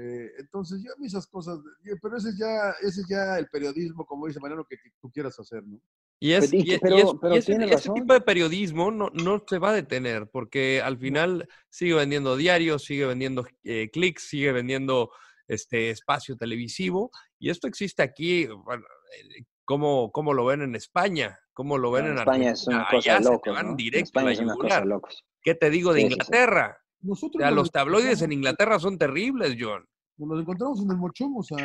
[0.00, 1.58] eh, entonces, yo esas cosas,
[2.00, 5.38] pero ese es ya, ese es ya el periodismo, como dice Mariano, que, tú quieras
[5.40, 5.80] hacer, ¿no?
[6.20, 11.48] Y, es, ese, tipo de periodismo no, no se va a detener, porque al final
[11.68, 15.10] sigue vendiendo diarios, sigue vendiendo eh, clics, sigue vendiendo
[15.46, 18.84] este espacio televisivo, y esto existe aquí, bueno,
[19.16, 21.38] eh, ¿cómo, cómo lo ven en España?
[21.52, 22.50] ¿Cómo lo ven en, España?
[22.50, 25.00] Es una cosa loca, van directo a la
[25.40, 26.78] ¿Qué te digo de Inglaterra?
[27.00, 29.86] Nosotros o los tabloides en Inglaterra son terribles, John.
[30.16, 31.58] Nos encontramos en el Mochomos a,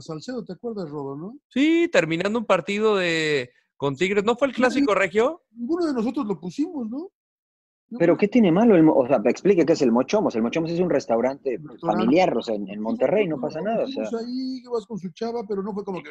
[0.00, 1.38] Salcedo, ¿te acuerdas, Rodo, no?
[1.48, 4.24] Sí, terminando un partido de con Tigres.
[4.24, 5.42] ¿No fue el clásico regio?
[5.50, 7.10] Ninguno de nosotros lo pusimos, ¿no?
[7.98, 8.76] Pero ¿qué tiene malo?
[8.76, 10.34] El, o sea, explique qué es el Mochomos.
[10.34, 13.84] El Mochomos es un restaurante, familiar, o sea, en, Monterrey no pasa nada.
[13.84, 14.04] O sea.
[14.18, 16.10] ahí, que vas con su chava, pero no fue como que,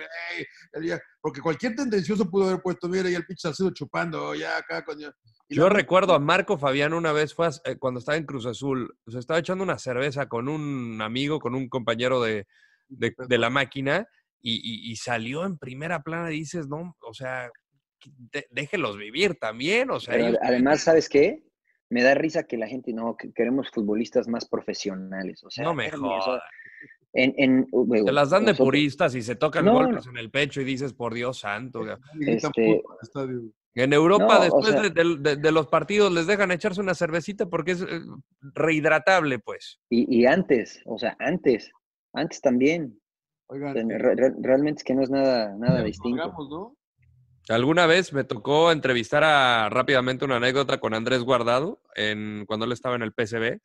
[1.22, 5.10] porque cualquier tendencioso pudo haber puesto, mira, y el pinche Salcedo chupando, ya acá, coño.
[5.50, 9.20] Yo recuerdo a Marco Fabián una vez, fue eh, cuando estaba en Cruz Azul, se
[9.20, 12.48] estaba echando una cerveza con un amigo, con un compañero de,
[12.92, 14.08] de, la máquina,
[14.42, 17.50] y, salió en primera plana y dices, no, o sea,
[18.50, 20.34] déjelos vivir también, o sea.
[20.42, 21.44] además, ¿sabes qué?
[21.92, 25.44] me da risa que la gente no, que queremos futbolistas más profesionales.
[25.44, 26.42] O sea, no me jodas.
[27.14, 27.68] En, en,
[28.06, 31.14] Te las dan de puristas y se tocan golpes en el pecho y dices, por
[31.14, 31.84] Dios santo.
[32.22, 32.82] Este,
[33.76, 38.00] en Europa, después de, los partidos, les dejan echarse una cervecita porque es eh,
[38.54, 39.82] rehidratable, pues.
[39.90, 41.70] Y, antes, o sea, antes,
[42.14, 43.00] antes también.
[43.50, 46.34] realmente es que no es nada, nada distinto.
[46.50, 46.76] ¿no?
[47.50, 52.72] Alguna vez me tocó entrevistar a, rápidamente una anécdota con Andrés Guardado en, cuando él
[52.72, 53.60] estaba en el PCB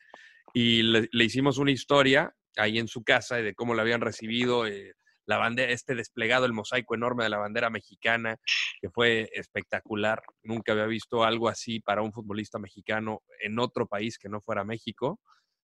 [0.54, 4.94] y le, hicimos una historia ahí en su casa de cómo le habían recibido eh,
[5.26, 8.38] la bandera, este desplegado, el mosaico enorme de la bandera mexicana,
[8.80, 10.22] que fue espectacular.
[10.42, 14.64] Nunca había visto algo así para un futbolista mexicano en otro país que no fuera
[14.64, 15.20] México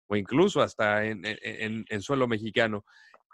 [0.07, 2.85] o incluso hasta en, en suelo mexicano.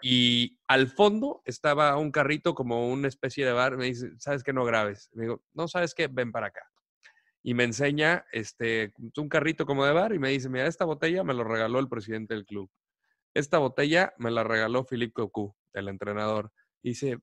[0.05, 3.77] Y al fondo estaba un carrito como una especie de bar.
[3.77, 4.51] Me dice, ¿sabes qué?
[4.51, 5.09] No grabes.
[5.13, 6.07] Me digo, no, ¿sabes qué?
[6.07, 6.61] Ven para acá.
[7.41, 11.23] Y me enseña este, un carrito como de bar y me dice, mira, esta botella
[11.23, 12.69] me lo regaló el presidente del club.
[13.33, 16.51] Esta botella me la regaló Philippe Cocu, el entrenador.
[16.81, 17.19] Y dice,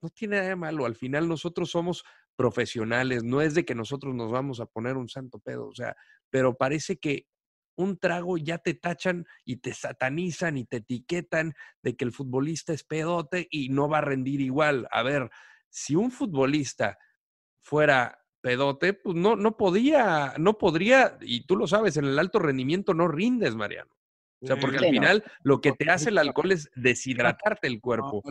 [0.00, 0.86] no tiene nada de malo.
[0.86, 2.04] Al final nosotros somos
[2.36, 3.24] profesionales.
[3.24, 5.66] No es de que nosotros nos vamos a poner un santo pedo.
[5.66, 5.96] O sea,
[6.30, 7.26] pero parece que
[7.80, 12.72] un trago ya te tachan y te satanizan y te etiquetan de que el futbolista
[12.72, 14.88] es pedote y no va a rendir igual.
[14.90, 15.30] A ver,
[15.68, 16.98] si un futbolista
[17.60, 22.38] fuera pedote, pues no, no podía, no podría, y tú lo sabes, en el alto
[22.38, 23.90] rendimiento no rindes, Mariano.
[24.42, 28.22] O sea, porque al final lo que te hace el alcohol es deshidratarte el cuerpo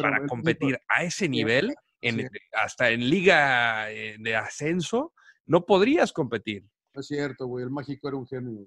[0.00, 5.12] para competir a ese nivel, en, hasta en liga eh, de ascenso,
[5.44, 6.64] no podrías competir.
[6.94, 8.66] Es cierto, güey, el mágico era un genio.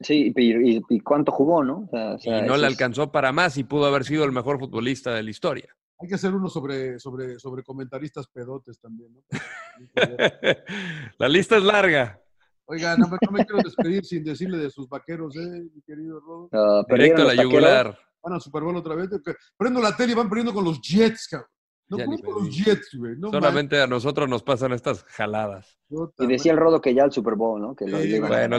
[0.00, 1.88] Sí, y, cuánto jugó, ¿no?
[2.22, 5.30] y no le alcanzó para más y pudo haber sido el mejor futbolista de la
[5.30, 5.74] historia.
[6.00, 9.22] Hay que hacer uno sobre, sobre, sobre comentaristas pedotes también, ¿no?
[11.18, 12.20] la lista es larga.
[12.64, 16.84] Oiga, no me, quiero despedir sin decirle de sus vaqueros, ¿eh, mi querido Rodo?
[16.88, 17.98] Directo a la yugular.
[18.22, 19.10] Van a Super Bowl otra vez.
[19.56, 21.48] Prendo la tele y van perdiendo con los Jets, cabrón.
[21.98, 23.16] No los Jets, güey.
[23.20, 25.78] Solamente a nosotros nos pasan estas jaladas.
[26.18, 27.74] Y decía el Rodo que ya el Super Bowl, ¿no?
[27.74, 27.84] Que
[28.20, 28.56] bueno,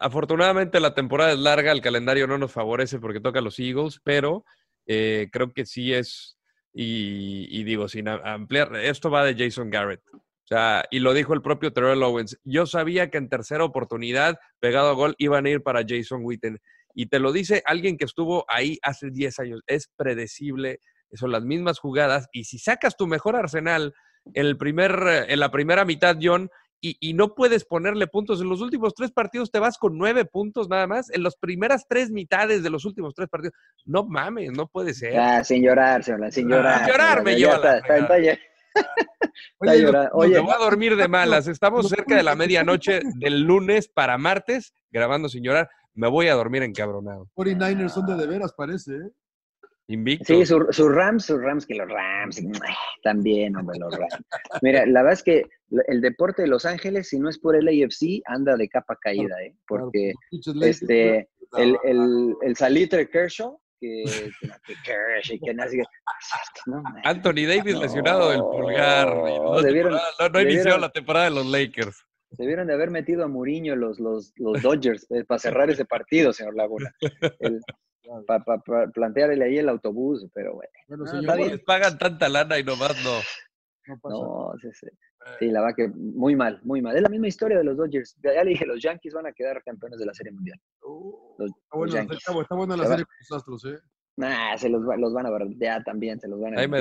[0.00, 4.44] afortunadamente la temporada es larga, el calendario no nos favorece porque toca los Eagles, pero
[4.86, 6.38] eh, creo que sí es,
[6.74, 10.02] y, digo, sin ampliar, esto va de Jason Garrett.
[10.12, 12.38] O sea, y lo dijo el propio Terrell Owens.
[12.44, 16.58] Yo sabía que en tercera oportunidad, pegado a gol, iban a ir para Jason Witten.
[16.94, 19.60] Y te lo dice alguien que estuvo ahí hace 10 años.
[19.66, 20.80] Es predecible
[21.16, 23.94] son las mismas jugadas, y si sacas tu mejor arsenal
[24.34, 26.50] en, el primer, en la primera mitad, John,
[26.84, 28.40] y, no puedes ponerle puntos.
[28.40, 31.10] En los últimos tres partidos te vas con nueve puntos nada más.
[31.10, 33.54] En las primeras tres mitades de los últimos tres partidos.
[33.84, 35.16] No mames, no puede ser.
[35.16, 36.32] Ah, sin llorar, sin llorar.
[36.32, 38.08] Sin llorar me lleva Está
[39.76, 40.10] llorando.
[40.14, 41.46] Oye, Me voy a dormir de malas.
[41.46, 45.70] Estamos cerca de la medianoche del lunes para martes, grabando sin llorar.
[45.94, 47.28] Me voy a dormir encabronado.
[47.36, 49.10] 49ers son de de veras, parece, ¿eh?
[49.88, 50.24] Invicto.
[50.26, 52.40] Sí, sus su Rams, sus Rams, que los Rams,
[53.02, 54.14] también, hombre, los Rams.
[54.62, 55.44] Mira, la verdad es que
[55.88, 59.34] el deporte de Los Ángeles, si no es por el AFC, anda de capa caída,
[59.42, 59.54] ¿eh?
[59.66, 60.12] Porque
[60.62, 61.28] este,
[61.58, 64.04] el, el, el salitre Kershaw, que,
[64.66, 65.82] que Kershaw, que nace,
[66.66, 69.08] no, Anthony Davis lesionado del pulgar.
[69.16, 72.04] No, debieron- no, no ha iniciado debieron- la temporada de los Lakers.
[72.38, 76.32] Debieron de haber metido a Mourinho los, los, los Dodgers eh, para cerrar ese partido,
[76.32, 76.90] señor Laguna.
[78.26, 78.44] Para
[78.92, 80.70] plantearle ahí el autobús, pero bueno.
[80.88, 81.56] Bueno, Ah, señor, está ¿Cómo bien.
[81.56, 83.12] les pagan tanta lana y nomás no?
[83.86, 84.86] no pasa No, sí, sí.
[85.38, 86.96] Sí, la verdad que muy mal, muy mal.
[86.96, 88.16] Es la misma historia de los Dodgers.
[88.24, 90.58] Ya le dije, los Yankees van a quedar campeones de la Serie Mundial.
[90.84, 92.18] Uh, Los, está, los buena, Yankees.
[92.18, 93.78] está, está buena la Se serie con los Astros, ¿eh?
[94.16, 96.68] Nah, se los, va- los van a ver ya también, se los van a Ahí
[96.68, 96.78] me,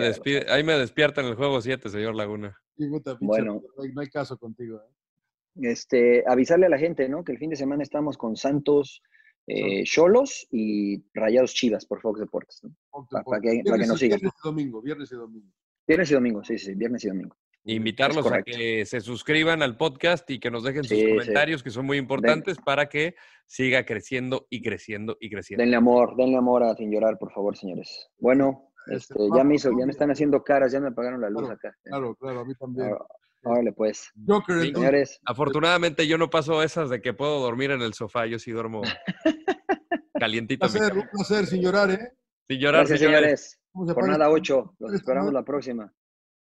[0.50, 2.58] ahí me despierta en el juego 7, señor Laguna.
[2.76, 3.62] Sí, puta, pinche, Bueno.
[3.78, 5.70] no hay- no hay caso contigo, ¿eh?
[5.70, 7.24] Este, avisarle a la gente, ¿no?
[7.24, 9.02] Que el fin de semana estamos con Santos,
[9.48, 12.76] eh, Cholos y Rayados Chivas por Fox Deportes, ¿no?
[12.90, 13.40] Fox Pa- Deportes.
[13.40, 14.20] pa' que- pa' que Viernes nos y- sigan.
[14.20, 15.48] Viernes y domingo, viernes y domingo.
[15.88, 17.36] Viernes y domingo, sí, sí, viernes y domingo.
[17.64, 21.10] Invitarlos a que se suscriban al podcast y que nos dejen sus Sí, sí.
[21.12, 23.14] comentarios, que son muy importantes para que
[23.46, 25.62] siga creciendo y creciendo y creciendo.
[25.62, 28.10] Denle amor, denle amor a Sin Llorar, por favor, señores.
[28.18, 31.22] Bueno, Este, este, ya vamos, me hizo, ya me están haciendo caras, ya me apagaron
[31.22, 31.78] la luz Claro, acá.
[31.84, 32.88] Claro, claro, a mí también.
[32.88, 33.06] Ahora-
[33.44, 34.12] Órale, pues.
[34.28, 38.38] Joker, Señores, Afortunadamente yo no paso esas de que puedo dormir en el sofá, yo
[38.38, 38.88] sí duermo un
[40.20, 40.66] calientito.
[40.68, 42.12] en mi placer, un placer, sin llorar, ¿eh?
[42.48, 43.22] Sin llorar, gracias, señores.
[43.22, 43.60] señores.
[43.72, 44.34] ¿Cómo se Jornada apaga?
[44.34, 45.92] 8, los esperamos la próxima.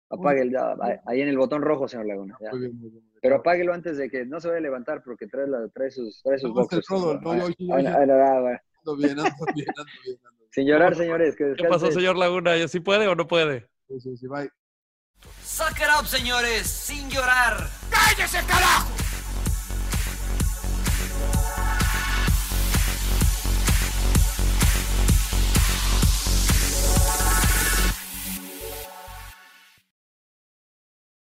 [0.10, 2.36] Apague el, ya, ahí en el botón rojo, señor Laguna.
[2.42, 2.50] ya.
[2.50, 2.94] Muy bien, muy bien.
[2.94, 3.20] muy bien.
[3.22, 6.22] Pero apáguelo antes de que no se vaya a levantar porque trae, la, trae sus,
[6.24, 6.52] trae sus
[8.98, 9.18] bien.
[10.52, 11.36] Sin llorar, señores.
[11.36, 12.58] Que ¿Qué pasó, señor Laguna?
[12.58, 13.70] ¿Ya sí puede o no puede?
[13.88, 14.50] Sí, sí, sí, bye.
[15.44, 17.70] Suck it up, señores, sin llorar.
[17.90, 18.88] ¡Cállese, carajo!